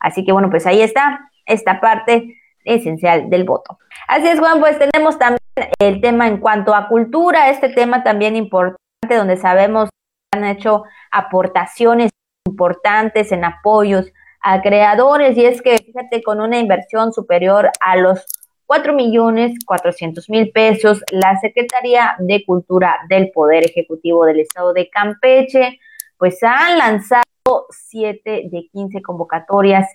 Así 0.00 0.24
que 0.24 0.32
bueno, 0.32 0.50
pues 0.50 0.66
ahí 0.66 0.80
está 0.80 1.30
esta 1.46 1.80
parte 1.80 2.36
esencial 2.64 3.30
del 3.30 3.44
voto. 3.44 3.78
Así 4.08 4.28
es, 4.28 4.38
Juan, 4.38 4.60
pues 4.60 4.78
tenemos 4.78 5.18
también 5.18 5.37
el 5.78 6.00
tema 6.00 6.28
en 6.28 6.38
cuanto 6.38 6.74
a 6.74 6.88
cultura, 6.88 7.50
este 7.50 7.68
tema 7.68 8.02
también 8.02 8.36
importante 8.36 8.78
donde 9.08 9.36
sabemos 9.36 9.88
que 10.30 10.38
han 10.38 10.44
hecho 10.44 10.84
aportaciones 11.10 12.10
importantes 12.46 13.32
en 13.32 13.44
apoyos 13.44 14.12
a 14.42 14.62
creadores 14.62 15.36
y 15.36 15.44
es 15.44 15.62
que 15.62 15.76
fíjate 15.78 16.22
con 16.22 16.40
una 16.40 16.58
inversión 16.58 17.12
superior 17.12 17.70
a 17.80 17.96
los 17.96 18.24
cuatro 18.66 18.92
millones 18.92 19.52
cuatrocientos 19.66 20.28
mil 20.30 20.50
pesos 20.50 21.02
la 21.10 21.38
Secretaría 21.40 22.14
de 22.18 22.44
Cultura 22.44 22.98
del 23.08 23.30
Poder 23.30 23.64
Ejecutivo 23.64 24.24
del 24.24 24.40
Estado 24.40 24.72
de 24.72 24.88
Campeche 24.90 25.80
pues 26.16 26.42
han 26.42 26.78
lanzado 26.78 27.22
siete 27.70 28.48
de 28.50 28.68
quince 28.70 29.02
convocatorias 29.02 29.88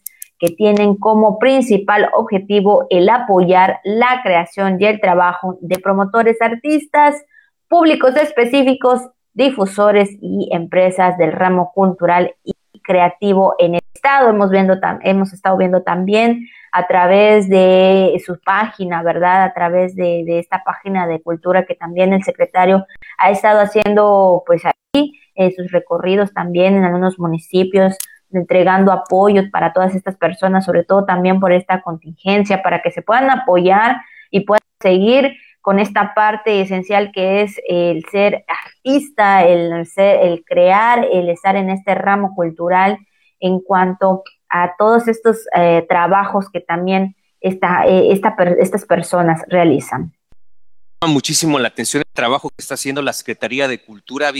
que 0.43 0.53
tienen 0.55 0.95
como 0.97 1.39
principal 1.39 2.09
objetivo 2.13 2.85
el 2.89 3.07
apoyar 3.07 3.79
la 3.85 4.19
creación 4.23 4.75
y 4.77 4.85
el 4.85 4.99
trabajo 4.99 5.57
de 5.61 5.79
promotores 5.79 6.41
artistas, 6.41 7.15
públicos 7.69 8.17
específicos, 8.17 9.07
difusores 9.33 10.09
y 10.21 10.49
empresas 10.51 11.17
del 11.17 11.31
ramo 11.31 11.71
cultural 11.73 12.35
y 12.43 12.53
creativo 12.83 13.55
en 13.57 13.75
el 13.75 13.81
estado. 13.93 14.29
Hemos, 14.29 14.49
viendo, 14.49 14.75
hemos 15.03 15.31
estado 15.31 15.55
viendo 15.55 15.81
también 15.81 16.45
a 16.73 16.87
través 16.87 17.47
de 17.47 18.21
su 18.25 18.37
página, 18.41 19.01
¿verdad? 19.01 19.43
A 19.43 19.53
través 19.53 19.95
de, 19.95 20.39
esta 20.39 20.61
página 20.65 21.07
de 21.07 21.21
cultura 21.21 21.65
que 21.65 21.75
también 21.75 22.11
el 22.11 22.23
secretario 22.23 22.85
ha 23.17 23.31
estado 23.31 23.61
haciendo, 23.61 24.43
pues 24.45 24.63
ahí, 24.65 25.13
eh, 25.35 25.53
sus 25.55 25.71
recorridos 25.71 26.33
también 26.33 26.75
en 26.75 26.83
algunos 26.83 27.17
municipios, 27.17 27.97
entregando 28.36 28.91
apoyos 28.91 29.45
para 29.51 29.73
todas 29.73 29.95
estas 29.95 30.15
personas, 30.17 30.65
sobre 30.65 30.84
todo 30.84 31.05
también 31.05 31.39
por 31.39 31.51
esta 31.51 31.81
contingencia, 31.81 32.61
para 32.61 32.81
que 32.81 32.91
se 32.91 33.01
puedan 33.01 33.29
apoyar 33.29 33.97
y 34.29 34.41
puedan 34.41 34.61
seguir 34.79 35.36
con 35.61 35.79
esta 35.79 36.13
parte 36.13 36.59
esencial 36.59 37.11
que 37.13 37.41
es 37.41 37.55
el 37.67 38.03
ser 38.11 38.43
artista, 38.47 39.45
el, 39.45 39.86
ser, 39.88 40.19
el 40.21 40.43
crear, 40.43 41.07
el 41.09 41.29
estar 41.29 41.55
en 41.55 41.69
este 41.69 41.95
ramo 41.95 42.36
cultural 42.36 42.97
en 43.39 43.59
cuanto 43.61 44.23
a 44.49 44.73
todos 44.77 45.07
estos 45.07 45.45
eh, 45.55 45.86
trabajos 45.88 46.49
que 46.49 46.59
también 46.59 47.15
esta, 47.39 47.86
eh, 47.88 48.11
esta, 48.11 48.36
estas 48.59 48.86
personas 48.86 49.41
realizan. 49.47 50.13
Muchísimo 51.07 51.59
la 51.59 51.67
atención 51.67 52.01
del 52.01 52.13
trabajo 52.13 52.49
que 52.49 52.61
está 52.61 52.75
haciendo 52.75 53.01
la 53.01 53.13
Secretaría 53.13 53.67
de 53.67 53.81
Cultura. 53.81 54.31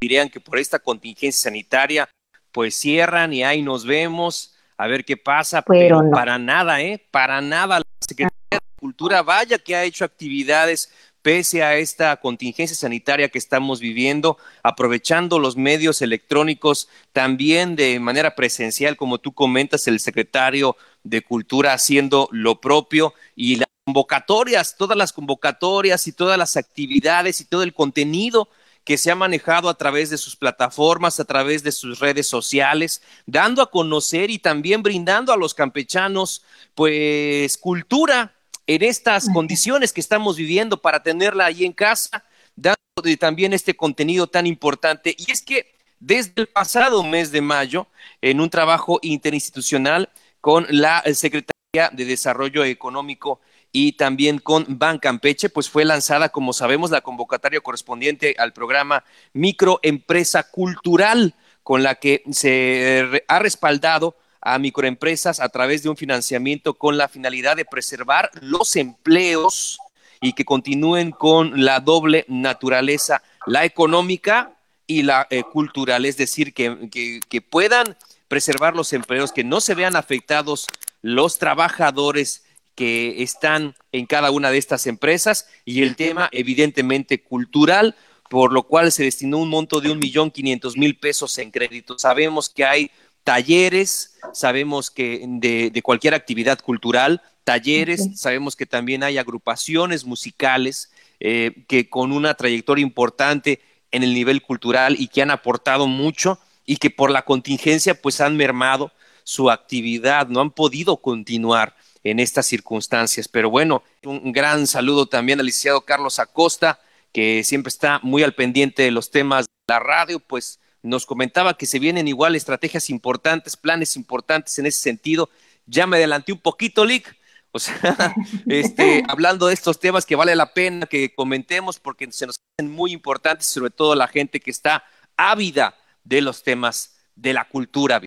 Dirían 0.00 0.28
que 0.28 0.40
por 0.40 0.58
esta 0.58 0.78
contingencia 0.78 1.50
sanitaria, 1.50 2.08
pues 2.56 2.74
cierran 2.74 3.34
y 3.34 3.44
ahí 3.44 3.60
nos 3.60 3.84
vemos 3.84 4.54
a 4.78 4.86
ver 4.86 5.04
qué 5.04 5.18
pasa, 5.18 5.60
pero, 5.60 6.10
para 6.10 6.38
nada, 6.38 6.80
¿eh? 6.80 7.06
Para 7.10 7.42
nada 7.42 7.80
la 7.80 7.84
Secretaría 8.00 8.32
de 8.50 8.58
Cultura, 8.80 9.22
vaya 9.22 9.58
que 9.58 9.76
ha 9.76 9.84
hecho 9.84 10.06
actividades 10.06 10.90
pese 11.20 11.62
a 11.62 11.76
esta 11.76 12.16
contingencia 12.16 12.74
sanitaria 12.74 13.28
que 13.28 13.36
estamos 13.36 13.78
viviendo, 13.78 14.38
aprovechando 14.62 15.38
los 15.38 15.58
medios 15.58 16.00
electrónicos 16.00 16.88
también 17.12 17.76
de 17.76 18.00
manera 18.00 18.34
presencial, 18.34 18.96
como 18.96 19.18
tú 19.18 19.32
comentas, 19.32 19.86
el 19.86 20.00
secretario 20.00 20.78
de 21.04 21.20
Cultura 21.20 21.74
haciendo 21.74 22.26
lo 22.32 22.62
propio 22.62 23.12
y 23.34 23.56
las 23.56 23.68
convocatorias, 23.84 24.78
todas 24.78 24.96
las 24.96 25.12
convocatorias 25.12 26.06
y 26.06 26.12
todas 26.12 26.38
las 26.38 26.56
actividades 26.56 27.38
y 27.42 27.44
todo 27.44 27.62
el 27.62 27.74
contenido 27.74 28.48
que 28.86 28.96
se 28.96 29.10
ha 29.10 29.16
manejado 29.16 29.68
a 29.68 29.74
través 29.74 30.10
de 30.10 30.16
sus 30.16 30.36
plataformas, 30.36 31.18
a 31.18 31.24
través 31.24 31.64
de 31.64 31.72
sus 31.72 31.98
redes 31.98 32.28
sociales, 32.28 33.02
dando 33.26 33.60
a 33.60 33.68
conocer 33.68 34.30
y 34.30 34.38
también 34.38 34.80
brindando 34.80 35.32
a 35.32 35.36
los 35.36 35.54
campechanos, 35.54 36.44
pues, 36.76 37.58
cultura 37.58 38.32
en 38.64 38.84
estas 38.84 39.28
condiciones 39.28 39.92
que 39.92 40.00
estamos 40.00 40.36
viviendo 40.36 40.80
para 40.80 41.02
tenerla 41.02 41.46
ahí 41.46 41.64
en 41.64 41.72
casa, 41.72 42.24
dando 42.54 42.76
también 43.18 43.52
este 43.52 43.74
contenido 43.74 44.28
tan 44.28 44.46
importante. 44.46 45.16
Y 45.18 45.32
es 45.32 45.42
que 45.42 45.74
desde 45.98 46.32
el 46.36 46.46
pasado 46.46 47.02
mes 47.02 47.32
de 47.32 47.40
mayo, 47.40 47.88
en 48.22 48.40
un 48.40 48.50
trabajo 48.50 49.00
interinstitucional 49.02 50.10
con 50.40 50.64
la 50.70 51.02
Secretaría 51.12 51.90
de 51.90 52.04
Desarrollo 52.04 52.62
Económico 52.62 53.40
y 53.78 53.92
también 53.92 54.38
con 54.38 54.64
Ban 54.78 54.98
Campeche, 54.98 55.50
pues 55.50 55.68
fue 55.68 55.84
lanzada, 55.84 56.30
como 56.30 56.54
sabemos, 56.54 56.90
la 56.90 57.02
convocatoria 57.02 57.60
correspondiente 57.60 58.34
al 58.38 58.54
programa 58.54 59.04
Microempresa 59.34 60.44
Cultural, 60.44 61.34
con 61.62 61.82
la 61.82 61.96
que 61.96 62.22
se 62.32 63.22
ha 63.28 63.38
respaldado 63.38 64.16
a 64.40 64.58
microempresas 64.58 65.40
a 65.40 65.50
través 65.50 65.82
de 65.82 65.90
un 65.90 65.96
financiamiento 65.98 66.72
con 66.72 66.96
la 66.96 67.06
finalidad 67.06 67.54
de 67.54 67.66
preservar 67.66 68.30
los 68.40 68.76
empleos 68.76 69.78
y 70.22 70.32
que 70.32 70.46
continúen 70.46 71.10
con 71.10 71.62
la 71.62 71.80
doble 71.80 72.24
naturaleza, 72.28 73.22
la 73.44 73.66
económica 73.66 74.52
y 74.86 75.02
la 75.02 75.26
eh, 75.28 75.42
cultural, 75.42 76.06
es 76.06 76.16
decir, 76.16 76.54
que, 76.54 77.20
que 77.28 77.42
puedan 77.42 77.94
preservar 78.26 78.74
los 78.74 78.94
empleos, 78.94 79.32
que 79.32 79.44
no 79.44 79.60
se 79.60 79.74
vean 79.74 79.96
afectados 79.96 80.66
los 81.02 81.36
trabajadores 81.36 82.45
que 82.76 83.22
están 83.22 83.74
en 83.90 84.06
cada 84.06 84.30
una 84.30 84.50
de 84.50 84.58
estas 84.58 84.86
empresas 84.86 85.48
y 85.64 85.82
el 85.82 85.96
tema 85.96 86.28
evidentemente 86.30 87.22
cultural, 87.22 87.96
por 88.30 88.52
lo 88.52 88.64
cual 88.64 88.92
se 88.92 89.04
destinó 89.04 89.38
un 89.38 89.48
monto 89.48 89.80
de 89.80 89.90
un 89.90 89.98
millón 89.98 90.30
quinientos 90.30 90.76
mil 90.76 90.96
pesos 90.96 91.36
en 91.38 91.50
crédito. 91.50 91.98
Sabemos 91.98 92.50
que 92.50 92.64
hay 92.64 92.90
talleres, 93.24 94.18
sabemos 94.32 94.90
que 94.90 95.24
de, 95.26 95.82
cualquier 95.82 96.14
actividad 96.14 96.60
cultural, 96.60 97.22
talleres, 97.44 98.10
sabemos 98.14 98.54
que 98.54 98.66
también 98.66 99.02
hay 99.02 99.18
agrupaciones 99.18 100.04
musicales 100.04 100.92
eh, 101.18 101.64
que 101.66 101.88
con 101.88 102.12
una 102.12 102.34
trayectoria 102.34 102.82
importante 102.82 103.60
en 103.90 104.02
el 104.02 104.12
nivel 104.12 104.42
cultural 104.42 104.96
y 104.98 105.08
que 105.08 105.22
han 105.22 105.30
aportado 105.30 105.86
mucho 105.86 106.38
y 106.66 106.76
que 106.76 106.90
por 106.90 107.10
la 107.10 107.24
contingencia 107.24 108.00
pues 108.00 108.20
han 108.20 108.36
mermado 108.36 108.92
su 109.24 109.50
actividad, 109.50 110.28
no 110.28 110.40
han 110.40 110.50
podido 110.50 110.98
continuar 110.98 111.74
en 112.10 112.20
estas 112.20 112.46
circunstancias. 112.46 113.28
Pero 113.28 113.50
bueno, 113.50 113.82
un 114.04 114.32
gran 114.32 114.66
saludo 114.66 115.06
también 115.06 115.40
al 115.40 115.46
licenciado 115.46 115.80
Carlos 115.82 116.18
Acosta, 116.18 116.80
que 117.12 117.42
siempre 117.44 117.68
está 117.68 117.98
muy 118.02 118.22
al 118.22 118.34
pendiente 118.34 118.82
de 118.82 118.90
los 118.90 119.10
temas 119.10 119.46
de 119.46 119.74
la 119.74 119.80
radio, 119.80 120.20
pues 120.20 120.60
nos 120.82 121.04
comentaba 121.04 121.56
que 121.56 121.66
se 121.66 121.80
vienen 121.80 122.06
igual 122.06 122.36
estrategias 122.36 122.90
importantes, 122.90 123.56
planes 123.56 123.96
importantes 123.96 124.58
en 124.58 124.66
ese 124.66 124.80
sentido. 124.80 125.30
Ya 125.66 125.86
me 125.86 125.96
adelanté 125.96 126.32
un 126.32 126.38
poquito, 126.38 126.84
Lick. 126.84 127.16
O 127.50 127.58
sea, 127.58 128.14
este, 128.46 129.02
hablando 129.08 129.48
de 129.48 129.54
estos 129.54 129.80
temas 129.80 130.06
que 130.06 130.14
vale 130.14 130.36
la 130.36 130.52
pena 130.52 130.86
que 130.86 131.12
comentemos 131.12 131.80
porque 131.80 132.06
se 132.12 132.26
nos 132.26 132.36
hacen 132.36 132.70
muy 132.70 132.92
importantes, 132.92 133.48
sobre 133.48 133.70
todo 133.70 133.94
la 133.96 134.06
gente 134.06 134.38
que 134.38 134.50
está 134.50 134.84
ávida 135.16 135.74
de 136.04 136.20
los 136.20 136.44
temas 136.44 136.94
de 137.16 137.32
la 137.32 137.48
cultura. 137.48 138.00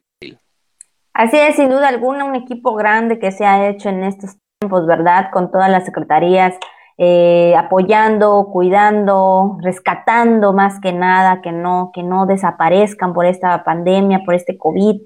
Así 1.20 1.36
es, 1.36 1.58
sin 1.58 1.68
duda 1.68 1.90
alguna, 1.90 2.24
un 2.24 2.36
equipo 2.36 2.76
grande 2.76 3.20
que 3.20 3.34
se 3.34 3.46
ha 3.46 3.68
hecho 3.68 3.90
en 3.90 4.06
estos 4.06 4.38
tiempos, 4.58 4.88
¿verdad? 4.88 5.32
Con 5.34 5.52
todas 5.52 5.70
las 5.70 5.84
secretarías, 5.84 6.56
eh, 6.98 7.54
apoyando, 7.58 8.48
cuidando, 8.54 9.58
rescatando 9.62 10.54
más 10.54 10.80
que 10.80 10.94
nada, 10.94 11.42
que 11.42 11.52
no, 11.52 11.92
que 11.94 12.04
no 12.04 12.26
desaparezcan 12.26 13.14
por 13.14 13.26
esta 13.26 13.66
pandemia, 13.66 14.22
por 14.24 14.34
este 14.34 14.58
COVID, 14.58 15.02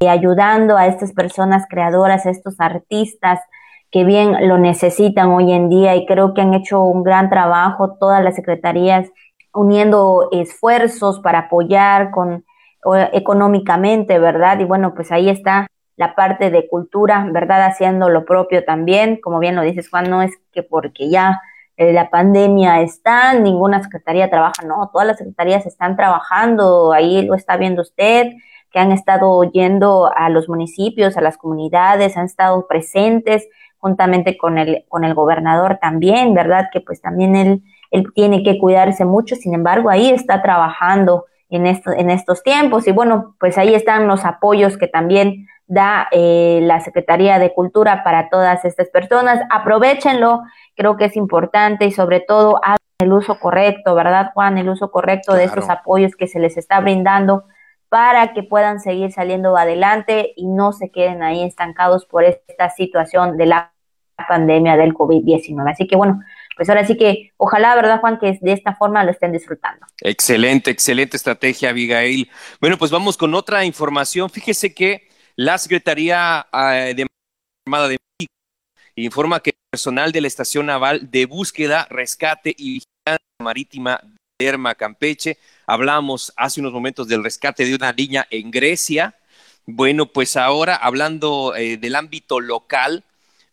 eh, 0.00 0.08
ayudando 0.08 0.78
a 0.78 0.86
estas 0.86 1.12
personas 1.12 1.66
creadoras, 1.68 2.24
a 2.24 2.30
estos 2.30 2.54
artistas 2.60 3.38
que 3.90 4.04
bien 4.04 4.48
lo 4.48 4.56
necesitan 4.56 5.28
hoy 5.28 5.52
en 5.52 5.68
día 5.68 5.96
y 5.96 6.06
creo 6.06 6.32
que 6.32 6.40
han 6.40 6.54
hecho 6.54 6.80
un 6.80 7.02
gran 7.02 7.28
trabajo 7.28 7.98
todas 8.00 8.24
las 8.24 8.36
secretarías 8.36 9.06
uniendo 9.52 10.30
esfuerzos 10.32 11.20
para 11.20 11.40
apoyar 11.40 12.10
con 12.10 12.46
económicamente, 12.96 14.18
¿verdad? 14.18 14.60
Y 14.60 14.64
bueno, 14.64 14.94
pues 14.94 15.12
ahí 15.12 15.28
está 15.28 15.66
la 15.96 16.14
parte 16.14 16.50
de 16.50 16.68
cultura, 16.68 17.26
¿verdad? 17.30 17.66
Haciendo 17.66 18.08
lo 18.08 18.24
propio 18.24 18.64
también, 18.64 19.20
como 19.20 19.40
bien 19.40 19.56
lo 19.56 19.62
dices 19.62 19.90
Juan, 19.90 20.08
no 20.08 20.22
es 20.22 20.32
que 20.52 20.62
porque 20.62 21.10
ya 21.10 21.40
eh, 21.76 21.92
la 21.92 22.08
pandemia 22.08 22.80
está, 22.80 23.34
ninguna 23.34 23.82
secretaría 23.82 24.30
trabaja, 24.30 24.62
no, 24.64 24.90
todas 24.92 25.08
las 25.08 25.18
secretarías 25.18 25.66
están 25.66 25.96
trabajando, 25.96 26.92
ahí 26.92 27.22
lo 27.22 27.34
está 27.34 27.56
viendo 27.56 27.82
usted, 27.82 28.32
que 28.70 28.78
han 28.78 28.92
estado 28.92 29.42
yendo 29.44 30.10
a 30.14 30.28
los 30.28 30.48
municipios, 30.48 31.16
a 31.16 31.20
las 31.20 31.36
comunidades, 31.36 32.16
han 32.16 32.26
estado 32.26 32.66
presentes 32.68 33.48
juntamente 33.78 34.36
con 34.36 34.58
el, 34.58 34.84
con 34.88 35.04
el 35.04 35.14
gobernador 35.14 35.78
también, 35.80 36.34
¿verdad? 36.34 36.68
Que 36.72 36.80
pues 36.80 37.00
también 37.00 37.34
él, 37.34 37.62
él 37.90 38.06
tiene 38.14 38.42
que 38.42 38.58
cuidarse 38.58 39.04
mucho, 39.04 39.34
sin 39.36 39.54
embargo, 39.54 39.90
ahí 39.90 40.10
está 40.10 40.42
trabajando 40.42 41.26
en, 41.50 41.66
esto, 41.66 41.92
en 41.92 42.10
estos 42.10 42.42
tiempos 42.42 42.86
y 42.86 42.92
bueno, 42.92 43.34
pues 43.40 43.58
ahí 43.58 43.74
están 43.74 44.06
los 44.06 44.24
apoyos 44.24 44.76
que 44.76 44.88
también 44.88 45.46
da 45.66 46.08
eh, 46.12 46.60
la 46.62 46.80
Secretaría 46.80 47.38
de 47.38 47.52
Cultura 47.52 48.02
para 48.02 48.30
todas 48.30 48.64
estas 48.64 48.88
personas. 48.88 49.40
Aprovechenlo, 49.50 50.42
creo 50.74 50.96
que 50.96 51.06
es 51.06 51.16
importante 51.16 51.84
y 51.84 51.92
sobre 51.92 52.20
todo 52.20 52.58
hagan 52.64 52.78
el 53.00 53.12
uso 53.12 53.38
correcto, 53.38 53.94
¿verdad, 53.94 54.30
Juan? 54.34 54.58
El 54.58 54.68
uso 54.68 54.90
correcto 54.90 55.34
de 55.34 55.44
estos 55.44 55.68
apoyos 55.70 56.16
que 56.16 56.26
se 56.26 56.40
les 56.40 56.56
está 56.56 56.80
brindando 56.80 57.44
para 57.88 58.32
que 58.32 58.42
puedan 58.42 58.80
seguir 58.80 59.12
saliendo 59.12 59.56
adelante 59.56 60.32
y 60.36 60.46
no 60.46 60.72
se 60.72 60.90
queden 60.90 61.22
ahí 61.22 61.44
estancados 61.44 62.06
por 62.06 62.24
esta 62.24 62.70
situación 62.70 63.36
de 63.36 63.46
la 63.46 63.72
pandemia 64.28 64.76
del 64.76 64.94
COVID-19. 64.94 65.70
Así 65.70 65.86
que 65.86 65.96
bueno, 65.96 66.20
pues 66.58 66.68
ahora 66.68 66.84
sí 66.84 66.96
que 66.96 67.32
ojalá, 67.36 67.76
¿verdad, 67.76 68.00
Juan, 68.00 68.18
que 68.18 68.36
de 68.42 68.52
esta 68.52 68.74
forma 68.74 69.04
lo 69.04 69.12
estén 69.12 69.30
disfrutando. 69.30 69.86
Excelente, 70.00 70.72
excelente 70.72 71.16
estrategia, 71.16 71.70
Abigail. 71.70 72.28
Bueno, 72.60 72.76
pues 72.76 72.90
vamos 72.90 73.16
con 73.16 73.32
otra 73.34 73.64
información. 73.64 74.28
Fíjese 74.28 74.74
que 74.74 75.08
la 75.36 75.56
Secretaría 75.56 76.48
eh, 76.52 76.94
de 76.96 77.06
Armada 77.64 77.86
de 77.86 77.96
México 78.18 78.34
informa 78.96 79.38
que 79.38 79.50
el 79.50 79.56
personal 79.70 80.10
de 80.10 80.20
la 80.20 80.26
Estación 80.26 80.66
Naval 80.66 81.08
de 81.12 81.26
Búsqueda, 81.26 81.86
Rescate 81.90 82.52
y 82.58 82.80
Vigilancia 82.80 83.26
Marítima 83.40 84.00
de 84.02 84.46
Erma, 84.46 84.74
Campeche, 84.74 85.38
hablamos 85.64 86.32
hace 86.36 86.60
unos 86.60 86.72
momentos 86.72 87.06
del 87.06 87.22
rescate 87.22 87.66
de 87.66 87.76
una 87.76 87.92
niña 87.92 88.26
en 88.30 88.50
Grecia. 88.50 89.14
Bueno, 89.64 90.06
pues 90.06 90.36
ahora 90.36 90.74
hablando 90.74 91.54
eh, 91.54 91.76
del 91.76 91.94
ámbito 91.94 92.40
local, 92.40 93.04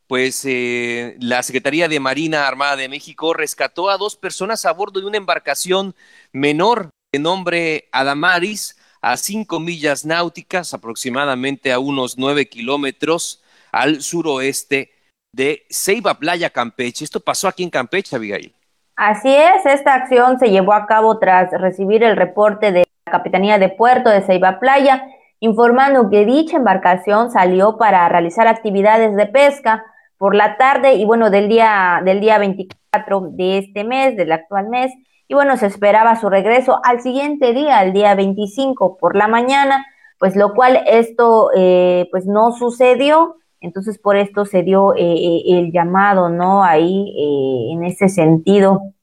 pues 0.07 0.45
eh, 0.45 1.15
la 1.19 1.41
Secretaría 1.43 1.87
de 1.87 1.99
Marina 1.99 2.47
Armada 2.47 2.75
de 2.75 2.89
México 2.89 3.33
rescató 3.33 3.89
a 3.89 3.97
dos 3.97 4.15
personas 4.15 4.65
a 4.65 4.71
bordo 4.71 4.99
de 4.99 5.07
una 5.07 5.17
embarcación 5.17 5.95
menor 6.31 6.89
de 7.11 7.19
nombre 7.19 7.89
Adamaris 7.91 8.77
a 9.01 9.17
cinco 9.17 9.59
millas 9.59 10.05
náuticas, 10.05 10.73
aproximadamente 10.73 11.71
a 11.71 11.79
unos 11.79 12.17
nueve 12.17 12.47
kilómetros 12.47 13.43
al 13.71 14.01
suroeste 14.01 14.91
de 15.31 15.65
Ceiba 15.69 16.15
Playa, 16.15 16.49
Campeche. 16.49 17.03
Esto 17.03 17.19
pasó 17.19 17.47
aquí 17.47 17.63
en 17.63 17.69
Campeche, 17.69 18.15
Abigail. 18.15 18.55
Así 18.95 19.35
es, 19.35 19.65
esta 19.65 19.93
acción 19.93 20.39
se 20.39 20.49
llevó 20.49 20.73
a 20.73 20.87
cabo 20.87 21.19
tras 21.19 21.51
recibir 21.51 22.03
el 22.03 22.15
reporte 22.15 22.71
de 22.71 22.85
la 23.05 23.11
Capitanía 23.11 23.57
de 23.57 23.69
Puerto 23.69 24.09
de 24.09 24.21
Ceiba 24.21 24.59
Playa, 24.59 25.05
informando 25.39 26.09
que 26.09 26.25
dicha 26.25 26.57
embarcación 26.57 27.29
salió 27.29 27.77
para 27.77 28.07
realizar 28.07 28.47
actividades 28.47 29.15
de 29.15 29.25
pesca 29.25 29.83
por 30.17 30.35
la 30.35 30.57
tarde 30.57 30.93
y 30.95 31.05
bueno, 31.05 31.29
del 31.29 31.49
día, 31.49 32.01
del 32.03 32.19
día 32.19 32.37
24 32.37 33.29
de 33.31 33.59
este 33.59 33.83
mes, 33.83 34.15
del 34.15 34.31
actual 34.31 34.69
mes, 34.69 34.91
y 35.27 35.33
bueno, 35.33 35.57
se 35.57 35.65
esperaba 35.65 36.15
su 36.15 36.29
regreso 36.29 36.79
al 36.83 37.01
siguiente 37.01 37.53
día, 37.53 37.83
el 37.83 37.93
día 37.93 38.13
25 38.15 38.97
por 38.97 39.15
la 39.15 39.27
mañana, 39.27 39.85
pues 40.19 40.35
lo 40.35 40.53
cual 40.53 40.83
esto 40.87 41.49
eh, 41.55 42.07
pues 42.11 42.25
no 42.25 42.51
sucedió, 42.51 43.37
entonces 43.59 43.97
por 43.97 44.15
esto 44.15 44.45
se 44.45 44.63
dio 44.63 44.93
eh, 44.95 44.99
eh, 45.01 45.41
el 45.47 45.71
llamado, 45.71 46.29
¿no? 46.29 46.63
Ahí 46.63 47.71
en 47.71 47.83
ese 47.83 48.09
sentido, 48.09 48.93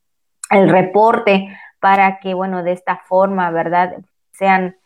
el 0.50 0.68
reporte 0.68 1.48
para 1.80 2.20
que, 2.20 2.34
bueno, 2.34 2.62
de 2.62 2.72
esta 2.72 3.02
forma, 3.08 3.50
¿verdad? 3.50 3.96
Sean 4.30 4.76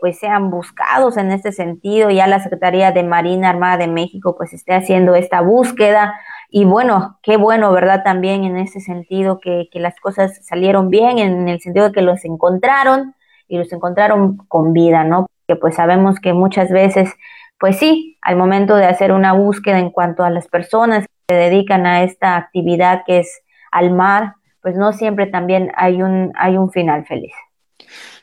pues 0.00 0.18
sean 0.18 0.50
buscados 0.50 1.16
en 1.16 1.32
este 1.32 1.52
sentido. 1.52 2.10
Ya 2.10 2.26
la 2.26 2.40
Secretaría 2.40 2.92
de 2.92 3.02
Marina 3.02 3.48
Armada 3.48 3.78
de 3.78 3.88
México 3.88 4.36
pues 4.36 4.52
esté 4.52 4.74
haciendo 4.74 5.14
esta 5.14 5.40
búsqueda 5.40 6.14
y 6.50 6.66
bueno, 6.66 7.18
qué 7.22 7.36
bueno, 7.36 7.72
¿verdad? 7.72 8.02
También 8.04 8.44
en 8.44 8.58
ese 8.58 8.80
sentido 8.80 9.40
que, 9.40 9.68
que 9.72 9.80
las 9.80 9.98
cosas 10.00 10.44
salieron 10.46 10.90
bien, 10.90 11.18
en 11.18 11.48
el 11.48 11.60
sentido 11.60 11.86
de 11.86 11.92
que 11.92 12.02
los 12.02 12.24
encontraron 12.24 13.14
y 13.48 13.58
los 13.58 13.72
encontraron 13.72 14.36
con 14.48 14.72
vida, 14.72 15.02
¿no? 15.02 15.26
Porque 15.46 15.60
pues 15.60 15.74
sabemos 15.76 16.20
que 16.20 16.32
muchas 16.32 16.70
veces, 16.70 17.10
pues 17.58 17.78
sí, 17.78 18.18
al 18.22 18.36
momento 18.36 18.76
de 18.76 18.86
hacer 18.86 19.12
una 19.12 19.32
búsqueda 19.32 19.78
en 19.78 19.90
cuanto 19.90 20.24
a 20.24 20.30
las 20.30 20.46
personas 20.46 21.06
que 21.06 21.34
se 21.34 21.40
dedican 21.40 21.86
a 21.86 22.02
esta 22.02 22.36
actividad 22.36 23.02
que 23.06 23.20
es 23.20 23.42
al 23.72 23.90
mar, 23.90 24.34
pues 24.62 24.76
no 24.76 24.92
siempre 24.92 25.26
también 25.26 25.72
hay 25.76 26.02
un, 26.02 26.32
hay 26.36 26.56
un 26.56 26.70
final 26.70 27.04
feliz. 27.06 27.32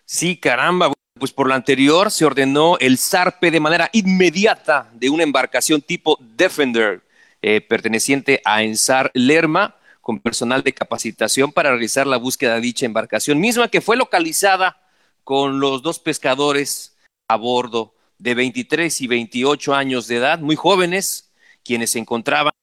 Sí, 0.05 0.39
caramba, 0.39 0.91
pues 1.21 1.31
por 1.31 1.47
lo 1.47 1.53
anterior 1.53 2.09
se 2.09 2.25
ordenó 2.25 2.79
el 2.79 2.97
zarpe 2.97 3.51
de 3.51 3.59
manera 3.59 3.91
inmediata 3.93 4.89
de 4.91 5.11
una 5.11 5.21
embarcación 5.21 5.83
tipo 5.83 6.17
Defender 6.19 7.03
eh, 7.43 7.61
perteneciente 7.61 8.41
a 8.43 8.63
Ensar 8.63 9.11
Lerma, 9.13 9.75
con 10.01 10.19
personal 10.19 10.63
de 10.63 10.73
capacitación 10.73 11.51
para 11.51 11.69
realizar 11.69 12.07
la 12.07 12.17
búsqueda 12.17 12.55
de 12.55 12.61
dicha 12.61 12.87
embarcación, 12.87 13.39
misma 13.39 13.67
que 13.67 13.81
fue 13.81 13.97
localizada 13.97 14.81
con 15.23 15.59
los 15.59 15.83
dos 15.83 15.99
pescadores 15.99 16.97
a 17.27 17.35
bordo 17.35 17.93
de 18.17 18.33
23 18.33 18.99
y 19.01 19.05
28 19.05 19.75
años 19.75 20.07
de 20.07 20.15
edad, 20.15 20.39
muy 20.39 20.55
jóvenes, 20.55 21.29
quienes 21.63 21.91
se 21.91 21.99
encontraban 21.99 22.53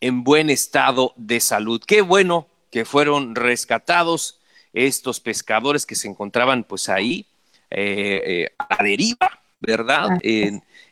en 0.00 0.22
buen 0.22 0.50
estado 0.50 1.14
de 1.16 1.40
salud. 1.40 1.82
Qué 1.84 2.00
bueno 2.00 2.46
que 2.70 2.84
fueron 2.84 3.34
rescatados 3.34 4.38
estos 4.72 5.18
pescadores 5.18 5.84
que 5.84 5.96
se 5.96 6.06
encontraban 6.06 6.62
pues 6.62 6.88
ahí 6.88 7.26
eh, 7.74 8.22
eh, 8.24 8.54
a 8.58 8.82
deriva, 8.82 9.42
¿verdad? 9.60 10.18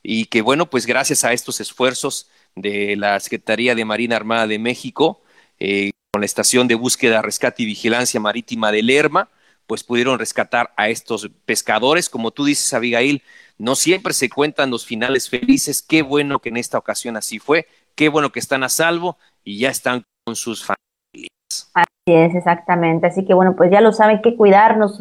y 0.03 0.27
que 0.27 0.43
bueno, 0.43 0.67
pues 0.67 0.87
gracias 0.87 1.25
a 1.25 1.33
estos 1.33 1.61
esfuerzos 1.61 2.29
de 2.55 2.97
la 2.97 3.19
Secretaría 3.21 3.75
de 3.75 3.85
Marina 3.85 4.17
Armada 4.17 4.47
de 4.47 4.59
México, 4.59 5.23
eh, 5.59 5.91
con 6.13 6.21
la 6.21 6.27
Estación 6.27 6.69
de 6.69 6.75
Búsqueda, 6.75 7.23
Rescate 7.23 7.63
y 7.63 7.67
Vigilancia 7.67 8.21
Marítima 8.21 8.73
de 8.73 8.83
Lerma, 8.83 9.29
pues 9.67 9.85
pudieron 9.85 10.19
rescatar 10.19 10.73
a 10.77 10.89
estos 10.89 11.31
pescadores. 11.47 12.11
Como 12.11 12.31
tú 12.33 12.45
dices, 12.45 12.75
Abigail, 12.75 13.23
no 13.59 13.75
siempre 13.75 14.13
se 14.13 14.29
cuentan 14.29 14.71
los 14.71 14.85
finales 14.85 15.31
felices. 15.31 15.83
Qué 15.83 16.03
bueno 16.03 16.41
que 16.41 16.51
en 16.51 16.57
esta 16.57 16.79
ocasión 16.79 17.17
así 17.17 17.39
fue. 17.39 17.67
Qué 17.95 18.09
bueno 18.09 18.33
que 18.33 18.41
están 18.41 18.65
a 18.65 18.69
salvo 18.69 19.17
y 19.45 19.59
ya 19.59 19.71
están 19.71 20.03
con 20.25 20.37
sus 20.37 20.65
familias. 20.65 21.71
Así 21.75 21.89
es, 22.07 22.35
exactamente. 22.35 23.07
Así 23.07 23.25
que 23.25 23.33
bueno, 23.33 23.55
pues 23.57 23.71
ya 23.71 23.81
lo 23.81 23.93
saben, 23.93 24.21
que 24.21 24.37
cuidarnos. 24.37 24.99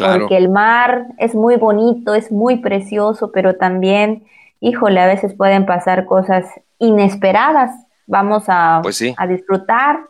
Porque 0.00 0.36
el 0.36 0.48
mar 0.48 1.06
es 1.18 1.34
muy 1.34 1.56
bonito, 1.56 2.14
es 2.14 2.32
muy 2.32 2.56
precioso, 2.56 3.32
pero 3.32 3.56
también, 3.56 4.24
híjole, 4.60 5.00
a 5.00 5.06
veces 5.06 5.34
pueden 5.34 5.66
pasar 5.66 6.06
cosas 6.06 6.44
inesperadas. 6.78 7.70
Vamos 8.06 8.44
a, 8.48 8.80
pues 8.82 9.02
a 9.16 9.26
disfrutar 9.26 10.00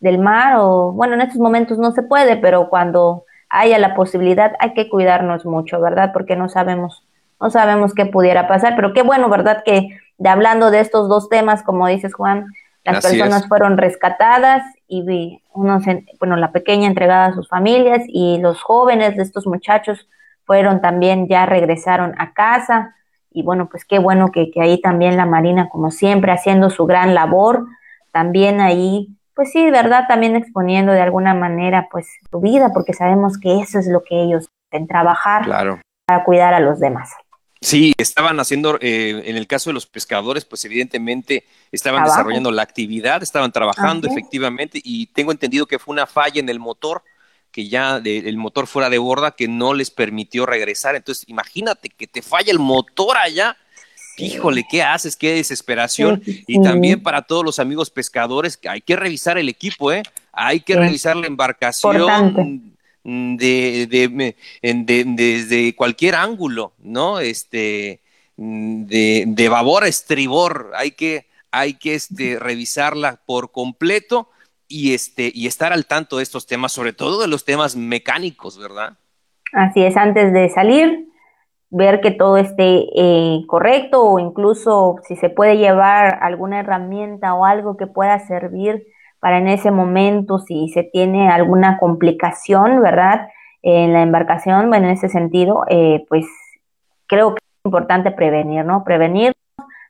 del 0.00 0.18
mar 0.18 0.54
o, 0.58 0.92
bueno, 0.92 1.14
en 1.14 1.20
estos 1.20 1.38
momentos 1.38 1.78
no 1.78 1.92
se 1.92 2.02
puede, 2.02 2.36
pero 2.36 2.70
cuando 2.70 3.24
haya 3.50 3.78
la 3.78 3.94
posibilidad 3.94 4.52
hay 4.58 4.72
que 4.72 4.88
cuidarnos 4.88 5.44
mucho, 5.44 5.80
¿verdad? 5.80 6.10
Porque 6.12 6.36
no 6.36 6.48
sabemos, 6.48 7.04
no 7.40 7.50
sabemos 7.50 7.92
qué 7.92 8.06
pudiera 8.06 8.48
pasar, 8.48 8.76
pero 8.76 8.94
qué 8.94 9.02
bueno, 9.02 9.28
¿verdad? 9.28 9.62
Que 9.64 9.88
de 10.16 10.28
hablando 10.28 10.70
de 10.70 10.80
estos 10.80 11.08
dos 11.08 11.28
temas, 11.28 11.62
como 11.62 11.86
dices 11.86 12.14
Juan, 12.14 12.46
las 12.84 13.04
personas 13.04 13.46
fueron 13.46 13.76
rescatadas 13.76 14.62
y 14.88 15.39
unos, 15.52 15.84
bueno, 16.18 16.36
la 16.36 16.52
pequeña 16.52 16.86
entregada 16.86 17.26
a 17.26 17.34
sus 17.34 17.48
familias 17.48 18.02
y 18.06 18.38
los 18.38 18.62
jóvenes 18.62 19.16
de 19.16 19.22
estos 19.22 19.46
muchachos 19.46 20.08
fueron 20.44 20.80
también, 20.80 21.28
ya 21.28 21.46
regresaron 21.46 22.14
a 22.18 22.32
casa 22.32 22.94
y 23.30 23.42
bueno, 23.42 23.68
pues 23.68 23.84
qué 23.84 23.98
bueno 23.98 24.32
que, 24.32 24.50
que, 24.50 24.60
ahí 24.60 24.80
también 24.80 25.16
la 25.16 25.26
Marina, 25.26 25.68
como 25.68 25.90
siempre, 25.90 26.32
haciendo 26.32 26.70
su 26.70 26.86
gran 26.86 27.14
labor, 27.14 27.66
también 28.12 28.60
ahí, 28.60 29.16
pues 29.34 29.52
sí, 29.52 29.70
¿verdad? 29.70 30.06
También 30.08 30.34
exponiendo 30.34 30.92
de 30.92 31.00
alguna 31.00 31.34
manera, 31.34 31.88
pues, 31.90 32.08
su 32.30 32.40
vida, 32.40 32.72
porque 32.74 32.92
sabemos 32.92 33.38
que 33.38 33.60
eso 33.60 33.78
es 33.78 33.86
lo 33.86 34.02
que 34.02 34.20
ellos 34.20 34.48
en 34.72 34.88
trabajar 34.88 35.46
para 36.06 36.24
cuidar 36.24 36.54
a 36.54 36.60
los 36.60 36.80
demás. 36.80 37.14
Sí, 37.62 37.92
estaban 37.98 38.40
haciendo, 38.40 38.78
eh, 38.80 39.22
en 39.26 39.36
el 39.36 39.46
caso 39.46 39.68
de 39.68 39.74
los 39.74 39.86
pescadores, 39.86 40.46
pues 40.46 40.64
evidentemente 40.64 41.44
estaban 41.70 42.04
desarrollando 42.04 42.50
la 42.50 42.62
actividad, 42.62 43.22
estaban 43.22 43.52
trabajando 43.52 44.08
efectivamente 44.08 44.80
y 44.82 45.06
tengo 45.08 45.30
entendido 45.30 45.66
que 45.66 45.78
fue 45.78 45.92
una 45.92 46.06
falla 46.06 46.40
en 46.40 46.48
el 46.48 46.58
motor 46.58 47.02
que 47.52 47.68
ya 47.68 48.00
el 48.04 48.36
motor 48.36 48.66
fuera 48.66 48.88
de 48.88 48.98
borda 48.98 49.32
que 49.32 49.48
no 49.48 49.74
les 49.74 49.90
permitió 49.90 50.46
regresar. 50.46 50.94
Entonces, 50.94 51.28
imagínate 51.28 51.88
que 51.90 52.06
te 52.06 52.22
falla 52.22 52.52
el 52.52 52.60
motor 52.60 53.16
allá. 53.16 53.56
Híjole, 54.16 54.64
¿qué 54.70 54.82
haces? 54.82 55.16
Qué 55.16 55.34
desesperación. 55.34 56.22
Y 56.24 56.62
también 56.62 57.02
para 57.02 57.22
todos 57.22 57.44
los 57.44 57.58
amigos 57.58 57.90
pescadores, 57.90 58.58
hay 58.68 58.80
que 58.80 58.96
revisar 58.96 59.36
el 59.36 59.48
equipo, 59.48 59.92
¿eh? 59.92 60.02
Hay 60.32 60.60
que 60.60 60.76
revisar 60.76 61.16
la 61.16 61.26
embarcación 61.26 62.69
de, 63.04 63.86
de, 63.86 65.04
desde 65.06 65.74
cualquier 65.74 66.14
ángulo, 66.14 66.72
¿no? 66.78 67.20
Este, 67.20 68.00
de, 68.36 69.24
de 69.26 69.48
babor 69.48 69.84
a 69.84 69.88
estribor. 69.88 70.72
Hay 70.74 70.92
que, 70.92 71.26
hay 71.50 71.74
que 71.74 71.94
este, 71.94 72.38
revisarla 72.38 73.20
por 73.26 73.50
completo 73.52 74.28
y, 74.68 74.94
este, 74.94 75.30
y 75.34 75.46
estar 75.46 75.72
al 75.72 75.86
tanto 75.86 76.18
de 76.18 76.22
estos 76.22 76.46
temas, 76.46 76.72
sobre 76.72 76.92
todo 76.92 77.20
de 77.20 77.28
los 77.28 77.44
temas 77.44 77.76
mecánicos, 77.76 78.58
¿verdad? 78.58 78.94
Así 79.52 79.82
es, 79.82 79.96
antes 79.96 80.32
de 80.32 80.48
salir, 80.48 81.08
ver 81.70 82.00
que 82.00 82.12
todo 82.12 82.36
esté 82.36 82.86
eh, 82.94 83.42
correcto 83.46 84.02
o 84.02 84.18
incluso 84.18 84.96
si 85.06 85.16
se 85.16 85.28
puede 85.28 85.56
llevar 85.56 86.18
alguna 86.22 86.60
herramienta 86.60 87.34
o 87.34 87.44
algo 87.44 87.76
que 87.76 87.86
pueda 87.86 88.26
servir 88.26 88.86
para 89.20 89.38
en 89.38 89.48
ese 89.48 89.70
momento, 89.70 90.38
si 90.38 90.68
se 90.70 90.82
tiene 90.82 91.28
alguna 91.28 91.78
complicación, 91.78 92.80
¿verdad? 92.82 93.28
En 93.62 93.92
la 93.92 94.02
embarcación, 94.02 94.68
bueno, 94.70 94.86
en 94.86 94.92
ese 94.92 95.10
sentido, 95.10 95.64
eh, 95.68 96.04
pues 96.08 96.26
creo 97.06 97.34
que 97.34 97.38
es 97.38 97.66
importante 97.66 98.10
prevenir, 98.10 98.64
¿no? 98.64 98.82
Prevenir, 98.82 99.34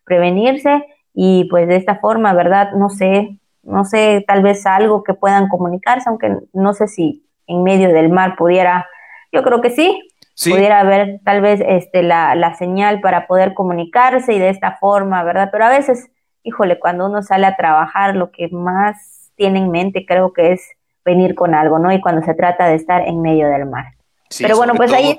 prevenirse 0.04 0.84
y 1.14 1.46
pues 1.48 1.68
de 1.68 1.76
esta 1.76 1.96
forma, 1.96 2.34
¿verdad? 2.34 2.72
No 2.72 2.90
sé, 2.90 3.38
no 3.62 3.84
sé, 3.84 4.24
tal 4.26 4.42
vez 4.42 4.66
algo 4.66 5.04
que 5.04 5.14
puedan 5.14 5.48
comunicarse, 5.48 6.08
aunque 6.08 6.36
no 6.52 6.74
sé 6.74 6.88
si 6.88 7.24
en 7.46 7.62
medio 7.62 7.92
del 7.92 8.10
mar 8.10 8.34
pudiera, 8.36 8.88
yo 9.32 9.44
creo 9.44 9.60
que 9.60 9.70
sí, 9.70 10.02
pudiera 10.48 10.80
haber 10.80 11.20
tal 11.24 11.40
vez 11.40 11.60
este, 11.64 12.02
la, 12.02 12.34
la 12.34 12.54
señal 12.54 13.00
para 13.00 13.28
poder 13.28 13.54
comunicarse 13.54 14.32
y 14.32 14.38
de 14.40 14.48
esta 14.48 14.76
forma, 14.78 15.22
¿verdad? 15.22 15.50
Pero 15.52 15.66
a 15.66 15.68
veces, 15.68 16.10
híjole, 16.42 16.80
cuando 16.80 17.06
uno 17.06 17.22
sale 17.22 17.46
a 17.46 17.56
trabajar, 17.56 18.16
lo 18.16 18.32
que 18.32 18.48
más 18.48 19.19
tiene 19.40 19.58
en 19.58 19.70
mente 19.70 20.04
creo 20.04 20.34
que 20.34 20.52
es 20.52 20.60
venir 21.02 21.34
con 21.34 21.54
algo, 21.54 21.78
¿no? 21.78 21.90
Y 21.90 22.00
cuando 22.02 22.22
se 22.26 22.34
trata 22.34 22.68
de 22.68 22.74
estar 22.74 23.08
en 23.08 23.22
medio 23.22 23.48
del 23.48 23.64
mar. 23.64 23.94
Pero 24.38 24.58
bueno, 24.58 24.74
pues 24.74 24.92
ahí 24.92 25.18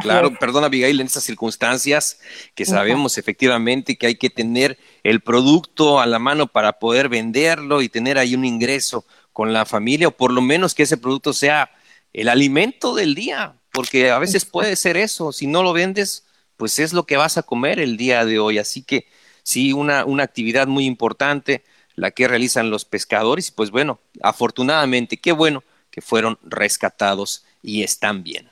claro, 0.00 0.32
perdona 0.38 0.66
Abigail, 0.66 1.00
en 1.00 1.06
estas 1.06 1.24
circunstancias 1.24 2.20
que 2.54 2.64
sabemos 2.64 3.18
efectivamente 3.18 3.96
que 3.96 4.06
hay 4.06 4.14
que 4.14 4.30
tener 4.30 4.78
el 5.02 5.20
producto 5.20 5.98
a 5.98 6.06
la 6.06 6.20
mano 6.20 6.46
para 6.46 6.78
poder 6.78 7.08
venderlo 7.08 7.82
y 7.82 7.88
tener 7.88 8.16
ahí 8.16 8.36
un 8.36 8.44
ingreso 8.44 9.04
con 9.32 9.52
la 9.52 9.64
familia 9.64 10.08
o 10.08 10.12
por 10.12 10.32
lo 10.32 10.40
menos 10.40 10.74
que 10.74 10.84
ese 10.84 10.98
producto 10.98 11.32
sea 11.32 11.70
el 12.12 12.28
alimento 12.28 12.94
del 12.94 13.16
día, 13.16 13.54
porque 13.72 14.12
a 14.12 14.18
veces 14.18 14.44
puede 14.44 14.76
ser 14.76 14.96
eso, 14.96 15.32
si 15.32 15.48
no 15.48 15.64
lo 15.64 15.72
vendes, 15.72 16.26
pues 16.56 16.78
es 16.78 16.92
lo 16.92 17.06
que 17.06 17.16
vas 17.16 17.38
a 17.38 17.42
comer 17.42 17.80
el 17.80 17.96
día 17.96 18.24
de 18.24 18.38
hoy, 18.38 18.58
así 18.58 18.82
que 18.82 19.06
sí, 19.42 19.72
una, 19.72 20.04
una 20.04 20.22
actividad 20.22 20.68
muy 20.68 20.84
importante 20.86 21.64
la 21.98 22.12
que 22.12 22.28
realizan 22.28 22.70
los 22.70 22.84
pescadores 22.84 23.48
y 23.48 23.52
pues 23.52 23.70
bueno, 23.70 23.98
afortunadamente, 24.22 25.16
qué 25.16 25.32
bueno 25.32 25.64
que 25.90 26.00
fueron 26.00 26.38
rescatados 26.44 27.44
y 27.60 27.82
están 27.82 28.22
bien. 28.22 28.48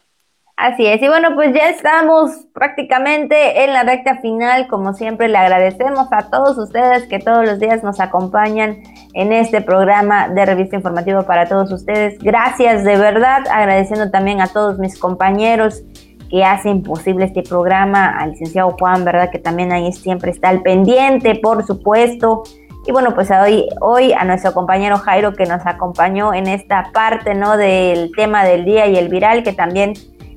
Así 0.57 0.87
es, 0.87 1.03
y 1.03 1.07
bueno, 1.07 1.35
pues 1.35 1.55
ya 1.55 1.69
estamos 1.69 2.31
prácticamente 2.55 3.63
en 3.63 3.75
la 3.75 3.83
recta 3.83 4.21
final. 4.23 4.67
Como 4.69 4.95
siempre, 4.95 5.29
le 5.29 5.37
agradecemos 5.37 6.09
a 6.11 6.31
todos 6.31 6.57
ustedes 6.57 7.07
que 7.09 7.19
todos 7.19 7.45
los 7.45 7.61
días 7.61 7.85
nos 7.85 8.01
acompañan 8.01 8.83
en 9.13 9.33
este 9.33 9.61
programa 9.61 10.31
de 10.31 10.47
revista 10.47 10.77
informativo 10.77 11.25
para 11.25 11.47
todos 11.47 11.71
ustedes. 11.71 12.19
Gracias 12.19 12.85
de 12.85 12.97
verdad, 12.97 13.47
agradeciendo 13.49 14.11
también 14.11 14.41
a 14.41 14.47
todos 14.49 14.79
mis 14.79 14.99
compañeros 14.99 15.83
que 16.31 16.43
hacen 16.43 16.83
posible 16.83 17.27
este 17.27 17.43
programa, 17.43 18.09
al 18.19 18.31
licenciado 18.31 18.75
Juan, 18.79 19.05
¿verdad? 19.05 19.31
Que 19.31 19.39
también 19.39 19.73
ahí 19.73 19.93
siempre 19.93 20.31
está 20.31 20.49
al 20.49 20.63
pendiente, 20.63 21.37
por 21.37 21.67
supuesto. 21.67 22.45
Y 22.87 22.93
bueno, 22.93 23.15
pues 23.15 23.31
hoy, 23.31 23.67
hoy 23.81 24.13
a 24.13 24.25
nuestro 24.25 24.55
compañero 24.55 24.99
Jairo 24.99 25.35
que 25.35 25.45
nos 25.45 25.67
acompañó 25.67 26.33
en 26.33 26.47
esta 26.47 26.93
parte, 26.93 27.35
¿no? 27.35 27.57
Del 27.57 28.13
tema 28.15 28.45
del 28.45 28.65
día 28.65 28.87
y 28.87 28.97
el 28.97 29.09
viral, 29.09 29.43
que 29.43 29.53
también 29.53 29.95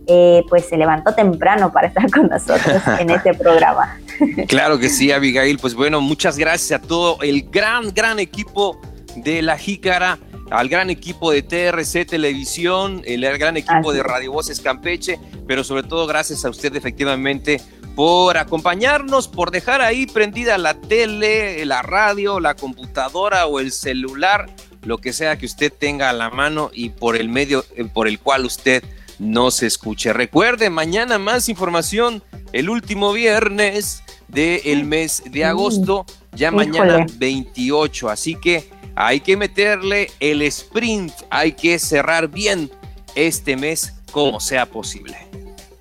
eh, 0.08 0.44
pues 0.50 0.68
se 0.68 0.76
levantó 0.76 1.14
temprano 1.14 1.72
para 1.72 1.88
estar 1.90 2.10
con 2.10 2.28
nosotros 2.28 2.82
en 3.00 3.12
este 3.12 3.34
programa. 3.36 3.98
Claro 4.50 4.80
que 4.80 4.90
sí, 4.90 5.14
Abigail. 5.14 5.60
Pues 5.60 5.76
bueno, 5.76 6.02
muchas 6.02 6.38
gracias 6.38 6.82
a 6.82 6.86
todo 6.86 7.22
el 7.22 7.44
gran, 7.50 7.94
gran 7.94 8.20
equipo 8.20 8.78
de 9.16 9.42
La 9.42 9.58
Jícara, 9.58 10.18
al 10.50 10.68
gran 10.68 10.90
equipo 10.90 11.32
de 11.32 11.42
TRC 11.42 12.06
Televisión, 12.06 13.02
el 13.06 13.22
gran 13.38 13.56
equipo 13.56 13.94
de 13.94 14.04
Radio 14.04 14.34
Voces 14.34 14.60
Campeche, 14.60 15.20
pero 15.48 15.64
sobre 15.64 15.84
todo 15.84 16.06
gracias 16.06 16.44
a 16.44 16.50
usted 16.50 16.76
efectivamente 16.76 17.62
por 18.00 18.38
acompañarnos, 18.38 19.28
por 19.28 19.52
dejar 19.52 19.82
ahí 19.82 20.06
prendida 20.06 20.58
la 20.58 20.74
tele, 20.74 21.66
la 21.66 21.82
radio, 21.82 22.40
la 22.40 22.56
computadora 22.56 23.46
o 23.46 23.60
el 23.60 23.74
celular, 23.74 24.50
lo 24.84 25.00
que 25.00 25.12
sea 25.12 25.38
que 25.38 25.46
usted 25.46 25.70
tenga 25.78 26.10
a 26.10 26.14
la 26.14 26.30
mano 26.30 26.72
y 26.74 26.92
por 26.92 27.18
el 27.18 27.28
medio 27.28 27.66
eh, 27.76 27.84
por 27.84 28.08
el 28.08 28.18
cual 28.18 28.46
usted 28.46 28.86
no 29.20 29.52
se 29.52 29.68
escuche. 29.68 30.14
Recuerde, 30.14 30.70
mañana 30.70 31.20
más 31.20 31.50
información, 31.50 32.24
el 32.54 32.70
último 32.70 33.12
viernes 33.12 34.02
del 34.30 34.86
mes 34.86 35.22
de 35.30 35.44
agosto, 35.44 36.06
ya 36.32 36.52
mañana 36.52 37.06
28. 37.18 38.10
Así 38.10 38.36
que 38.36 38.70
hay 38.96 39.20
que 39.20 39.36
meterle 39.36 40.10
el 40.22 40.42
sprint, 40.44 41.12
hay 41.30 41.52
que 41.52 41.78
cerrar 41.78 42.30
bien 42.30 42.72
este 43.16 43.58
mes 43.58 43.96
como 44.14 44.40
sea 44.40 44.68
posible. 44.68 45.18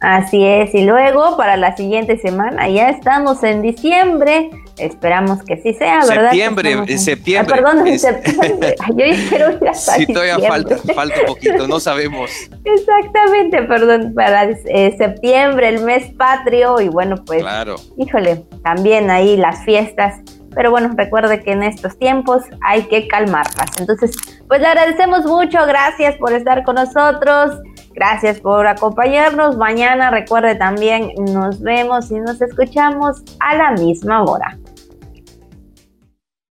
Así 0.01 0.45
es, 0.45 0.73
y 0.75 0.85
luego 0.85 1.37
para 1.37 1.57
la 1.57 1.77
siguiente 1.77 2.19
semana 2.19 2.69
ya 2.69 2.89
estamos 2.89 3.43
en 3.43 3.63
diciembre, 3.63 4.49
esperamos 4.77 5.43
que 5.43 5.57
sí 5.57 5.75
sea, 5.75 6.05
¿verdad? 6.07 6.31
Septiembre, 6.31 6.73
en 6.87 6.99
septiembre. 7.01 7.57
Ah, 7.59 7.63
perdón, 7.63 7.87
en 7.89 7.99
septiembre. 7.99 8.77
Yo 8.97 9.05
espero 9.05 9.51
ir 9.61 9.69
hasta 9.69 9.95
Sí, 9.95 10.07
todavía 10.07 10.39
falta, 10.39 10.77
falta 10.95 11.21
un 11.23 11.27
poquito, 11.27 11.67
no 11.67 11.81
sabemos. 11.81 12.31
Exactamente, 12.65 13.63
perdón, 13.63 14.15
para 14.15 14.45
eh, 14.45 14.95
septiembre, 14.97 15.69
el 15.69 15.83
mes 15.83 16.15
patrio, 16.15 16.81
y 16.81 16.89
bueno, 16.89 17.17
pues, 17.27 17.41
claro. 17.41 17.75
híjole, 17.97 18.45
también 18.63 19.11
ahí 19.11 19.37
las 19.37 19.65
fiestas. 19.65 20.21
Pero 20.55 20.71
bueno, 20.71 20.93
recuerde 20.97 21.43
que 21.43 21.53
en 21.53 21.63
estos 21.63 21.99
tiempos 21.99 22.43
hay 22.63 22.83
que 22.85 23.07
calmarlas. 23.07 23.71
Entonces, 23.79 24.13
pues 24.49 24.61
le 24.61 24.67
agradecemos 24.67 25.25
mucho, 25.27 25.59
gracias 25.67 26.17
por 26.17 26.33
estar 26.33 26.65
con 26.65 26.77
nosotros. 26.77 27.61
Gracias 27.95 28.39
por 28.41 28.65
acompañarnos. 28.67 29.57
Mañana 29.57 30.11
recuerde 30.11 30.55
también, 30.55 31.11
nos 31.33 31.61
vemos 31.61 32.11
y 32.13 32.21
nos 32.21 32.41
escuchamos 32.41 33.23
a 33.41 33.57
la 33.57 33.73
misma 33.73 34.23
hora. 34.23 34.57